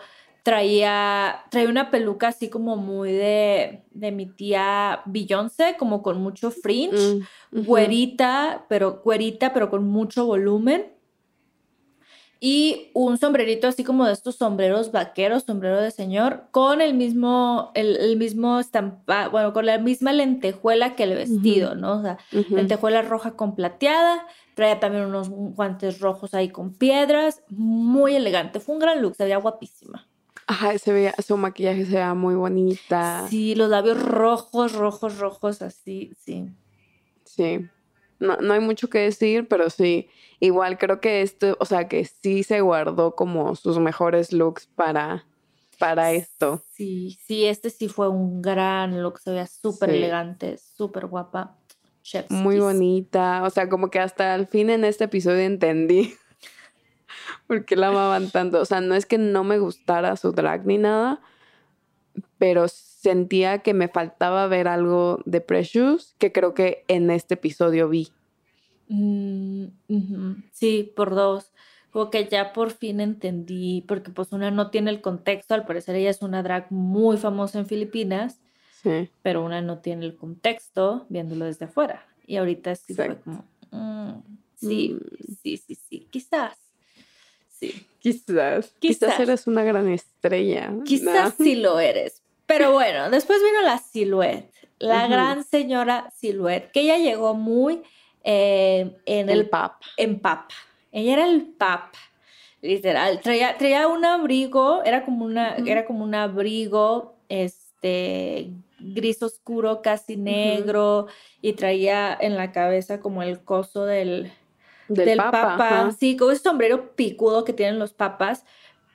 traía, 0.48 1.44
traía 1.52 1.68
una 1.68 1.92
peluca 1.92 2.30
así 2.30 2.50
como 2.50 2.78
muy 2.78 3.12
de, 3.12 3.84
de 3.92 4.14
mi 4.14 4.28
tía 4.28 5.02
Beyoncé, 5.04 5.76
como 5.78 6.02
con 6.02 6.22
mucho 6.22 6.52
fringe, 6.52 7.20
mm, 7.52 7.66
güerita, 7.66 8.66
pero 8.70 9.02
güerita, 9.04 9.52
pero 9.52 9.70
con 9.70 9.84
mucho 9.84 10.26
volumen. 10.26 10.86
y 12.40 12.92
un 12.94 13.18
sombrerito 13.18 13.68
así 13.68 13.84
como 13.84 14.06
de 14.06 14.14
estos 14.14 14.38
sombreros 14.38 14.94
vaqueros, 14.94 15.44
sombrero 15.44 15.82
de 15.82 15.92
señor, 15.92 16.44
con 16.52 16.80
el 16.80 16.94
mismo, 16.94 17.72
el, 17.74 18.16
mismo 18.16 18.62
estampa, 18.62 19.28
bueno, 19.28 19.52
con 19.52 19.66
la 19.66 19.80
misma 19.80 20.14
lentejuela 20.14 20.96
que 20.96 21.04
el 21.04 21.16
vestido, 21.16 21.76
¿no? 21.76 21.98
O 22.00 22.02
sea, 22.04 22.20
lentejuela 22.32 23.02
roja 23.02 23.32
con 23.32 23.54
plateada, 23.54 24.26
traía 24.56 24.80
también 24.80 25.04
unos 25.08 25.28
guantes 25.28 26.00
rojos 26.00 26.34
ahí 26.34 26.48
con 26.48 26.74
piedras, 26.74 27.42
muy 27.50 28.16
elegante, 28.16 28.62
fue 28.62 28.76
un 28.76 28.80
gran 28.80 29.02
look, 29.02 29.16
se 29.16 29.26
veía 29.26 29.40
guapísima. 29.40 30.08
Ajá, 30.48 30.78
se 30.78 30.94
veía, 30.94 31.14
su 31.26 31.36
maquillaje 31.36 31.86
se 31.86 31.92
veía 31.92 32.14
muy 32.14 32.36
bonita. 32.36 33.28
Sí, 33.30 33.54
los 33.54 33.70
labios 33.70 34.02
rojos, 34.02 34.74
rojos, 34.74 35.20
rojos, 35.20 35.62
así, 35.62 36.14
sí. 36.18 36.48
Sí. 37.26 37.66
No, 38.20 38.38
no 38.38 38.54
hay 38.54 38.62
mucho 38.62 38.90
que 38.90 39.00
decir, 39.00 39.48
pero 39.48 39.70
sí. 39.70 40.10
Igual 40.40 40.78
creo 40.78 41.02
que 41.02 41.22
esto, 41.22 41.58
o 41.60 41.66
sea, 41.66 41.88
que 41.88 42.06
sí 42.06 42.44
se 42.44 42.62
guardó 42.62 43.16
como 43.16 43.56
sus 43.56 43.78
mejores 43.80 44.32
looks 44.32 44.68
para, 44.68 45.26
para 45.80 46.14
esto. 46.14 46.64
Sí, 46.74 47.20
sí, 47.26 47.46
este 47.46 47.70
sí 47.70 47.90
fue 47.90 48.08
un 48.08 48.42
gran 48.42 49.02
look, 49.04 49.20
se 49.20 49.32
veía 49.32 49.48
súper 49.48 49.90
elegante, 49.90 50.58
súper 50.58 51.08
guapa. 51.08 51.58
Muy 52.30 52.60
bonita, 52.60 53.44
o 53.44 53.50
sea, 53.50 53.68
como 53.68 53.90
que 53.90 54.00
hasta 54.00 54.34
el 54.36 54.48
fin 54.48 54.70
en 54.70 54.86
este 54.86 55.04
episodio 55.04 55.42
entendí 55.42 56.14
por 57.48 57.66
qué 57.66 57.76
la 57.76 57.88
amaban 57.88 58.30
tanto. 58.30 58.60
O 58.62 58.66
sea, 58.66 58.82
no 58.82 58.96
es 58.96 59.06
que 59.06 59.18
no 59.18 59.44
me 59.44 59.60
gustara 59.60 60.16
su 60.16 60.32
drag 60.32 60.66
ni 60.66 60.78
nada, 60.78 61.22
pero 62.38 62.68
sentía 62.68 63.60
que 63.60 63.74
me 63.74 63.88
faltaba 63.88 64.48
ver 64.48 64.68
algo 64.68 65.22
de 65.26 65.42
Precious 65.42 66.16
que 66.18 66.32
creo 66.32 66.54
que 66.54 66.84
en 66.88 67.10
este 67.10 67.36
episodio 67.36 67.90
vi. 67.90 68.10
Mm, 68.90 69.66
sí, 70.52 70.92
por 70.96 71.16
dos. 71.16 71.52
Como 71.92 72.10
que 72.10 72.28
ya 72.28 72.54
por 72.54 72.72
fin 72.72 73.00
entendí, 73.00 73.84
porque 73.88 74.12
pues 74.12 74.32
una 74.32 74.52
no 74.52 74.70
tiene 74.70 74.92
el 74.92 75.02
contexto, 75.02 75.54
al 75.54 75.66
parecer 75.66 75.96
ella 75.96 76.10
es 76.10 76.22
una 76.22 76.44
drag 76.44 76.72
muy 76.72 77.18
famosa 77.18 77.60
en 77.60 77.66
Filipinas, 77.66 78.40
sí. 78.84 79.10
pero 79.24 79.44
una 79.44 79.62
no 79.62 79.80
tiene 79.80 80.06
el 80.06 80.16
contexto 80.16 81.06
viéndolo 81.10 81.46
desde 81.46 81.66
afuera. 81.66 82.06
Y 82.26 82.36
ahorita 82.36 82.76
sí 82.76 82.94
fue 82.94 83.18
como, 83.20 83.46
mm, 83.72 84.22
sí, 84.56 84.96
mm. 85.00 85.34
sí, 85.42 85.58
sí, 85.58 85.76
sí, 85.76 86.08
quizás. 86.12 86.67
Sí. 87.60 87.88
Quizás. 88.00 88.74
Quizás, 88.80 89.20
eres 89.20 89.48
una 89.48 89.64
gran 89.64 89.88
estrella. 89.90 90.74
Quizás 90.86 91.34
sí 91.38 91.56
lo 91.56 91.80
eres. 91.80 92.22
Pero 92.46 92.72
bueno, 92.72 93.10
después 93.10 93.40
vino 93.44 93.62
la 93.62 93.78
Silhouette, 93.78 94.54
la 94.80 95.08
gran 95.08 95.44
señora 95.44 96.12
Silhouette, 96.16 96.72
que 96.72 96.82
ella 96.82 96.98
llegó 96.98 97.34
muy 97.34 97.84
eh, 98.24 98.96
en 99.06 99.30
el, 99.30 99.50
pap. 99.50 99.82
En 99.98 100.20
pap. 100.20 100.50
Ella 100.94 101.14
era 101.14 101.26
el 101.26 101.42
pap, 101.44 101.94
literal. 102.62 103.20
Traía, 103.20 103.58
traía 103.58 103.88
un 103.90 104.06
abrigo, 104.06 104.82
era 104.86 105.04
como, 105.04 105.26
una, 105.26 105.56
era 105.58 105.86
como 105.86 106.06
un 106.06 106.16
abrigo, 106.16 107.16
este 107.28 108.52
gris 108.80 109.22
oscuro, 109.24 109.82
casi 109.82 110.16
negro, 110.16 111.08
y 111.42 111.54
traía 111.54 112.18
en 112.20 112.38
la 112.38 112.52
cabeza 112.52 113.02
como 113.02 113.24
el 113.24 113.40
coso 113.40 113.86
del, 113.86 114.32
del, 114.88 115.18
papa. 115.18 115.92
Sí, 115.98 116.18
como 116.18 116.32
ese 116.32 116.44
sombrero 116.44 116.96
picudo 116.96 117.44
que 117.44 117.54
tienen 117.54 117.80
los 117.80 117.94
papas, 117.94 118.44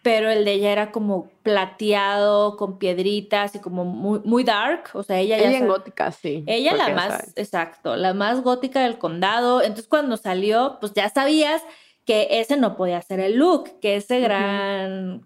pero 0.03 0.31
el 0.31 0.45
de 0.45 0.53
ella 0.53 0.73
era 0.73 0.91
como 0.91 1.31
plateado, 1.43 2.57
con 2.57 2.79
piedritas 2.79 3.55
y 3.55 3.61
como 3.61 3.85
muy, 3.85 4.21
muy 4.25 4.43
dark. 4.43 4.91
O 4.95 5.03
sea, 5.03 5.21
ella, 5.21 5.39
ella 5.39 5.59
en 5.59 5.69
gótica, 5.69 6.11
sí. 6.11 6.43
Ella 6.47 6.75
la 6.75 6.89
más, 6.91 7.33
exacto, 7.37 7.95
la 7.97 8.13
más 8.13 8.43
gótica 8.43 8.81
del 8.81 8.99
condado. 8.99 9.63
Entonces 9.63 9.87
cuando 9.87 10.17
salió, 10.17 10.79
pues 10.81 10.93
ya 10.93 11.09
sabías 11.09 11.63
que 12.05 12.27
ese 12.31 12.57
no 12.57 12.77
podía 12.77 13.01
ser 13.01 13.21
el 13.21 13.37
look, 13.37 13.79
que 13.81 13.97
ese 13.97 14.19
gran, 14.19 15.23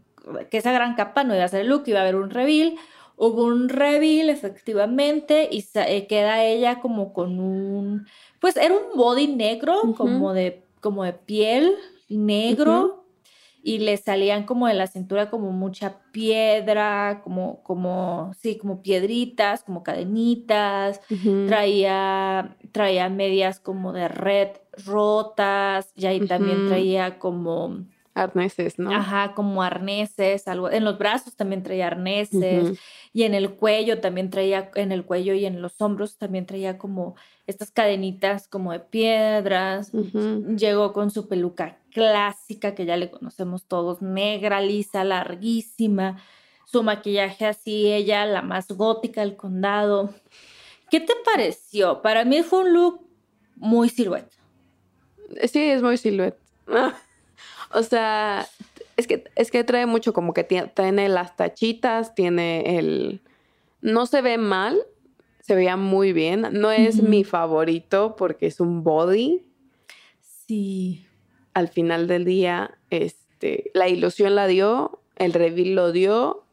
que 0.50 0.58
esa 0.58 0.72
gran 0.72 0.94
capa 0.94 1.24
no 1.24 1.34
iba 1.34 1.44
a 1.44 1.48
ser 1.48 1.62
el 1.62 1.68
look, 1.68 1.84
iba 1.86 2.00
a 2.00 2.02
haber 2.02 2.16
un 2.16 2.28
reveal. 2.28 2.74
Hubo 3.16 3.44
un 3.44 3.68
reveal, 3.68 4.28
efectivamente, 4.28 5.48
y 5.50 5.64
eh, 5.74 6.06
queda 6.06 6.44
ella 6.44 6.80
como 6.80 7.12
con 7.12 7.40
un, 7.40 8.06
pues 8.40 8.56
era 8.56 8.74
un 8.74 8.96
body 8.96 9.28
negro, 9.28 9.94
como 9.96 10.34
de, 10.34 10.62
como 10.80 11.02
de 11.02 11.14
piel 11.14 11.74
negro 12.08 13.06
y 13.66 13.78
le 13.78 13.96
salían 13.96 14.44
como 14.44 14.68
de 14.68 14.74
la 14.74 14.86
cintura 14.86 15.28
como 15.28 15.50
mucha 15.50 15.98
piedra, 16.12 17.20
como, 17.24 17.64
como, 17.64 18.32
sí, 18.38 18.58
como 18.58 18.80
piedritas, 18.80 19.64
como 19.64 19.82
cadenitas, 19.82 21.00
traía, 21.48 22.56
traía 22.70 23.08
medias 23.08 23.58
como 23.58 23.92
de 23.92 24.06
red 24.06 24.50
rotas, 24.84 25.90
y 25.96 26.06
ahí 26.06 26.20
también 26.28 26.68
traía 26.68 27.18
como... 27.18 27.86
Arneses, 28.16 28.78
¿no? 28.78 28.90
Ajá, 28.90 29.34
como 29.34 29.62
arneses, 29.62 30.48
algo. 30.48 30.70
En 30.70 30.84
los 30.84 30.96
brazos 30.96 31.36
también 31.36 31.62
traía 31.62 31.88
arneses 31.88 32.78
y 33.12 33.24
en 33.24 33.34
el 33.34 33.50
cuello 33.50 34.00
también 34.00 34.30
traía, 34.30 34.70
en 34.74 34.90
el 34.90 35.04
cuello 35.04 35.34
y 35.34 35.44
en 35.44 35.60
los 35.60 35.78
hombros 35.82 36.16
también 36.16 36.46
traía 36.46 36.78
como 36.78 37.14
estas 37.46 37.70
cadenitas 37.70 38.48
como 38.48 38.72
de 38.72 38.80
piedras. 38.80 39.92
Llegó 39.92 40.94
con 40.94 41.10
su 41.10 41.28
peluca 41.28 41.78
clásica 41.92 42.74
que 42.74 42.86
ya 42.86 42.96
le 42.96 43.10
conocemos 43.10 43.66
todos, 43.66 44.00
negra, 44.00 44.62
lisa, 44.62 45.04
larguísima, 45.04 46.16
su 46.64 46.82
maquillaje 46.82 47.44
así, 47.44 47.92
ella 47.92 48.24
la 48.24 48.40
más 48.40 48.68
gótica 48.68 49.20
del 49.20 49.36
condado. 49.36 50.14
¿Qué 50.90 51.00
te 51.00 51.12
pareció? 51.22 52.00
Para 52.00 52.24
mí 52.24 52.42
fue 52.42 52.60
un 52.60 52.72
look 52.72 53.00
muy 53.56 53.90
silueta. 53.90 54.34
Sí, 55.44 55.60
es 55.60 55.82
muy 55.82 55.98
silueta. 55.98 56.38
O 57.72 57.82
sea, 57.82 58.46
es 58.96 59.06
que, 59.06 59.24
es 59.34 59.50
que 59.50 59.64
trae 59.64 59.86
mucho 59.86 60.12
como 60.12 60.34
que 60.34 60.44
tiene 60.44 61.08
las 61.08 61.36
tachitas, 61.36 62.14
tiene 62.14 62.78
el... 62.78 63.20
No 63.80 64.06
se 64.06 64.22
ve 64.22 64.38
mal, 64.38 64.78
se 65.40 65.54
veía 65.54 65.76
muy 65.76 66.12
bien. 66.12 66.48
No 66.52 66.70
es 66.72 67.02
mi 67.02 67.24
favorito 67.24 68.16
porque 68.16 68.46
es 68.46 68.60
un 68.60 68.82
body. 68.82 69.42
Sí 70.46 71.06
al 71.56 71.68
final 71.68 72.06
del 72.06 72.26
día, 72.26 72.76
este, 72.90 73.70
la 73.72 73.88
ilusión 73.88 74.34
la 74.34 74.46
dio, 74.46 75.00
el 75.16 75.32
reveal 75.32 75.74
lo 75.74 75.90
dio. 75.90 76.44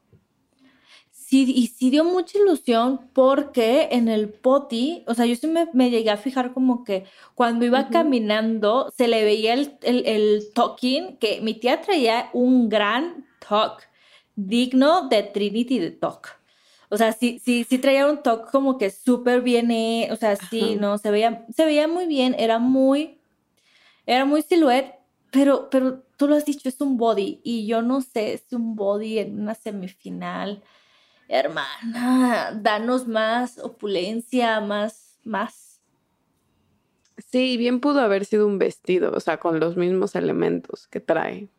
Sí, 1.34 1.52
y 1.56 1.66
sí 1.66 1.90
dio 1.90 2.04
mucha 2.04 2.38
ilusión 2.38 3.10
porque 3.12 3.88
en 3.90 4.08
el 4.08 4.30
poti, 4.30 5.04
o 5.08 5.16
sea, 5.16 5.26
yo 5.26 5.36
sí 5.36 5.48
me, 5.48 5.90
llegué 5.90 6.12
a 6.12 6.18
fijar 6.18 6.54
como 6.54 6.84
que 6.84 7.06
cuando 7.34 7.66
iba 7.66 7.90
caminando 7.90 8.94
se 8.96 9.08
le 9.08 9.24
veía 9.24 9.56
el, 9.56 9.76
el, 9.82 10.44
talking, 10.54 11.18
que 11.18 11.42
mi 11.42 11.56
tía 11.56 11.82
traía 11.82 12.30
un 12.34 12.70
gran 12.70 13.26
talk, 13.50 13.82
digno 14.36 15.10
de 15.10 15.24
Trinity 15.24 15.80
de 15.80 15.90
talk. 15.90 16.40
O 16.90 16.98
sea, 16.98 17.14
sí, 17.14 17.42
sí, 17.44 17.66
sí 17.68 17.80
traía 17.80 18.06
un 18.06 18.22
talk 18.22 18.52
como 18.52 18.78
que 18.78 18.92
súper 18.92 19.42
bien, 19.42 19.72
eh, 19.72 20.10
o 20.12 20.16
sea, 20.16 20.36
sí, 20.36 20.78
no, 20.80 21.00
se 21.00 21.10
veía, 21.10 21.48
se 21.56 21.66
veía 21.66 21.88
muy 21.88 22.06
bien, 22.06 22.36
era 22.38 22.60
muy 22.60 23.18
era 24.06 24.26
muy 24.26 24.44
silueta, 24.44 25.00
pero, 25.32 25.70
pero 25.72 26.04
tú 26.18 26.28
lo 26.28 26.36
has 26.36 26.46
dicho, 26.46 26.70
es 26.70 26.80
un 26.82 26.98
body. 26.98 27.42
Y 27.44 27.66
yo 27.66 27.82
no 27.82 28.02
sé, 28.02 28.34
es 28.34 28.52
un 28.52 28.76
body 28.76 29.20
en 29.20 29.42
una 29.42 29.56
semifinal. 29.56 30.62
Hermana, 31.34 32.52
danos 32.62 33.08
más 33.08 33.58
opulencia, 33.58 34.60
más, 34.60 35.18
más. 35.24 35.82
Sí, 37.32 37.58
bien 37.58 37.80
pudo 37.80 38.02
haber 38.02 38.26
sido 38.26 38.46
un 38.46 38.60
vestido, 38.60 39.12
o 39.16 39.20
sea, 39.20 39.38
con 39.40 39.60
los 39.60 39.76
mismos 39.76 40.16
elementos 40.16 40.88
que 40.88 41.00
trae. 41.00 41.50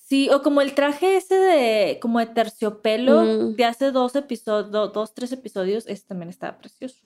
Sí, 0.00 0.30
o 0.30 0.42
como 0.42 0.62
el 0.62 0.74
traje 0.74 1.16
ese 1.16 1.34
de, 1.34 1.98
como 2.00 2.20
de 2.20 2.26
terciopelo 2.26 3.52
de 3.52 3.64
hace 3.64 3.90
dos 3.90 4.16
episodios, 4.16 4.70
dos, 4.70 5.14
tres 5.14 5.32
episodios, 5.32 5.86
ese 5.86 6.06
también 6.06 6.30
estaba 6.30 6.56
precioso. 6.56 7.02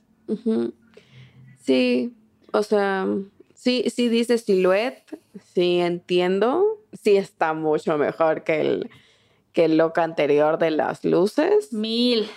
Sí, 1.61 2.15
o 2.53 2.63
sea, 2.63 3.07
Sí, 3.57 3.85
sí 3.89 4.09
dice 4.09 4.39
silhouette, 4.39 5.19
sí 5.55 5.79
entiendo. 5.81 6.79
Sí 6.93 7.17
está 7.17 7.53
mucho 7.53 7.99
mejor 7.99 8.45
que 8.45 8.61
el, 8.61 8.91
que 9.57 9.65
el 9.65 9.79
look 9.79 9.99
anterior 9.99 10.59
de 10.59 10.71
las 10.71 11.05
luces. 11.05 11.73
Mil, 11.73 12.29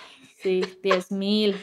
sí, 0.42 0.62
diez 0.82 1.12
mil. 1.12 1.54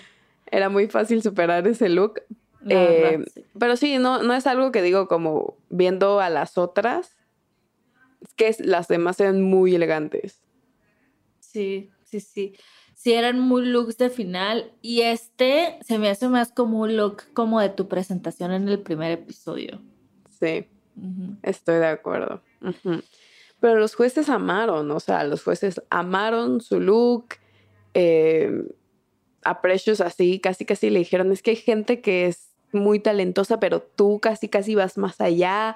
Era 0.49 0.69
muy 0.69 0.87
fácil 0.87 1.21
superar 1.21 1.67
ese 1.67 1.89
look. 1.89 2.21
Eh, 2.69 3.19
pero 3.57 3.75
sí, 3.75 3.97
no, 3.97 4.23
no 4.23 4.33
es 4.33 4.45
algo 4.45 4.71
que 4.71 4.81
digo 4.81 5.07
como 5.07 5.57
viendo 5.69 6.19
a 6.21 6.29
las 6.29 6.57
otras. 6.57 7.17
Es 8.21 8.33
que 8.35 8.55
las 8.63 8.87
demás 8.87 9.19
eran 9.19 9.41
muy 9.41 9.75
elegantes. 9.75 10.39
Sí, 11.39 11.89
sí, 12.03 12.19
sí 12.19 12.53
sí 12.97 13.13
eran 13.13 13.39
muy 13.39 13.63
looks 13.65 13.97
de 13.97 14.09
final 14.09 14.73
y 14.81 15.01
este 15.01 15.77
se 15.81 15.99
me 15.99 16.09
hace 16.09 16.27
más 16.29 16.51
como 16.51 16.81
un 16.81 16.97
look 16.97 17.23
como 17.33 17.61
de 17.61 17.69
tu 17.69 17.87
presentación 17.87 18.51
en 18.51 18.67
el 18.67 18.79
primer 18.79 19.11
episodio. 19.11 19.79
Sí, 20.39 20.67
estoy 21.43 21.75
de 21.75 21.87
acuerdo. 21.87 22.41
Pero 23.59 23.79
los 23.79 23.95
jueces 23.95 24.29
amaron, 24.29 24.91
o 24.91 24.99
sea, 24.99 25.23
los 25.23 25.43
jueces 25.43 25.81
amaron 25.89 26.61
su 26.61 26.79
look, 26.79 27.35
eh, 27.93 28.51
a 29.43 29.61
así, 30.05 30.39
casi 30.39 30.65
casi 30.65 30.89
le 30.89 30.99
dijeron, 30.99 31.31
es 31.31 31.41
que 31.41 31.51
hay 31.51 31.55
gente 31.55 32.01
que 32.01 32.27
es 32.27 32.49
muy 32.71 32.99
talentosa, 32.99 33.59
pero 33.59 33.81
tú 33.81 34.19
casi 34.19 34.49
casi 34.49 34.75
vas 34.75 34.97
más 34.97 35.21
allá. 35.21 35.75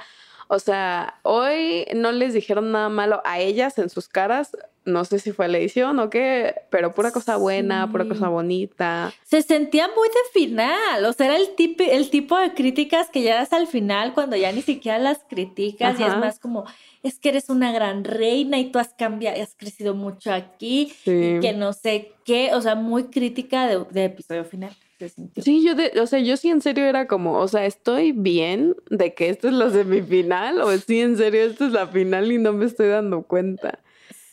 O 0.53 0.59
sea, 0.59 1.15
hoy 1.23 1.85
no 1.95 2.11
les 2.11 2.33
dijeron 2.33 2.73
nada 2.73 2.89
malo 2.89 3.21
a 3.23 3.39
ellas 3.39 3.77
en 3.77 3.89
sus 3.89 4.09
caras. 4.09 4.51
No 4.83 5.05
sé 5.05 5.19
si 5.19 5.31
fue 5.31 5.47
la 5.47 5.59
edición 5.59 5.97
o 5.99 6.09
qué, 6.09 6.55
pero 6.69 6.93
pura 6.93 7.11
cosa 7.11 7.37
buena, 7.37 7.89
pura 7.89 8.05
cosa 8.05 8.27
bonita. 8.27 9.13
Se 9.23 9.43
sentía 9.43 9.87
muy 9.87 10.09
de 10.09 10.39
final, 10.41 11.05
o 11.05 11.13
sea, 11.13 11.27
era 11.27 11.37
el 11.37 11.55
tipo, 11.55 11.83
el 11.83 12.09
tipo 12.09 12.37
de 12.37 12.53
críticas 12.53 13.09
que 13.09 13.21
ya 13.21 13.35
das 13.35 13.53
al 13.53 13.67
final 13.67 14.13
cuando 14.13 14.35
ya 14.35 14.51
ni 14.51 14.61
siquiera 14.61 14.97
las 14.99 15.19
criticas 15.29 15.97
y 15.99 16.03
es 16.03 16.17
más 16.17 16.37
como, 16.39 16.65
es 17.01 17.17
que 17.17 17.29
eres 17.29 17.49
una 17.49 17.71
gran 17.71 18.03
reina 18.03 18.59
y 18.59 18.71
tú 18.71 18.79
has 18.79 18.89
cambiado, 18.93 19.41
has 19.41 19.55
crecido 19.55 19.93
mucho 19.93 20.33
aquí 20.33 20.91
Sí. 21.05 21.35
y 21.37 21.39
que 21.39 21.53
no 21.53 21.71
sé 21.71 22.11
qué, 22.25 22.53
o 22.53 22.59
sea, 22.61 22.75
muy 22.75 23.05
crítica 23.05 23.67
de, 23.67 23.85
de 23.91 24.05
episodio 24.05 24.43
final. 24.43 24.75
Se 25.01 25.09
sintió. 25.09 25.41
Sí, 25.41 25.63
yo, 25.65 25.73
de, 25.73 25.99
o 25.99 26.05
sea, 26.05 26.19
yo 26.19 26.37
sí 26.37 26.51
en 26.51 26.61
serio 26.61 26.85
era 26.85 27.07
como, 27.07 27.39
o 27.39 27.47
sea, 27.47 27.65
estoy 27.65 28.11
bien 28.11 28.75
de 28.91 29.15
que 29.15 29.29
esta 29.29 29.47
es 29.47 29.55
la 29.55 29.71
semifinal 29.71 30.61
o 30.61 30.69
sí 30.77 31.01
en 31.01 31.17
serio 31.17 31.41
esta 31.41 31.65
es 31.65 31.71
la 31.71 31.87
final 31.87 32.31
y 32.31 32.37
no 32.37 32.53
me 32.53 32.65
estoy 32.65 32.89
dando 32.89 33.23
cuenta. 33.23 33.79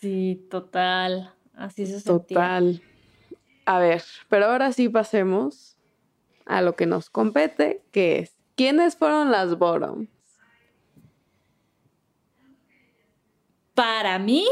Sí, 0.03 0.47
total. 0.51 1.33
Así 1.55 1.87
se 1.87 2.01
sentía. 2.01 2.37
Total. 2.37 2.83
A 3.65 3.79
ver, 3.79 4.03
pero 4.29 4.45
ahora 4.45 4.71
sí 4.73 4.91
pasemos 4.91 5.79
a 6.45 6.61
lo 6.61 6.77
que 6.77 6.85
nos 6.85 7.09
compete, 7.09 7.81
que 7.91 8.19
es, 8.19 8.37
¿quiénes 8.55 8.95
fueron 8.95 9.31
las 9.31 9.57
bottoms? 9.57 10.11
Para 13.73 14.19
mí, 14.19 14.47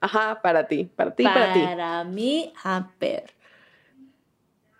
Ajá, 0.00 0.40
para 0.40 0.66
ti, 0.66 0.86
para 0.86 1.14
ti, 1.14 1.24
para 1.24 1.52
ti. 1.52 1.60
para 1.60 2.04
mí, 2.04 2.50
a 2.64 2.88
ver. 2.98 3.34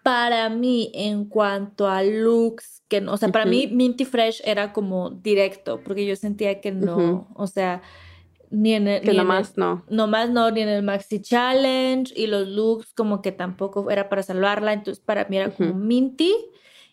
Para 0.05 0.49
mí, 0.51 0.93
en 0.95 1.25
cuanto 1.25 1.89
a 1.89 2.03
looks, 2.05 2.85
que 2.89 3.01
no, 3.01 3.15
o 3.15 3.17
sea, 3.17 3.31
para 3.31 3.47
mí 3.47 3.67
Minty 3.67 4.05
Fresh 4.05 4.43
era 4.45 4.73
como 4.73 5.11
directo, 5.11 5.81
porque 5.83 6.07
yo 6.07 6.15
sentía 6.15 6.61
que 6.61 6.71
no, 6.71 7.27
o 7.35 7.47
sea, 7.49 7.83
ni 8.51 8.75
en 8.75 8.87
el, 8.87 9.01
Que 9.01 9.07
ni 9.13 9.13
en 9.13 9.17
nomás 9.17 9.49
el- 9.51 9.55
no. 9.57 9.85
nomás 9.89 10.31
no, 10.31 10.51
ni 10.51 10.61
en 10.61 10.69
el 10.69 10.83
Maxi 10.83 11.21
Challenge 11.21 12.13
y 12.15 12.27
los 12.29 12.47
looks 12.47 12.93
como 12.93 13.23
que 13.23 13.33
tampoco 13.33 13.91
era 13.91 14.09
para 14.09 14.23
salvarla, 14.23 14.75
entonces 14.75 15.03
para 15.03 15.25
mí 15.25 15.39
era 15.39 15.51
como. 15.51 15.73
Minty 15.75 16.33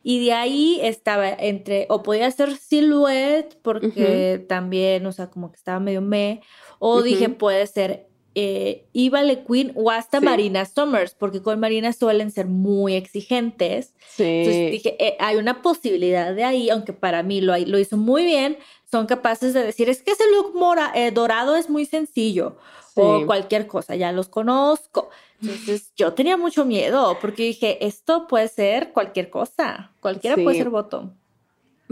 y 0.04 0.26
de 0.26 0.34
ahí 0.34 0.80
estaba 0.82 1.30
entre, 1.30 1.86
o 1.90 2.02
podía 2.04 2.32
ser 2.32 2.56
Silhouette 2.56 3.60
porque 3.62 4.44
también, 4.48 5.06
o 5.06 5.12
sea, 5.12 5.30
como 5.30 5.52
que 5.52 5.58
estaba 5.58 5.80
medio 5.80 6.02
me, 6.02 6.42
o 6.80 7.02
dije 7.04 7.28
puede 7.30 7.68
ser 7.68 8.08
eh, 8.36 8.86
Eva 8.94 9.24
Le 9.24 9.44
Queen 9.44 9.74
o 9.76 9.92
hasta 9.92 10.20
Sí. 10.20 10.26
Marina 10.26 10.66
Summers, 10.66 11.16
porque 11.16 11.42
con 11.42 11.60
Marina 11.60 11.92
suelen 11.94 12.32
ser 12.32 12.46
muy 12.48 12.96
exigentes. 12.96 13.94
Entonces 14.18 14.56
Sí. 14.56 14.70
dije, 14.72 14.96
eh, 15.06 15.18
hay 15.20 15.36
una 15.38 15.62
posibilidad 15.62 16.34
de 16.34 16.44
ahí, 16.44 16.70
aunque 16.70 16.94
para 16.94 17.24
mí 17.24 17.42
lo, 17.42 17.58
lo 17.58 17.78
hizo 17.80 17.98
muy 17.98 18.24
bien, 18.24 18.58
son 18.90 19.06
capaces 19.06 19.54
de 19.54 19.64
decir, 19.64 19.90
es 19.90 20.02
que 20.02 20.12
ese 20.12 20.24
look 20.34 20.54
mora, 20.56 20.92
eh, 20.96 21.12
dorado 21.12 21.56
es 21.56 21.70
muy 21.70 21.86
sencillo, 21.86 22.58
o 22.96 23.20
Sí. 23.20 23.26
cualquier 23.26 23.68
cosa, 23.68 23.96
ya 23.96 24.12
los 24.12 24.28
conozco. 24.30 25.10
Entonces 25.42 25.92
yo 25.96 26.14
tenía 26.14 26.38
mucho 26.38 26.66
miedo, 26.66 27.18
porque 27.20 27.44
dije, 27.44 27.86
esto 27.86 28.28
puede 28.28 28.48
ser 28.48 28.92
cualquier 28.92 29.30
cosa, 29.30 29.92
cualquiera 30.00 30.36
puede 30.36 30.58
ser 30.58 30.70
bottom. 30.70 31.14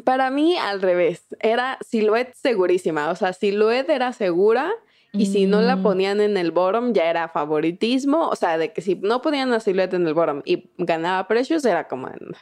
Para 0.04 0.30
mí, 0.30 0.56
al 0.56 0.82
revés, 0.82 1.24
era 1.42 1.78
Silhouette 1.86 2.34
segurísima, 2.36 3.10
o 3.10 3.16
sea, 3.16 3.34
Silhouette 3.34 3.90
era 3.90 4.14
segura 4.14 4.72
y 5.14 5.26
si 5.26 5.46
no 5.46 5.62
la 5.62 5.78
Mm. 5.78 5.84
ponían 5.84 6.22
en 6.22 6.38
el 6.38 6.52
bottom 6.52 6.94
ya 6.94 7.10
era 7.10 7.28
favoritismo, 7.30 8.28
o 8.30 8.36
sea, 8.36 8.58
de 8.58 8.72
que 8.74 8.82
si 8.82 8.96
no 8.96 9.22
ponían 9.22 9.52
a 9.54 9.60
Silhouette 9.60 9.94
en 9.96 10.06
el 10.08 10.14
bottom 10.14 10.42
y 10.46 10.70
ganaba 10.78 11.28
precios 11.28 11.66
era 11.66 11.88
como 11.88 12.08
en- 12.10 12.36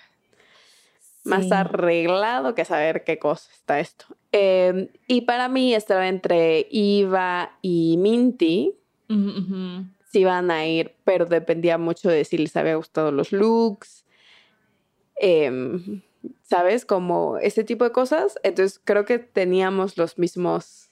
más 1.23 1.51
arreglado 1.51 2.55
que 2.55 2.63
saber 2.65 3.03
qué 3.03 3.19
cosa 3.19 3.49
está 3.53 3.79
esto. 3.81 4.05
Eh, 4.31 4.89
y 5.07 5.21
para 5.21 5.49
mí 5.49 5.73
estaba 5.75 6.07
entre 6.07 6.67
Eva 6.71 7.57
y 7.61 7.97
Minty, 7.97 8.73
Ujú, 9.09 9.29
ujú. 9.39 9.85
si 10.09 10.19
iban 10.19 10.49
a 10.51 10.65
ir, 10.65 10.95
pero 11.03 11.25
dependía 11.25 11.77
mucho 11.77 12.09
de 12.09 12.23
si 12.23 12.37
les 12.37 12.55
había 12.55 12.75
gustado 12.75 13.11
los 13.11 13.31
looks, 13.33 14.05
em, 15.19 16.01
¿sabes? 16.43 16.85
Como 16.85 17.37
ese 17.39 17.63
tipo 17.63 17.83
de 17.83 17.91
cosas. 17.91 18.37
Entonces 18.43 18.79
creo 18.83 19.03
que 19.05 19.19
teníamos 19.19 19.97
los 19.97 20.17
mismos. 20.17 20.86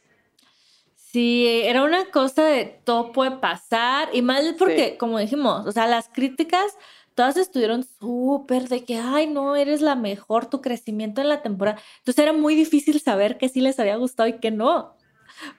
Sí, 1.15 1.47
era 1.63 1.85
una 1.85 2.11
cosa 2.11 2.43
de 2.43 2.65
todo 2.83 3.13
puede 3.13 3.31
pasar 3.31 4.09
y 4.11 4.21
más 4.21 4.43
porque, 4.59 4.97
como 4.97 5.17
dijimos, 5.17 5.65
o 5.65 5.71
sea, 5.71 5.87
las 5.87 6.09
críticas 6.09 6.77
todas 7.13 7.37
estuvieron 7.37 7.85
súper 8.01 8.67
de 8.67 8.83
que, 8.83 8.97
ay, 8.97 9.25
no, 9.27 9.55
eres 9.55 9.79
la 9.79 9.95
mejor, 9.95 10.47
tu 10.49 10.59
crecimiento 10.59 11.21
en 11.21 11.29
la 11.29 11.41
temporada. 11.41 11.79
Entonces 11.99 12.21
era 12.21 12.33
muy 12.33 12.53
difícil 12.53 12.99
saber 12.99 13.37
que 13.37 13.47
sí 13.47 13.61
les 13.61 13.79
había 13.79 13.95
gustado 13.95 14.27
y 14.27 14.39
que 14.39 14.51
no, 14.51 14.97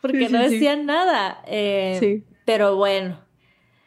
porque 0.02 0.26
Sí, 0.26 0.32
no 0.34 0.42
sí. 0.42 0.50
decían 0.50 0.84
nada. 0.84 1.42
Eh, 1.46 1.96
Sí. 2.00 2.24
Pero 2.44 2.76
bueno, 2.76 3.18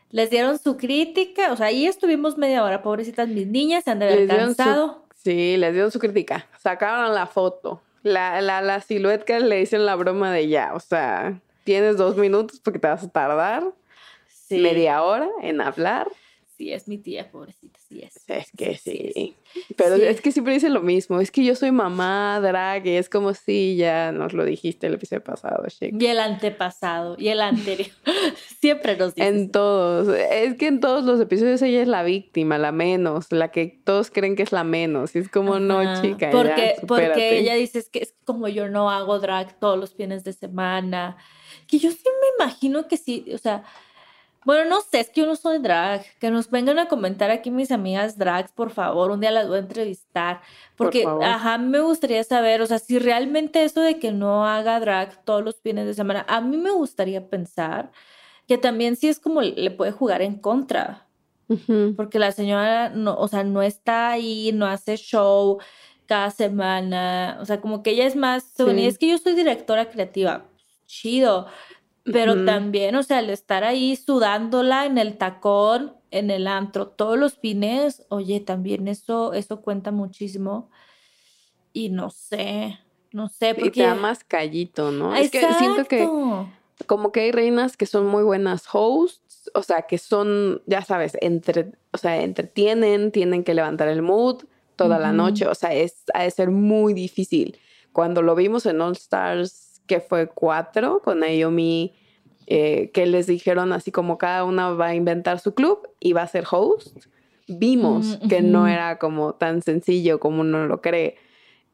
les 0.10 0.32
dieron 0.32 0.58
su 0.58 0.76
crítica, 0.76 1.54
o 1.54 1.56
sea, 1.56 1.68
ahí 1.68 1.86
estuvimos 1.86 2.36
media 2.36 2.64
hora, 2.64 2.82
pobrecitas 2.82 3.28
mis 3.28 3.46
niñas, 3.46 3.84
se 3.84 3.92
han 3.92 4.00
de 4.00 4.06
haber 4.08 4.56
su-. 4.56 5.04
Sí, 5.24 5.56
les 5.58 5.74
dieron 5.74 5.92
su 5.92 6.00
crítica. 6.00 6.48
Sacaron 6.58 7.14
la 7.14 7.28
foto. 7.28 7.84
La, 8.02 8.42
la, 8.42 8.64
la 8.64 8.82
silueta 8.82 9.24
que 9.24 9.40
le 9.40 9.62
hicieron 9.62 9.86
la 9.86 9.96
broma 9.96 10.32
de 10.32 10.48
ya. 10.48 10.74
O 10.74 10.80
sea, 10.80 11.40
tienes 11.70 11.98
dos 11.98 12.18
minutos 12.18 12.60
porque 12.64 12.80
te 12.80 12.88
vas 12.88 13.04
a 13.04 13.10
tardar 13.12 13.64
Sí, 14.28 14.58
media 14.58 15.04
hora 15.04 15.30
en 15.44 15.62
hablar. 15.62 16.08
Sí, 16.58 16.74
es 16.74 16.88
mi 16.90 16.98
tía, 16.98 17.32
pobrecita, 17.32 17.80
sí 17.88 18.02
es. 18.02 18.16
Es 18.28 18.52
que 18.58 18.76
sí. 18.78 19.36
es. 19.56 19.76
Pero 19.78 19.96
Sí. 19.96 20.02
es 20.04 20.20
que 20.20 20.32
siempre 20.34 20.54
dice 20.56 20.70
lo 20.70 20.82
mismo. 20.82 21.22
Es 21.22 21.32
que 21.32 21.44
yo 21.46 21.56
soy 21.56 21.72
mamá 21.72 22.40
drag 22.42 22.86
y 22.86 22.98
es 22.98 23.08
como 23.10 23.34
si 23.34 23.78
ya 23.78 24.12
nos 24.12 24.34
lo 24.34 24.44
dijiste 24.44 24.88
el 24.88 24.96
episodio 24.96 25.24
pasado, 25.24 25.64
Shake. 25.70 25.96
Y 26.02 26.08
el 26.08 26.20
antepasado, 26.20 27.16
y 27.18 27.30
el 27.30 27.40
anterior. 27.40 27.88
Siempre 28.60 28.98
nos 28.98 29.16
dicen. 29.16 29.36
En 29.36 29.52
todos. 29.52 30.10
Es 30.32 30.56
que 30.56 30.68
en 30.68 30.80
todos 30.82 31.06
los 31.06 31.22
episodios 31.22 31.62
ella 31.62 31.82
es 31.82 31.88
la 31.88 32.04
víctima, 32.04 32.58
la 32.58 32.72
menos, 32.74 33.32
la 33.32 33.52
que 33.52 33.68
todos 33.86 34.12
creen 34.12 34.36
que 34.36 34.44
es 34.44 34.52
la 34.52 34.66
menos. 34.66 35.16
Y 35.16 35.20
es 35.20 35.30
como, 35.30 35.60
no, 35.60 35.80
Ajá, 35.80 36.02
chica. 36.02 36.30
Porque, 36.30 36.76
ya, 36.76 36.88
porque 36.88 37.06
supérate". 37.06 37.38
ella 37.40 37.54
dice 37.54 37.80
es 37.80 37.90
que 37.90 38.00
es 38.00 38.16
como 38.26 38.50
yo 38.50 38.68
no 38.68 38.90
hago 38.92 39.20
drag 39.20 39.58
todos 39.62 39.78
los 39.80 39.94
fines 39.96 40.26
de 40.26 40.34
semana. 40.34 41.16
Que 41.70 41.80
yo 41.80 41.92
sí 41.92 42.04
me 42.04 42.44
imagino 42.44 42.88
que 42.88 42.98
sí, 42.98 43.26
o 43.34 43.38
sea, 43.38 43.64
bueno, 44.46 44.70
no 44.70 44.82
sé, 44.82 45.02
es 45.02 45.10
que 45.10 45.22
yo 45.22 45.28
no 45.28 45.36
soy 45.36 45.60
drag. 45.60 46.04
Que 46.20 46.32
nos 46.32 46.50
vengan 46.50 46.80
a 46.80 46.88
comentar 46.88 47.30
aquí 47.30 47.52
mis 47.52 47.72
amigas 47.72 48.18
drags, 48.18 48.52
por 48.52 48.72
favor. 48.72 49.12
Un 49.12 49.20
día 49.20 49.32
las 49.32 49.48
voy 49.48 49.58
a 49.58 49.60
entrevistar. 49.60 50.42
Por 50.76 50.88
Porque, 50.88 51.04
favor. 51.04 51.24
ajá, 51.24 51.58
me 51.58 51.80
gustaría 51.82 52.24
saber, 52.24 52.62
o 52.62 52.66
sea, 52.66 52.80
si 52.80 53.00
realmente 53.00 53.64
eso 53.64 53.82
de 53.82 54.00
que 54.00 54.12
no 54.12 54.48
haga 54.48 54.80
drag 54.80 55.24
todos 55.26 55.44
los 55.44 55.60
fines 55.62 55.86
de 55.86 55.94
semana, 55.94 56.26
a 56.28 56.42
mí 56.42 56.58
me 56.58 56.72
gustaría 56.72 57.28
pensar 57.28 57.92
que 58.48 58.58
también 58.58 58.96
sí 58.96 59.08
es 59.08 59.20
como 59.20 59.42
le 59.42 59.72
puede 59.72 59.92
jugar 59.92 60.22
en 60.22 60.36
contra. 60.36 61.06
Porque 61.96 62.20
la 62.20 62.32
señora 62.32 62.90
no, 62.90 63.16
o 63.16 63.28
sea, 63.28 63.44
no 63.44 63.62
está 63.62 64.10
ahí, 64.10 64.52
no 64.54 64.68
hace 64.68 64.98
show 64.98 65.60
cada 66.06 66.32
semana. 66.32 67.38
O 67.42 67.46
sea, 67.46 67.60
como 67.60 67.84
que 67.84 67.92
ella 67.92 68.06
es 68.06 68.16
más. 68.16 68.44
Sí. 68.56 68.86
Es 68.86 68.98
que 68.98 69.10
yo 69.10 69.18
soy 69.18 69.34
directora 69.34 69.90
creativa. 69.90 70.46
Chido. 70.90 71.46
Pero 72.04 72.44
también, 72.44 72.96
o 72.96 73.04
sea, 73.04 73.20
el 73.20 73.30
estar 73.30 73.64
ahí 73.64 73.96
sudándola 73.96 74.88
en 74.88 74.98
el 74.98 75.18
tacón, 75.18 75.96
en 76.10 76.32
el 76.32 76.48
antro, 76.48 76.88
todos 76.88 77.20
los 77.20 77.38
fines, 77.38 78.04
oye, 78.10 78.40
también 78.40 78.88
eso, 78.88 79.34
eso 79.34 79.62
cuenta 79.62 79.92
muchísimo. 79.92 80.72
Y 81.72 81.90
no 81.90 82.10
sé, 82.10 82.80
no 83.12 83.30
sé, 83.30 83.52
Y 83.52 83.54
porque. 83.54 83.72
te 83.72 83.84
da 83.84 83.94
más 83.94 84.24
callito, 84.24 84.92
¿no? 84.92 85.16
Es 85.16 85.30
que 85.30 85.46
siento 85.54 85.86
que 85.86 86.02
Exacto. 86.02 86.50
como 86.88 87.12
que 87.12 87.20
hay 87.22 87.32
reinas 87.32 87.78
que 87.78 87.86
son 87.86 88.08
muy 88.08 88.24
buenas 88.24 88.64
hosts, 88.74 89.52
o 89.54 89.62
sea, 89.62 89.84
que 89.84 90.00
son, 90.00 90.64
ya 90.66 90.82
sabes, 90.84 91.16
entre, 91.22 91.74
o 91.92 91.98
sea, 92.00 92.24
entretienen, 92.24 93.12
tienen 93.12 93.44
que 93.44 93.54
levantar 93.54 93.88
el 93.88 94.02
mood 94.02 94.46
toda 94.76 94.98
la 94.98 95.12
noche, 95.12 95.46
o 95.46 95.54
sea, 95.54 95.74
es, 95.74 96.06
ha 96.14 96.24
de 96.24 96.32
ser 96.32 96.50
muy 96.50 96.94
difícil. 96.94 97.60
Cuando 97.92 98.22
lo 98.22 98.34
vimos 98.34 98.66
en 98.66 98.80
All 98.82 98.94
Stars, 98.94 99.69
que 99.90 100.00
fue 100.00 100.28
cuatro, 100.28 101.02
con 101.04 101.20
Naomi, 101.20 101.94
eh, 102.48 102.92
que 102.94 103.06
les 103.06 103.28
dijeron 103.28 103.74
así 103.74 103.92
como 103.92 104.18
cada 104.18 104.46
una 104.46 104.70
va 104.72 104.88
a 104.88 104.96
inventar 104.96 105.40
su 105.40 105.54
club 105.54 105.88
y 106.00 106.14
va 106.14 106.22
a 106.22 106.28
ser 106.28 106.46
host, 106.50 106.96
vimos 107.48 108.20
Mm, 108.22 108.28
que 108.30 108.42
no 108.42 108.68
era 108.68 108.98
como 109.00 109.34
tan 109.34 109.62
sencillo 109.62 110.20
como 110.20 110.42
uno 110.42 110.66
lo 110.68 110.82
cree. 110.82 111.16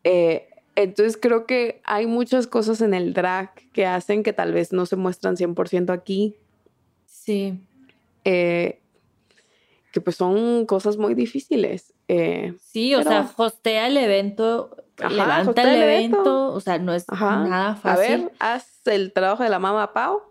Eh, 0.03 0.47
entonces 0.75 1.17
creo 1.17 1.45
que 1.45 1.81
hay 1.83 2.07
muchas 2.07 2.47
cosas 2.47 2.81
en 2.81 2.93
el 2.93 3.13
drag 3.13 3.53
que 3.73 3.85
hacen 3.85 4.23
que 4.23 4.33
tal 4.33 4.51
vez 4.53 4.71
no 4.73 4.85
se 4.85 4.95
muestran 4.95 5.35
100% 5.37 5.91
aquí, 5.93 6.35
Sí. 7.05 7.59
eh, 8.23 8.79
que 9.91 10.01
pues 10.01 10.15
son 10.17 10.65
cosas 10.65 10.97
muy 10.97 11.13
difíciles. 11.13 11.93
Eh, 12.07 12.53
Sí, 12.61 12.93
o 12.95 13.03
sea, 13.03 13.29
hostea 13.37 13.87
el 13.87 13.97
evento, 13.97 14.75
Ajá, 14.99 15.09
levanta 15.09 15.61
el 15.61 15.81
evento. 15.81 16.17
evento. 16.17 16.53
o 16.53 16.59
sea, 16.59 16.77
no 16.77 16.93
es 16.93 17.05
ajá. 17.07 17.43
nada 17.47 17.71
A 17.71 17.75
fácil. 17.75 18.23
ver, 18.23 18.31
haz 18.39 18.65
el 18.85 19.11
trabajo 19.13 19.43
de 19.43 19.49
la 19.49 19.59
mamá 19.59 19.93
Pau. 19.93 20.21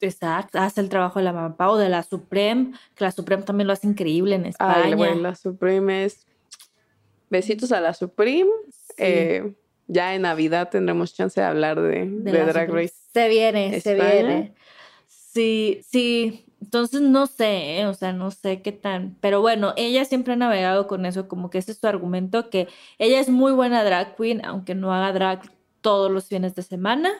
Exacto, 0.00 0.58
hace 0.60 0.80
el 0.80 0.88
trabajo 0.88 1.18
de 1.18 1.24
la 1.24 1.32
mamá 1.32 1.70
o 1.70 1.76
de 1.76 1.88
la 1.88 2.02
Supreme, 2.02 2.72
que 2.94 3.04
la 3.04 3.10
Supreme 3.10 3.42
también 3.42 3.66
lo 3.66 3.72
hace 3.72 3.86
increíble 3.86 4.36
en 4.36 4.46
España. 4.46 4.82
Ay, 4.84 4.94
güey, 4.94 5.18
la 5.20 5.34
Supreme 5.34 6.04
es... 6.04 6.24
Besitos 7.30 7.72
a 7.72 7.80
la 7.80 7.92
Supreme. 7.92 8.48
Sí. 8.70 8.94
Eh, 8.98 9.54
ya 9.86 10.14
en 10.14 10.22
Navidad 10.22 10.70
tendremos 10.70 11.14
chance 11.14 11.40
de 11.40 11.46
hablar 11.46 11.80
de, 11.80 12.06
de, 12.08 12.32
las 12.32 12.46
Drag. 12.46 12.70
Race. 12.70 12.94
Se 13.12 13.28
viene, 13.28 13.80
se 13.80 13.94
viene. 13.94 14.54
Sí, 15.06 15.80
sí. 15.86 16.47
Entonces 16.60 17.00
no 17.00 17.26
sé, 17.26 17.80
¿eh? 17.80 17.86
o 17.86 17.94
sea, 17.94 18.12
no 18.12 18.30
sé 18.30 18.62
qué 18.62 18.72
tan. 18.72 19.16
Pero 19.20 19.40
bueno, 19.40 19.74
ella 19.76 20.04
siempre 20.04 20.32
ha 20.32 20.36
navegado 20.36 20.86
con 20.86 21.06
eso, 21.06 21.28
como 21.28 21.50
que 21.50 21.58
ese 21.58 21.72
es 21.72 21.78
su 21.78 21.86
argumento, 21.86 22.50
que 22.50 22.68
ella 22.98 23.20
es 23.20 23.28
muy 23.28 23.52
buena 23.52 23.84
drag 23.84 24.16
queen, 24.16 24.44
aunque 24.44 24.74
no 24.74 24.92
haga 24.92 25.12
drag 25.12 25.52
todos 25.80 26.10
los 26.10 26.26
fines 26.26 26.54
de 26.54 26.62
semana, 26.62 27.10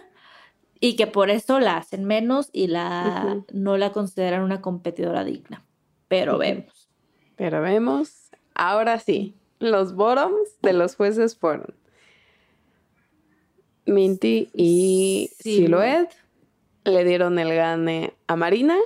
y 0.81 0.97
que 0.97 1.07
por 1.07 1.31
eso 1.31 1.61
la 1.61 1.77
hacen 1.77 2.05
menos 2.05 2.51
y 2.53 2.67
la 2.67 3.43
no 3.53 3.77
la 3.77 3.93
consideran 3.93 4.43
una 4.43 4.61
competidora 4.61 5.25
digna. 5.25 5.65
Pero 6.09 6.39
vemos. 6.39 6.89
Pero 7.37 7.63
vemos, 7.63 8.31
ahora 8.55 8.99
sí, 8.99 9.37
los 9.61 9.95
bottoms 9.95 10.61
de 10.63 10.73
los 10.73 10.97
jueces 10.97 11.37
fueron 11.37 11.75
Minty 13.87 14.51
y 14.53 15.31
Silhouette. 15.39 16.11
Silhouette. 16.11 16.29
Le 16.85 17.05
dieron 17.05 17.39
el 17.39 17.55
gane 17.55 18.15
a 18.27 18.37
Marina. 18.37 18.77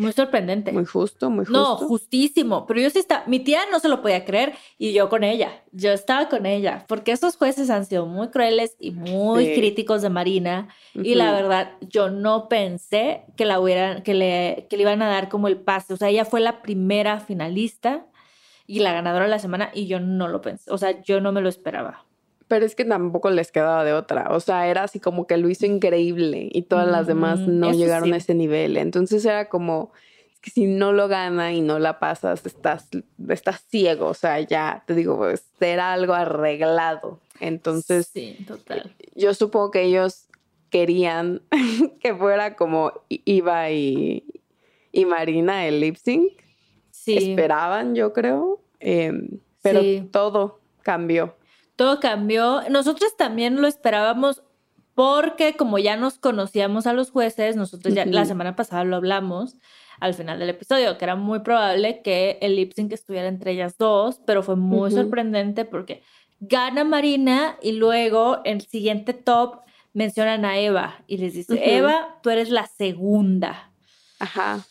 Muy 0.00 0.12
sorprendente. 0.12 0.72
Muy 0.72 0.84
justo, 0.86 1.30
muy 1.30 1.44
justo. 1.44 1.60
No, 1.60 1.76
justísimo. 1.76 2.66
Pero 2.66 2.80
yo 2.80 2.90
sí 2.90 2.98
estaba, 2.98 3.24
mi 3.26 3.38
tía 3.40 3.60
no 3.70 3.78
se 3.80 3.88
lo 3.88 4.00
podía 4.02 4.24
creer 4.24 4.54
y 4.78 4.92
yo 4.92 5.08
con 5.08 5.24
ella. 5.24 5.62
Yo 5.72 5.92
estaba 5.92 6.28
con 6.28 6.46
ella, 6.46 6.84
porque 6.88 7.12
esos 7.12 7.36
jueces 7.36 7.68
han 7.70 7.84
sido 7.86 8.06
muy 8.06 8.28
crueles 8.28 8.76
y 8.80 8.92
muy 8.92 9.46
Sí. 9.46 9.54
críticos 9.54 10.02
de 10.02 10.08
Marina. 10.10 10.68
Y 10.94 11.14
la 11.14 11.32
verdad, 11.32 11.72
yo 11.80 12.10
no 12.10 12.48
pensé 12.48 13.24
que 13.36 13.44
la 13.44 13.60
hubieran, 13.60 14.02
que 14.02 14.14
le, 14.14 14.66
que 14.70 14.76
le 14.76 14.82
iban 14.82 15.02
a 15.02 15.08
dar 15.08 15.28
como 15.28 15.48
el 15.48 15.58
pase. 15.58 15.92
O 15.94 15.96
sea, 15.96 16.08
ella 16.08 16.24
fue 16.24 16.40
la 16.40 16.62
primera 16.62 17.20
finalista 17.20 18.06
y 18.66 18.80
la 18.80 18.92
ganadora 18.92 19.24
de 19.24 19.30
la 19.30 19.38
semana 19.38 19.70
y 19.74 19.86
yo 19.86 20.00
no 20.00 20.28
lo 20.28 20.40
pensé. 20.40 20.70
O 20.70 20.78
sea, 20.78 21.00
yo 21.02 21.20
no 21.20 21.32
me 21.32 21.40
lo 21.40 21.48
esperaba. 21.48 22.04
Pero 22.50 22.66
es 22.66 22.74
que 22.74 22.84
tampoco 22.84 23.30
les 23.30 23.52
quedaba 23.52 23.84
de 23.84 23.92
otra. 23.92 24.26
O 24.30 24.40
sea, 24.40 24.66
era 24.66 24.82
así 24.82 24.98
como 24.98 25.28
que 25.28 25.36
lo 25.36 25.48
hizo 25.48 25.66
increíble 25.66 26.48
y 26.50 26.62
todas 26.62 26.88
las 26.88 27.06
demás 27.06 27.38
no 27.38 27.70
llegaron 27.70 28.08
sí. 28.08 28.12
a 28.14 28.16
ese 28.16 28.34
nivel. 28.34 28.76
Entonces 28.76 29.24
era 29.24 29.48
como 29.48 29.92
es 30.32 30.40
que 30.40 30.50
si 30.50 30.66
no 30.66 30.92
lo 30.92 31.06
gana 31.06 31.52
y 31.52 31.60
no 31.60 31.78
la 31.78 32.00
pasas, 32.00 32.44
estás, 32.44 32.88
estás 33.28 33.64
ciego. 33.68 34.08
O 34.08 34.14
sea, 34.14 34.40
ya 34.40 34.82
te 34.84 34.96
digo, 34.96 35.16
pues 35.16 35.44
era 35.60 35.92
algo 35.92 36.12
arreglado. 36.12 37.20
Entonces, 37.38 38.10
sí, 38.12 38.44
total. 38.48 38.96
yo 39.14 39.32
supongo 39.32 39.70
que 39.70 39.82
ellos 39.82 40.26
querían 40.70 41.42
que 42.02 42.16
fuera 42.16 42.56
como 42.56 42.92
Iva 43.08 43.70
y, 43.70 44.24
y 44.90 45.04
Marina 45.04 45.68
el 45.68 45.78
lip 45.78 45.94
sync. 45.94 46.32
Sí. 46.90 47.16
Esperaban, 47.16 47.94
yo 47.94 48.12
creo. 48.12 48.60
Em, 48.80 49.38
pero 49.62 49.82
Sí. 49.82 50.08
todo 50.10 50.58
cambió. 50.82 51.36
Todo 51.80 51.98
cambió. 51.98 52.60
Nosotros 52.68 53.16
también 53.16 53.62
lo 53.62 53.66
esperábamos 53.66 54.42
porque 54.94 55.56
como 55.56 55.78
ya 55.78 55.96
nos 55.96 56.18
conocíamos 56.18 56.86
a 56.86 56.92
los 56.92 57.10
jueces, 57.10 57.56
nosotros 57.56 57.94
ya 57.94 58.04
la 58.04 58.26
semana 58.26 58.54
pasada 58.54 58.84
lo 58.84 58.96
hablamos 58.96 59.56
al 59.98 60.12
final 60.12 60.38
del 60.38 60.50
episodio, 60.50 60.98
que 60.98 61.06
era 61.06 61.16
muy 61.16 61.38
probable 61.38 62.02
que 62.02 62.36
el 62.42 62.56
lip 62.56 62.74
sync 62.74 62.92
estuviera 62.92 63.28
entre 63.28 63.52
ellas 63.52 63.78
dos, 63.78 64.20
pero 64.26 64.42
fue 64.42 64.56
muy 64.56 64.90
sorprendente 64.90 65.64
porque 65.64 66.02
gana 66.38 66.84
Marina 66.84 67.56
y 67.62 67.72
luego 67.72 68.42
en 68.44 68.58
el 68.58 68.66
siguiente 68.66 69.14
top 69.14 69.60
mencionan 69.94 70.44
a 70.44 70.58
Eva 70.58 71.02
y 71.06 71.16
les 71.16 71.32
dice. 71.32 71.58
Eva, 71.64 72.18
tú 72.22 72.28
eres 72.28 72.50
la 72.50 72.66
segunda. 72.66 73.72
Ajá. 74.18 74.66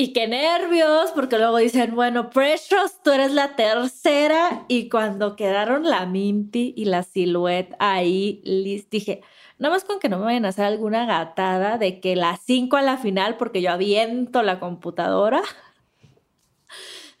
Y 0.00 0.12
qué 0.12 0.28
nervios, 0.28 1.10
porque 1.12 1.38
luego 1.38 1.56
dicen, 1.56 1.96
bueno, 1.96 2.30
Precious, 2.30 3.02
tú 3.02 3.10
eres 3.10 3.32
la 3.32 3.56
tercera. 3.56 4.64
Y 4.68 4.88
cuando 4.88 5.34
quedaron 5.34 5.82
la 5.90 6.06
Minty 6.06 6.72
y 6.76 6.84
la 6.84 7.02
Silhouette 7.02 7.74
ahí, 7.80 8.40
lis- 8.44 8.88
dije, 8.90 9.22
nada 9.58 9.74
más 9.74 9.82
con 9.82 9.98
que 9.98 10.08
no 10.08 10.18
me 10.20 10.26
vayan 10.26 10.44
a 10.44 10.50
hacer 10.50 10.66
alguna 10.66 11.04
gatada 11.04 11.78
de 11.78 11.98
que 11.98 12.14
las 12.14 12.38
cinco 12.44 12.76
a 12.76 12.82
la 12.82 12.96
final, 12.96 13.36
porque 13.38 13.60
yo 13.60 13.72
aviento 13.72 14.42
la 14.44 14.60
computadora. 14.60 15.42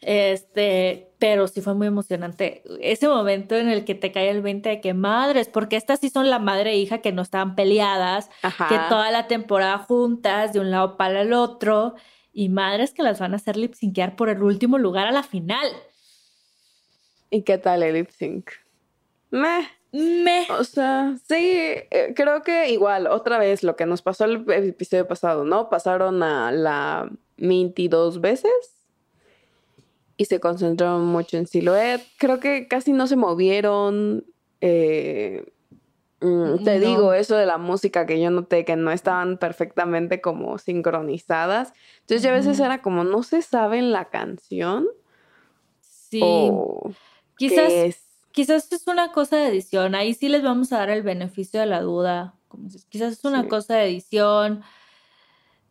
Este, 0.00 1.10
pero 1.18 1.48
sí 1.48 1.60
fue 1.60 1.74
muy 1.74 1.88
emocionante 1.88 2.62
ese 2.80 3.08
momento 3.08 3.56
en 3.56 3.68
el 3.68 3.84
que 3.84 3.96
te 3.96 4.12
cae 4.12 4.30
el 4.30 4.42
20 4.42 4.68
de 4.68 4.80
que 4.80 4.94
madres, 4.94 5.48
porque 5.48 5.74
estas 5.74 5.98
sí 5.98 6.08
son 6.08 6.30
la 6.30 6.38
madre 6.38 6.70
e 6.70 6.76
hija 6.76 6.98
que 6.98 7.10
no 7.10 7.20
estaban 7.22 7.56
peleadas, 7.56 8.30
Ajá. 8.42 8.68
que 8.68 8.78
toda 8.88 9.10
la 9.10 9.26
temporada 9.26 9.78
juntas, 9.78 10.52
de 10.52 10.60
un 10.60 10.70
lado 10.70 10.96
para 10.96 11.22
el 11.22 11.32
otro, 11.32 11.96
y 12.38 12.48
madres 12.50 12.94
que 12.94 13.02
las 13.02 13.18
van 13.18 13.32
a 13.32 13.36
hacer 13.36 13.56
lip 13.56 13.74
syncear 13.74 14.14
por 14.14 14.28
el 14.28 14.44
último 14.44 14.78
lugar 14.78 15.08
a 15.08 15.12
la 15.12 15.24
final. 15.24 15.66
¿Y 17.30 17.42
qué 17.42 17.58
tal 17.58 17.82
el 17.82 17.94
lip 17.94 18.10
sync? 18.10 18.50
Meh. 19.32 19.66
Me. 19.90 20.46
O 20.56 20.62
sea, 20.62 21.16
sí, 21.26 21.34
eh, 21.34 22.12
creo 22.14 22.42
que 22.42 22.70
igual, 22.70 23.08
otra 23.08 23.38
vez 23.38 23.62
lo 23.64 23.74
que 23.74 23.86
nos 23.86 24.02
pasó 24.02 24.24
el 24.26 24.44
episodio 24.48 25.08
pasado, 25.08 25.44
¿no? 25.44 25.68
Pasaron 25.68 26.22
a 26.22 26.52
la 26.52 27.10
Minty 27.38 27.88
dos 27.88 28.20
veces 28.20 28.52
y 30.16 30.26
se 30.26 30.38
concentraron 30.38 31.06
mucho 31.06 31.38
en 31.38 31.46
Silhouette. 31.48 32.06
Creo 32.18 32.38
que 32.38 32.68
casi 32.68 32.92
no 32.92 33.06
se 33.08 33.16
movieron. 33.16 34.24
eh, 34.60 35.44
mm, 36.20 36.64
te 36.64 36.78
No. 36.80 36.86
digo 36.86 37.12
eso 37.14 37.36
de 37.36 37.46
la 37.46 37.58
música 37.58 38.04
que 38.06 38.20
yo 38.20 38.30
noté 38.30 38.64
que 38.64 38.76
no 38.76 38.90
estaban 38.92 39.38
perfectamente 39.38 40.20
como 40.20 40.58
sincronizadas. 40.58 41.72
Entonces 42.08 42.22
ya 42.22 42.30
a 42.30 42.34
veces 42.34 42.58
era 42.58 42.80
como 42.80 43.04
no 43.04 43.22
se 43.22 43.42
saben 43.42 43.92
la 43.92 44.06
canción 44.06 44.86
Sí. 45.80 46.20
o 46.22 46.90
quizás, 47.36 47.70
es. 47.70 48.02
quizás 48.32 48.72
es 48.72 48.86
una 48.86 49.12
cosa 49.12 49.36
de 49.36 49.48
edición. 49.48 49.94
Ahí 49.94 50.14
sí 50.14 50.28
les 50.30 50.42
vamos 50.42 50.72
a 50.72 50.78
dar 50.78 50.88
el 50.90 51.02
beneficio 51.02 51.60
de 51.60 51.66
la 51.66 51.82
duda. 51.82 52.34
Como 52.48 52.68
Quizás 52.88 53.12
es 53.12 53.24
una 53.26 53.42
Sí. 53.42 53.48
cosa 53.48 53.74
de 53.74 53.84
edición. 53.90 54.62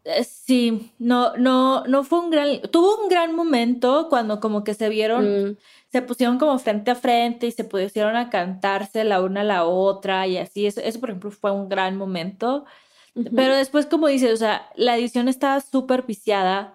Eh, 0.04 0.24
Sí, 0.24 0.94
no, 1.00 1.36
no, 1.38 1.84
no 1.88 2.04
fue 2.04 2.20
un 2.20 2.30
gran, 2.30 2.62
tuvo 2.72 3.02
un 3.04 3.10
gran 3.10 3.36
momento 3.36 4.08
cuando 4.08 4.40
como 4.40 4.64
que 4.64 4.74
se 4.76 4.90
vieron, 4.90 5.50
Mm, 5.52 5.58
se 5.92 6.02
pusieron 6.04 6.38
como 6.38 6.58
frente 6.60 6.92
a 6.92 6.96
frente 6.96 7.48
y 7.48 7.52
se 7.52 7.64
pusieron 7.64 8.16
a 8.16 8.30
cantarse 8.30 9.04
la 9.04 9.22
una 9.24 9.42
a 9.42 9.44
la 9.44 9.66
otra 9.66 10.28
y 10.28 10.38
así. 10.38 10.68
Eso, 10.68 10.82
eso 10.82 11.00
por 11.00 11.10
ejemplo, 11.10 11.32
fue 11.32 11.52
un 11.52 11.68
gran 11.68 11.98
momento. 11.98 12.66
Pero 13.36 13.56
después, 13.56 13.86
como 13.86 14.08
dices, 14.08 14.32
o 14.34 14.38
sea, 14.38 14.70
la 14.76 14.96
edición 14.98 15.28
estaba 15.28 15.60
súper 15.62 16.04
viciada 16.04 16.74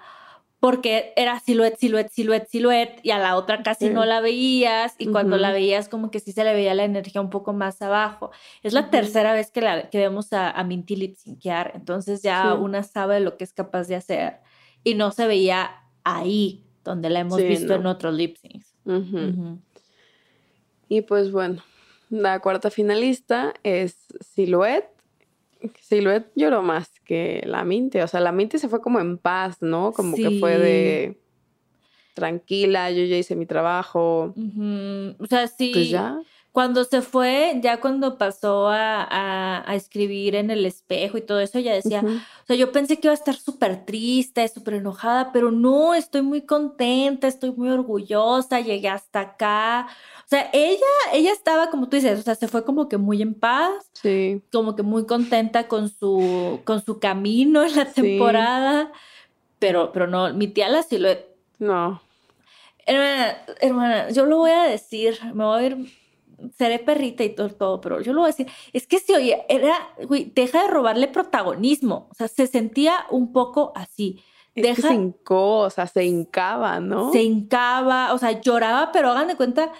porque 0.60 1.12
era 1.16 1.40
siluet, 1.40 1.76
siluet, 1.76 2.08
siluet, 2.10 2.48
siluet 2.48 3.00
y 3.02 3.10
a 3.10 3.18
la 3.18 3.34
otra 3.36 3.62
casi 3.64 3.88
Sí. 3.88 3.92
no 3.92 4.04
la 4.04 4.20
veías 4.20 4.94
y 4.98 5.06
cuando 5.06 5.36
la 5.36 5.50
veías 5.52 5.88
como 5.88 6.10
que 6.12 6.20
sí 6.20 6.30
se 6.30 6.44
le 6.44 6.52
veía 6.54 6.72
la 6.74 6.84
energía 6.84 7.20
un 7.20 7.30
poco 7.30 7.52
más 7.52 7.82
abajo. 7.82 8.30
Es 8.62 8.72
la 8.72 8.88
tercera 8.88 9.32
vez 9.32 9.50
que, 9.50 9.60
la, 9.60 9.90
que 9.90 9.98
vemos 9.98 10.32
a, 10.32 10.50
a 10.50 10.62
Minty 10.62 10.94
lip 10.96 11.16
syncear, 11.16 11.72
entonces 11.74 12.22
ya 12.22 12.52
Sí. 12.54 12.62
una 12.62 12.84
sabe 12.84 13.18
lo 13.18 13.36
que 13.36 13.42
es 13.44 13.52
capaz 13.52 13.88
de 13.88 13.96
hacer 13.96 14.38
y 14.84 14.94
no 14.94 15.10
se 15.10 15.26
veía 15.26 15.70
ahí 16.04 16.64
donde 16.84 17.10
la 17.10 17.20
hemos 17.20 17.40
Sí, 17.40 17.44
visto 17.46 17.74
en 17.74 17.82
no. 17.82 17.90
otros 17.90 18.14
lip 18.14 18.36
syncs. 18.36 18.72
Ujú. 18.84 19.18
Ujú. 19.18 19.58
Y 20.88 21.00
pues 21.02 21.32
bueno, 21.32 21.62
la 22.08 22.38
cuarta 22.40 22.70
finalista 22.70 23.52
es 23.64 23.96
Silhouette. 24.20 24.91
Silhouette 25.80 26.30
lloró 26.34 26.62
más 26.62 27.00
que 27.04 27.42
la 27.44 27.64
Minty. 27.64 28.00
O 28.00 28.08
sea, 28.08 28.20
la 28.20 28.32
Minty 28.32 28.58
se 28.58 28.68
fue 28.68 28.80
como 28.80 29.00
en 29.00 29.18
paz, 29.18 29.62
¿no? 29.62 29.92
Como 29.92 30.16
que 30.16 30.38
fue 30.38 30.58
de 30.58 31.18
tranquila, 32.14 32.90
yo 32.90 33.04
ya 33.04 33.16
hice 33.16 33.36
mi 33.36 33.46
trabajo. 33.46 34.34
O 35.18 35.26
sea, 35.26 35.46
sí. 35.46 35.70
Pues 35.72 35.90
ya. 35.90 36.20
Cuando 36.52 36.84
se 36.84 37.00
fue, 37.00 37.58
ya 37.62 37.80
cuando 37.80 38.18
pasó 38.18 38.68
a, 38.68 39.02
a- 39.02 39.64
a 39.70 39.74
escribir 39.74 40.34
en 40.34 40.50
el 40.50 40.66
espejo 40.66 41.16
y 41.16 41.22
todo 41.22 41.40
eso, 41.40 41.56
ella 41.58 41.72
decía, 41.72 42.02
o 42.04 42.46
sea, 42.46 42.56
yo 42.56 42.70
pensé 42.72 42.98
que 42.98 43.06
iba 43.06 43.12
a 43.12 43.14
estar 43.14 43.34
súper 43.34 43.86
triste, 43.86 44.46
súper 44.48 44.74
enojada, 44.74 45.32
pero 45.32 45.50
no, 45.50 45.94
estoy 45.94 46.20
muy 46.20 46.42
contenta, 46.42 47.26
estoy 47.26 47.52
muy 47.52 47.70
orgullosa, 47.70 48.60
llegué 48.60 48.90
hasta 48.90 49.20
acá. 49.20 49.86
O 50.26 50.28
sea, 50.28 50.50
ella, 50.52 50.84
ella 51.14 51.32
estaba, 51.32 51.70
como 51.70 51.88
tú 51.88 51.96
dices, 51.96 52.20
o 52.20 52.22
sea, 52.22 52.34
se 52.34 52.48
fue 52.48 52.66
como 52.66 52.86
que 52.86 52.98
muy 52.98 53.22
en 53.22 53.32
paz, 53.32 53.72
Sí. 53.94 54.42
como 54.52 54.76
que 54.76 54.82
muy 54.82 55.06
contenta 55.06 55.68
con 55.68 55.88
su, 55.88 56.60
con 56.64 56.84
su 56.84 56.98
camino 56.98 57.64
en 57.64 57.76
la 57.76 57.86
Sí. 57.86 57.92
temporada, 58.02 58.92
pero, 59.58 59.90
pero 59.92 60.06
no, 60.06 60.34
mi 60.34 60.48
tía 60.48 60.68
la 60.68 60.82
silueta. 60.82 61.24
No. 61.58 62.02
Hermana, 62.84 63.38
hermana, 63.60 64.10
yo 64.10 64.26
lo 64.26 64.36
voy 64.38 64.50
a 64.50 64.64
decir, 64.64 65.18
me 65.32 65.44
voy 65.44 65.62
a 65.62 65.66
ir, 65.66 66.01
seré 66.56 66.78
perrita 66.78 67.24
y 67.24 67.34
todo, 67.34 67.48
todo, 67.50 67.80
pero 67.80 68.00
yo 68.00 68.12
lo 68.12 68.20
voy 68.20 68.28
a 68.28 68.32
decir, 68.32 68.46
es 68.72 68.86
que 68.86 68.98
si 68.98 69.12
oye, 69.14 69.44
era, 69.48 69.74
güey, 70.06 70.32
deja 70.34 70.62
de 70.62 70.68
robarle 70.68 71.08
protagonismo, 71.08 72.08
o 72.10 72.14
sea, 72.14 72.28
se 72.28 72.46
sentía 72.46 72.94
un 73.10 73.32
poco 73.32 73.72
así, 73.74 74.22
Es 74.54 74.62
que 74.62 74.62
deja, 74.62 74.88
se 74.88 74.94
hincó, 74.94 75.58
o 75.58 75.70
sea, 75.70 75.86
se 75.86 76.04
hincaba, 76.04 76.80
¿no? 76.80 77.12
se 77.12 77.22
hincaba, 77.22 78.12
o 78.14 78.18
sea, 78.18 78.40
lloraba, 78.40 78.90
pero 78.92 79.10
hagan 79.10 79.28
de 79.28 79.36
cuenta, 79.36 79.72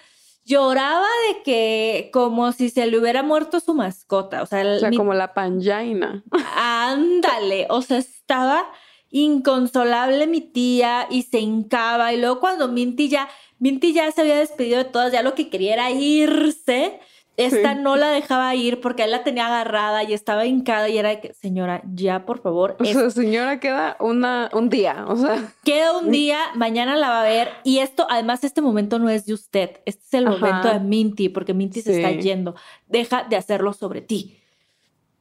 lloraba 0.45 1.07
de 1.29 1.43
que 1.43 2.11
como 2.13 2.51
si 2.53 2.69
se 2.71 2.87
le 2.87 2.99
hubiera 2.99 3.23
muerto 3.23 3.61
su 3.61 3.75
mascota, 3.75 4.43
o 4.43 4.47
sea, 4.47 4.61
el- 4.63 4.77
O 4.77 4.81
sea, 4.81 4.91
mi- 4.91 4.97
como 4.97 5.15
la 5.15 5.35
panjaina. 5.35 6.25
Ándale, 6.57 7.67
o 7.71 7.81
sea, 7.83 7.99
estaba 7.99 8.67
inconsolable 9.11 10.27
mi 10.27 10.41
tía 10.41 11.07
y 11.11 11.23
se 11.23 11.39
hincaba 11.39 12.13
y 12.13 12.21
luego 12.21 12.41
cuando 12.41 12.67
Minty 12.69 13.09
ya, 13.09 13.29
Minty 13.63 13.93
ya 13.93 14.11
se 14.11 14.21
había 14.23 14.37
despedido 14.39 14.79
de 14.79 14.85
todas, 14.87 15.13
ya 15.13 15.23
lo 15.23 15.35
que 15.37 15.49
quería 15.49 15.75
era 15.75 15.91
irse, 15.93 16.99
esta 17.37 17.75
Sí. 17.75 17.81
no 17.81 17.95
la 17.95 18.09
dejaba 18.11 18.53
ir 18.57 18.81
porque 18.81 19.05
él 19.05 19.13
la 19.13 19.23
tenía 19.23 19.47
agarrada 19.47 20.03
y 20.03 20.13
estaba 20.15 20.47
hincada 20.47 20.89
y 20.89 20.99
era 20.99 21.11
de 21.11 21.21
que, 21.21 21.33
señora, 21.33 21.81
ya 21.95 22.27
por 22.27 22.43
favor, 22.43 22.77
O 22.81 22.83
es- 22.83 22.91
sea, 22.93 23.09
señora, 23.11 23.61
queda 23.61 23.97
una, 24.01 24.51
un 24.53 24.69
día. 24.69 25.05
O 25.07 25.17
sea, 25.17 25.55
queda 25.65 25.97
un 25.97 26.11
día, 26.11 26.41
mañana 26.57 26.97
la 26.97 27.09
va 27.09 27.21
a 27.21 27.25
ver 27.25 27.51
y 27.63 27.79
esto, 27.79 28.05
además, 28.11 28.43
este 28.43 28.61
momento 28.63 28.99
no 28.99 29.09
es 29.09 29.27
de 29.27 29.35
usted, 29.35 29.81
este 29.87 30.03
es 30.07 30.15
el 30.15 30.27
Ajá. 30.27 30.37
momento 30.39 30.69
de 30.69 30.81
Minty 30.81 31.29
porque 31.29 31.55
Minty 31.55 31.83
se 31.83 31.97
está 31.97 32.11
yendo, 32.11 32.57
deja 32.89 33.23
de 33.31 33.37
hacerlo 33.37 33.73
sobre 33.73 34.01
ti. 34.03 34.39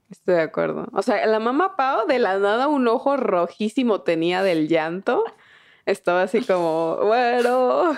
estoy 0.09 0.33
de 0.35 0.41
acuerdo. 0.41 0.87
O 0.93 1.01
sea, 1.03 1.23
la 1.27 1.39
mamá 1.39 1.75
Pau 1.77 2.07
de 2.07 2.17
la 2.19 2.37
nada 2.39 2.67
un 2.67 2.85
ojo 2.89 3.15
rojísimo 3.17 4.01
tenía 4.01 4.43
del 4.43 4.67
llanto. 4.67 5.23
Estaba 5.85 6.23
así 6.23 6.41
como, 6.41 6.97
bueno. 6.97 7.95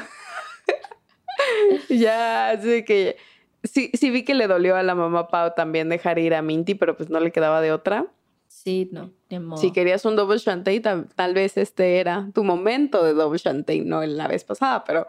ya, 1.90 2.50
así 2.52 2.84
que 2.84 3.18
sí, 3.64 3.92
sí 3.94 4.10
vi 4.12 4.24
que 4.24 4.34
le 4.34 4.48
dolió 4.48 4.76
a 4.76 4.84
la 4.84 4.96
mamá 4.96 5.28
Pau 5.28 5.54
también 5.56 5.90
dejar 5.90 6.20
ir 6.20 6.34
a 6.36 6.42
Minty, 6.42 6.76
pero 6.76 6.96
pues 6.98 7.10
no 7.10 7.20
le 7.20 7.32
quedaba 7.32 7.62
de 7.62 7.72
otra. 7.72 8.06
Sí, 8.48 8.88
no, 8.92 9.12
ni 9.30 9.40
modo. 9.40 9.60
Si 9.60 9.72
querías 9.72 10.06
un 10.06 10.16
double 10.16 10.38
shantay, 10.38 10.80
tal, 10.80 11.08
tal 11.16 11.34
vez 11.34 11.58
este 11.58 12.00
era 12.00 12.30
tu 12.34 12.44
momento 12.44 13.04
de 13.04 13.14
double 13.14 13.40
shantay, 13.40 13.82
no 13.82 14.04
en 14.04 14.16
la 14.16 14.28
vez 14.28 14.44
pasada, 14.44 14.84
pero, 14.84 15.08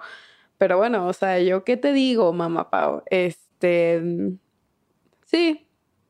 pero 0.59 0.77
bueno, 0.79 1.07
o 1.07 1.13
sea, 1.13 1.39
yo 1.41 1.63
qué 1.63 1.77
te 1.77 1.93
digo, 1.93 2.33
mamá 2.33 2.71
Pau, 2.71 3.03
este, 3.11 4.01
mm, 4.03 4.39
sí, 5.27 5.67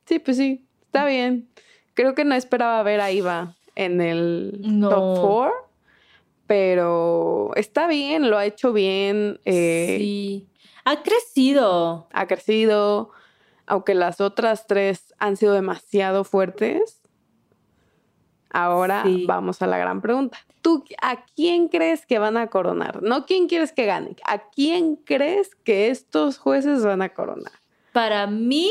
sí, 0.06 0.18
pues 0.20 0.36
sí, 0.36 0.64
está 0.86 1.04
bien. 1.06 1.48
Creo 1.94 2.14
que 2.14 2.24
no 2.24 2.34
esperaba 2.34 2.82
ver 2.82 3.00
a 3.00 3.10
Iva 3.12 3.54
en 3.76 4.00
el 4.00 4.58
No. 4.60 4.88
top 4.88 5.16
four, 5.20 5.52
pero 6.46 7.50
está 7.56 7.86
bien, 7.86 8.30
lo 8.30 8.38
ha 8.38 8.44
hecho 8.46 8.72
bien, 8.72 9.40
eh, 9.44 9.96
Sí. 9.98 10.48
Ha 10.84 11.02
crecido. 11.02 12.08
ha 12.12 12.26
crecido, 12.26 13.10
aunque 13.66 13.94
las 13.94 14.20
otras 14.20 14.66
tres 14.66 15.14
han 15.18 15.36
sido 15.36 15.54
demasiado 15.54 16.24
fuertes. 16.24 17.00
Ahora 18.50 19.02
Sí. 19.04 19.24
vamos 19.26 19.62
a 19.62 19.66
la 19.66 19.78
gran 19.78 20.00
pregunta. 20.00 20.38
¿Tú 20.62 20.84
a 21.02 21.24
quién 21.34 21.68
crees 21.68 22.06
que 22.06 22.18
van 22.18 22.36
a 22.36 22.46
coronar? 22.48 23.02
No 23.02 23.26
quién 23.26 23.48
quieres 23.48 23.72
que 23.72 23.84
gane. 23.86 24.16
¿A 24.26 24.50
quién 24.50 24.96
crees 24.96 25.54
que 25.56 25.88
estos 25.88 26.38
jueces 26.38 26.84
van 26.84 27.02
a 27.02 27.08
coronar? 27.10 27.52
Para 27.92 28.26
mí, 28.26 28.70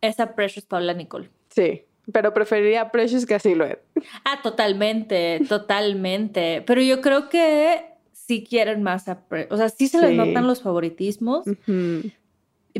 esa 0.00 0.34
Precious 0.34 0.64
Paula 0.64 0.92
Nicole. 0.94 1.30
Sí, 1.50 1.84
pero 2.12 2.32
preferiría 2.34 2.82
a 2.82 2.90
Precious 2.90 3.26
que 3.26 3.34
a 3.34 3.38
Silhouette. 3.38 3.82
Ah, 4.24 4.40
totalmente, 4.42 5.40
totalmente. 5.48 6.62
Pero 6.66 6.80
yo 6.82 7.00
creo 7.00 7.28
que 7.28 7.84
sí 8.12 8.44
quieren 8.44 8.82
más 8.82 9.08
a 9.08 9.26
Pre- 9.26 9.48
O 9.50 9.56
sea, 9.56 9.68
sí 9.68 9.88
se 9.88 10.00
les 10.00 10.10
Sí. 10.10 10.16
notan 10.16 10.46
los 10.46 10.62
favoritismos. 10.62 11.46
Ujú. 11.46 12.10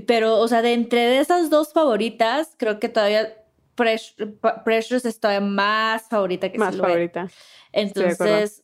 Pero, 0.06 0.38
o 0.38 0.46
sea, 0.48 0.62
de 0.62 0.72
entre 0.72 1.00
de 1.06 1.18
esas 1.18 1.50
dos 1.50 1.72
favoritas, 1.72 2.54
creo 2.56 2.78
que 2.78 2.88
todavía 2.88 3.34
Precious, 3.74 4.14
Precious 4.64 5.04
es 5.04 5.18
todavía 5.20 5.40
más 5.46 6.02
favorita 6.08 6.50
que 6.52 6.58
Más 6.58 6.74
Silhouette. 6.74 6.90
favorita. 6.92 7.28
Entonces, 7.72 8.62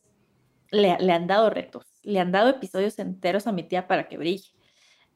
le, 0.71 0.97
le 0.99 1.11
han 1.11 1.27
dado 1.27 1.49
retos, 1.49 1.85
le 2.03 2.19
han 2.19 2.31
dado 2.31 2.49
episodios 2.49 2.99
enteros 2.99 3.47
a 3.47 3.51
mi 3.51 3.63
tía 3.63 3.87
para 3.87 4.07
que 4.07 4.17
brille. 4.17 4.51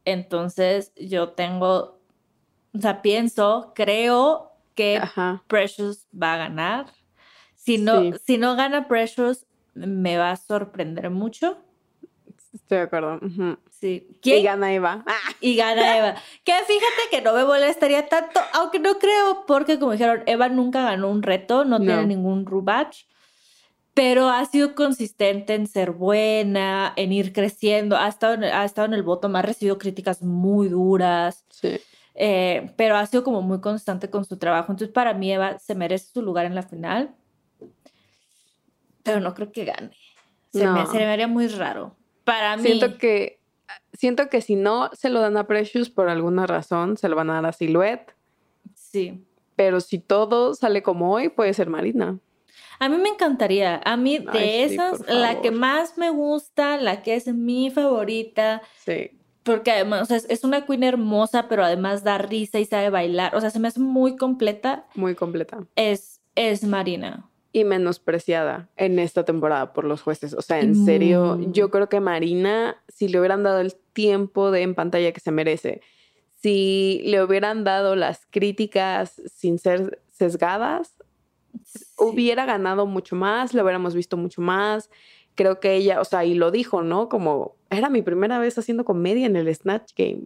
Entonces, 0.05 0.91
yo 0.95 1.29
tengo, 1.29 1.99
o 2.73 2.79
sea, 2.79 3.01
pienso, 3.01 3.71
creo 3.75 4.50
que 4.75 4.97
Ajá. 4.97 5.43
Precious 5.47 6.07
va 6.11 6.33
a 6.33 6.37
ganar. 6.37 6.85
Si 7.55 7.77
no, 7.77 8.01
Sí. 8.01 8.13
si 8.25 8.37
no 8.37 8.55
gana 8.55 8.87
Precious, 8.87 9.45
me 9.73 10.17
va 10.17 10.31
a 10.31 10.35
sorprender 10.35 11.09
mucho. 11.09 11.57
Estoy 12.53 12.79
de 12.79 12.83
acuerdo. 12.83 13.19
Sí. 13.69 14.07
Y 14.23 14.41
gana 14.43 14.73
Eva. 14.73 15.03
Ah, 15.07 15.13
Y 15.41 15.55
gana 15.55 15.97
Eva. 15.97 16.15
Que 16.43 16.53
fíjate 16.53 17.01
que 17.09 17.21
no 17.21 17.33
me 17.33 17.45
molestaría 17.45 18.07
tanto, 18.09 18.39
aunque 18.53 18.79
no 18.79 18.97
creo, 18.99 19.45
porque 19.47 19.79
como 19.79 19.93
dijeron, 19.93 20.23
Eva 20.25 20.49
nunca 20.49 20.83
ganó 20.83 21.09
un 21.09 21.23
reto, 21.23 21.63
no, 21.65 21.79
tiene 21.79 22.05
ningún 22.05 22.45
rubach, 22.45 23.05
pero 23.93 24.29
ha 24.29 24.45
sido 24.45 24.75
consistente 24.75 25.53
en 25.53 25.67
ser 25.67 25.91
buena, 25.91 26.93
en 26.95 27.11
ir 27.11 27.33
creciendo, 27.33 27.97
ha 27.97 28.07
estado 28.07 28.33
en, 28.35 28.43
ha 28.45 28.63
estado 28.65 28.87
en 28.87 28.93
el 28.93 29.03
voto, 29.03 29.29
ha 29.33 29.41
recibido 29.41 29.77
críticas 29.77 30.21
muy 30.21 30.69
duras, 30.69 31.45
sí. 31.49 31.79
Eh, 32.15 32.71
pero 32.75 32.95
ha 32.95 33.05
sido 33.05 33.23
como 33.23 33.41
muy 33.41 33.61
constante 33.61 34.09
con 34.09 34.25
su 34.25 34.37
trabajo. 34.37 34.71
Entonces, 34.71 34.93
para 34.93 35.13
mí, 35.13 35.31
Eva 35.31 35.59
se 35.59 35.75
merece 35.75 36.11
su 36.11 36.21
lugar 36.21 36.45
en 36.45 36.55
la 36.55 36.63
final, 36.63 37.15
pero 39.03 39.19
no 39.19 39.33
creo 39.33 39.51
que 39.51 39.65
gane. 39.65 39.91
Se, 40.51 40.67
me, 40.67 40.85
se 40.85 40.97
me 40.97 41.05
haría 41.05 41.27
muy 41.27 41.47
raro. 41.47 41.95
Para 42.23 42.57
mí. 42.57 42.63
Siento 42.63 42.97
que 42.97 43.41
siento 43.93 44.29
que 44.29 44.41
si 44.41 44.55
no 44.55 44.89
se 44.93 45.09
lo 45.09 45.21
dan 45.21 45.37
a 45.37 45.47
Precious 45.47 45.89
por 45.89 46.09
alguna 46.09 46.47
razón, 46.47 46.97
se 46.97 47.09
lo 47.09 47.15
van 47.15 47.29
a 47.29 47.35
dar 47.35 47.45
a 47.45 47.53
Silhouette. 47.53 48.13
Sí. 48.73 49.23
Pero 49.55 49.79
si 49.79 49.99
todo 49.99 50.53
sale 50.53 50.83
como 50.83 51.13
hoy, 51.13 51.29
puede 51.29 51.53
ser 51.53 51.69
Marina. 51.69 52.19
A 52.79 52.89
mí 52.89 52.97
me 52.97 53.09
encantaría. 53.09 53.81
A 53.85 53.95
mí 53.95 54.17
de 54.17 54.31
Ay, 54.31 54.61
esas, 54.63 55.07
la 55.07 55.41
que 55.41 55.51
más 55.51 55.97
me 55.97 56.09
gusta, 56.09 56.77
la 56.77 57.03
que 57.03 57.15
es 57.15 57.27
mi 57.27 57.69
favorita, 57.69 58.61
Sí. 58.83 59.11
Porque 59.43 59.71
además, 59.71 60.03
o 60.03 60.05
sea, 60.05 60.17
es, 60.29 60.43
una 60.43 60.65
queen 60.65 60.83
hermosa, 60.83 61.47
pero 61.47 61.63
además 61.63 62.03
da 62.03 62.17
risa 62.17 62.59
y 62.59 62.65
sabe 62.65 62.89
bailar. 62.89 63.35
O 63.35 63.41
sea, 63.41 63.49
se 63.49 63.59
me 63.59 63.67
hace 63.67 63.79
muy 63.79 64.15
completa. 64.15 64.85
Muy 64.95 65.15
completa. 65.15 65.59
Es, 65.75 66.21
es 66.35 66.63
Marina. 66.63 67.27
Y 67.53 67.63
menospreciada 67.63 68.69
en 68.77 68.97
esta 68.99 69.25
temporada 69.25 69.73
por 69.73 69.83
los 69.85 70.01
jueces. 70.01 70.33
O 70.33 70.41
sea, 70.41 70.59
en 70.59 70.85
serio, 70.85 71.37
Mm. 71.37 71.51
yo 71.51 71.69
creo 71.69 71.89
que 71.89 71.99
Marina, 71.99 72.77
si 72.87 73.07
le 73.09 73.19
hubieran 73.19 73.43
dado 73.43 73.59
el 73.59 73.73
tiempo 73.93 74.51
de 74.51 74.61
en 74.61 74.75
pantalla 74.75 75.11
que 75.11 75.19
se 75.19 75.31
merece, 75.31 75.81
si 76.41 77.01
le 77.05 77.21
hubieran 77.23 77.63
dado 77.63 77.95
las 77.95 78.25
críticas 78.29 79.21
sin 79.33 79.59
ser 79.59 80.01
sesgadas, 80.11 80.93
Sí. 81.65 81.83
hubiera 81.97 82.45
ganado 82.45 82.85
mucho 82.85 83.15
más, 83.17 83.53
lo 83.53 83.61
hubiéramos 83.63 83.93
visto 83.95 84.15
mucho 84.17 84.41
más. 84.41 84.89
Creo 85.35 85.59
que 85.59 85.75
ella, 85.75 85.99
o 85.99 86.05
sea, 86.05 86.23
y 86.25 86.33
lo 86.33 86.49
dijo, 86.51 86.81
¿no? 86.83 87.09
Como 87.09 87.55
era 87.71 87.89
mi 87.89 88.01
primera 88.01 88.37
vez 88.37 88.57
haciendo 88.57 88.85
comedia 88.85 89.25
en 89.25 89.35
el 89.35 89.53
Snatch 89.53 89.93
Game. 89.97 90.25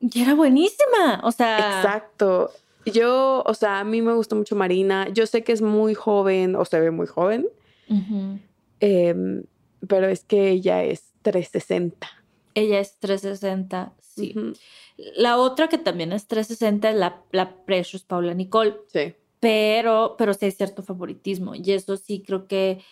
Y 0.00 0.22
era 0.22 0.34
buenísima. 0.34 1.20
O 1.22 1.30
sea, 1.30 1.82
Exacto. 1.82 2.50
Yo, 2.86 3.42
o 3.44 3.54
sea, 3.54 3.80
a 3.80 3.84
mí 3.84 4.00
me 4.00 4.14
gustó 4.14 4.34
mucho 4.34 4.56
Marina. 4.56 5.08
Yo 5.10 5.26
sé 5.26 5.44
que 5.44 5.52
es 5.52 5.60
muy 5.60 5.94
joven, 5.94 6.56
o 6.56 6.64
se 6.64 6.80
ve 6.80 6.90
muy 6.90 7.06
joven, 7.06 7.46
em, 8.80 9.44
pero 9.86 10.08
es 10.08 10.24
que 10.24 10.48
ella 10.50 10.82
es 10.82 11.12
360. 11.22 12.08
ella 12.54 12.80
es 12.80 12.98
360. 12.98 13.92
Sí. 14.00 14.34
La 15.16 15.36
otra 15.36 15.68
que 15.68 15.78
también 15.78 16.12
es 16.12 16.26
360 16.26 16.90
es 16.90 16.96
la, 16.96 17.22
la 17.32 17.54
Precious 17.64 18.02
Paula 18.02 18.34
Nicole. 18.34 18.76
Sí. 18.92 19.14
pero, 19.40 20.16
pero 20.18 20.34
sí 20.34 20.46
hay 20.46 20.50
cierto 20.52 20.82
favoritismo. 20.82 21.54
Y 21.54 21.72
eso 21.72 21.96
sí 21.96 22.22
creo 22.26 22.46
que 22.46 22.82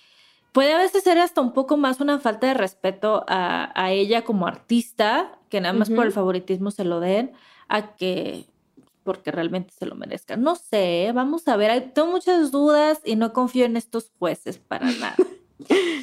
puede 0.52 0.72
a 0.72 0.78
veces 0.78 1.04
ser 1.04 1.18
hasta 1.18 1.40
un 1.40 1.52
poco 1.52 1.76
más 1.76 2.00
una 2.00 2.18
falta 2.18 2.46
de 2.46 2.54
respeto 2.54 3.24
a, 3.28 3.72
a 3.74 3.92
ella 3.92 4.22
como 4.22 4.46
artista, 4.46 5.38
que 5.48 5.60
nada 5.60 5.74
más 5.74 5.90
por 5.90 6.06
el 6.06 6.12
favoritismo 6.12 6.70
se 6.70 6.84
lo 6.84 7.00
den, 7.00 7.32
a 7.68 7.96
que 7.96 8.46
porque 9.08 9.30
realmente 9.30 9.72
se 9.72 9.86
lo 9.86 9.94
merezcan. 9.94 10.42
No 10.42 10.54
sé, 10.54 11.06
¿eh? 11.06 11.12
vamos 11.12 11.48
a 11.48 11.56
ver. 11.56 11.92
Tengo 11.94 12.10
muchas 12.10 12.50
dudas 12.50 13.00
y 13.06 13.16
no 13.16 13.32
confío 13.32 13.64
en 13.64 13.78
estos 13.78 14.12
jueces 14.18 14.58
para 14.58 14.84
nada. 15.00 15.16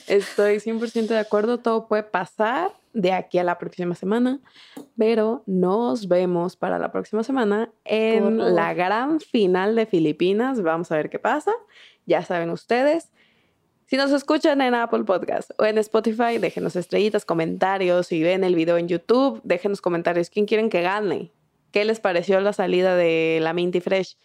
Estoy 0.08 0.56
100% 0.56 1.08
de 1.08 1.20
acuerdo, 1.20 1.60
todo 1.60 1.88
puede 1.88 2.02
pasar 2.02 2.74
de 2.94 3.12
aquí 3.12 3.38
a 3.38 3.44
la 3.44 3.60
próxima 3.60 3.94
semana, 3.94 4.40
pero 4.98 5.44
nos 5.46 6.08
vemos 6.08 6.56
para 6.56 6.80
la 6.80 6.92
próxima 6.92 7.24
semana 7.24 7.70
en 7.84 8.56
la 8.56 8.74
gran 8.74 9.20
final 9.20 9.76
de 9.76 9.86
Filipinas. 9.86 10.64
Vamos 10.64 10.92
a 10.92 10.96
ver 10.96 11.12
qué 11.12 11.20
pasa. 11.20 11.52
Ya 12.08 12.24
saben 12.24 12.50
ustedes. 12.50 13.12
Si 13.88 13.98
nos 13.98 14.12
escuchan 14.12 14.62
en 14.62 14.74
Apple 14.74 15.04
Podcast 15.04 15.52
o 15.58 15.66
en 15.66 15.78
Spotify, 15.78 16.38
déjenos 16.40 16.76
estrellitas, 16.76 17.24
comentarios. 17.24 18.08
Si 18.08 18.24
ven 18.24 18.44
el 18.44 18.56
video 18.56 18.78
en 18.78 18.88
YouTube, 18.88 19.42
déjenos 19.44 19.80
comentarios. 19.82 20.30
¿Quién 20.30 20.46
quieren 20.46 20.70
que 20.70 20.82
gane? 20.82 21.32
¿Qué 21.72 21.86
les 21.86 22.00
pareció 22.00 22.40
la 22.40 22.54
salida 22.54 22.96
de 22.96 23.40
la 23.42 23.54
Minty 23.54 23.82
Fresh? 23.82 24.18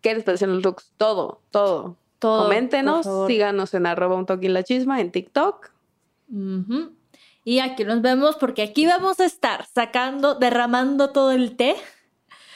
¿Qué 0.00 0.14
les 0.14 0.24
parecieron 0.24 0.56
los 0.56 0.64
looks? 0.64 0.92
Todo, 0.96 1.40
todo. 1.50 1.96
Todo, 2.18 2.44
Coméntenos, 2.44 3.06
síganos 3.26 3.74
en 3.74 3.84
arroba 3.84 4.16
un 4.16 4.24
toque 4.24 4.46
en 4.46 4.54
la 4.54 4.62
chisma 4.62 5.00
en 5.02 5.10
TikTok. 5.10 5.70
Y 7.44 7.58
aquí 7.58 7.84
nos 7.84 8.00
vemos 8.00 8.36
porque 8.36 8.62
aquí 8.62 8.86
vamos 8.86 9.20
a 9.20 9.26
estar 9.26 9.66
sacando, 9.66 10.34
derramando 10.34 11.10
todo 11.10 11.32
el 11.32 11.56
té 11.56 11.76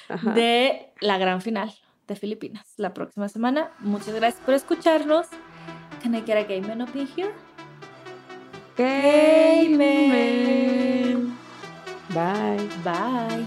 Ajá. 0.09 0.33
de 0.33 0.91
la 1.01 1.19
gran 1.19 1.43
final 1.43 1.75
de 2.07 2.17
Filipinas 2.17 2.73
la 2.79 2.95
próxima 2.95 3.29
semana. 3.29 3.71
Muchas 3.81 4.15
gracias 4.15 4.43
por 4.43 4.55
escucharnos. 4.55 5.27
Can 6.01 6.15
I 6.15 6.21
get 6.21 6.39
a 6.39 6.45
gay 6.47 6.61
man 6.61 6.81
up 6.81 6.95
in 6.95 7.07
here? 7.07 7.35
Gay 8.77 9.69
man. 9.69 11.37
Bye. 12.15 12.69
Bye. 12.85 13.47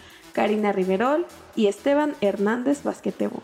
Karina 0.33 0.71
Riverol 0.71 1.25
y 1.55 1.67
Esteban 1.67 2.15
Hernández 2.21 2.83
Basquetebo. 2.83 3.43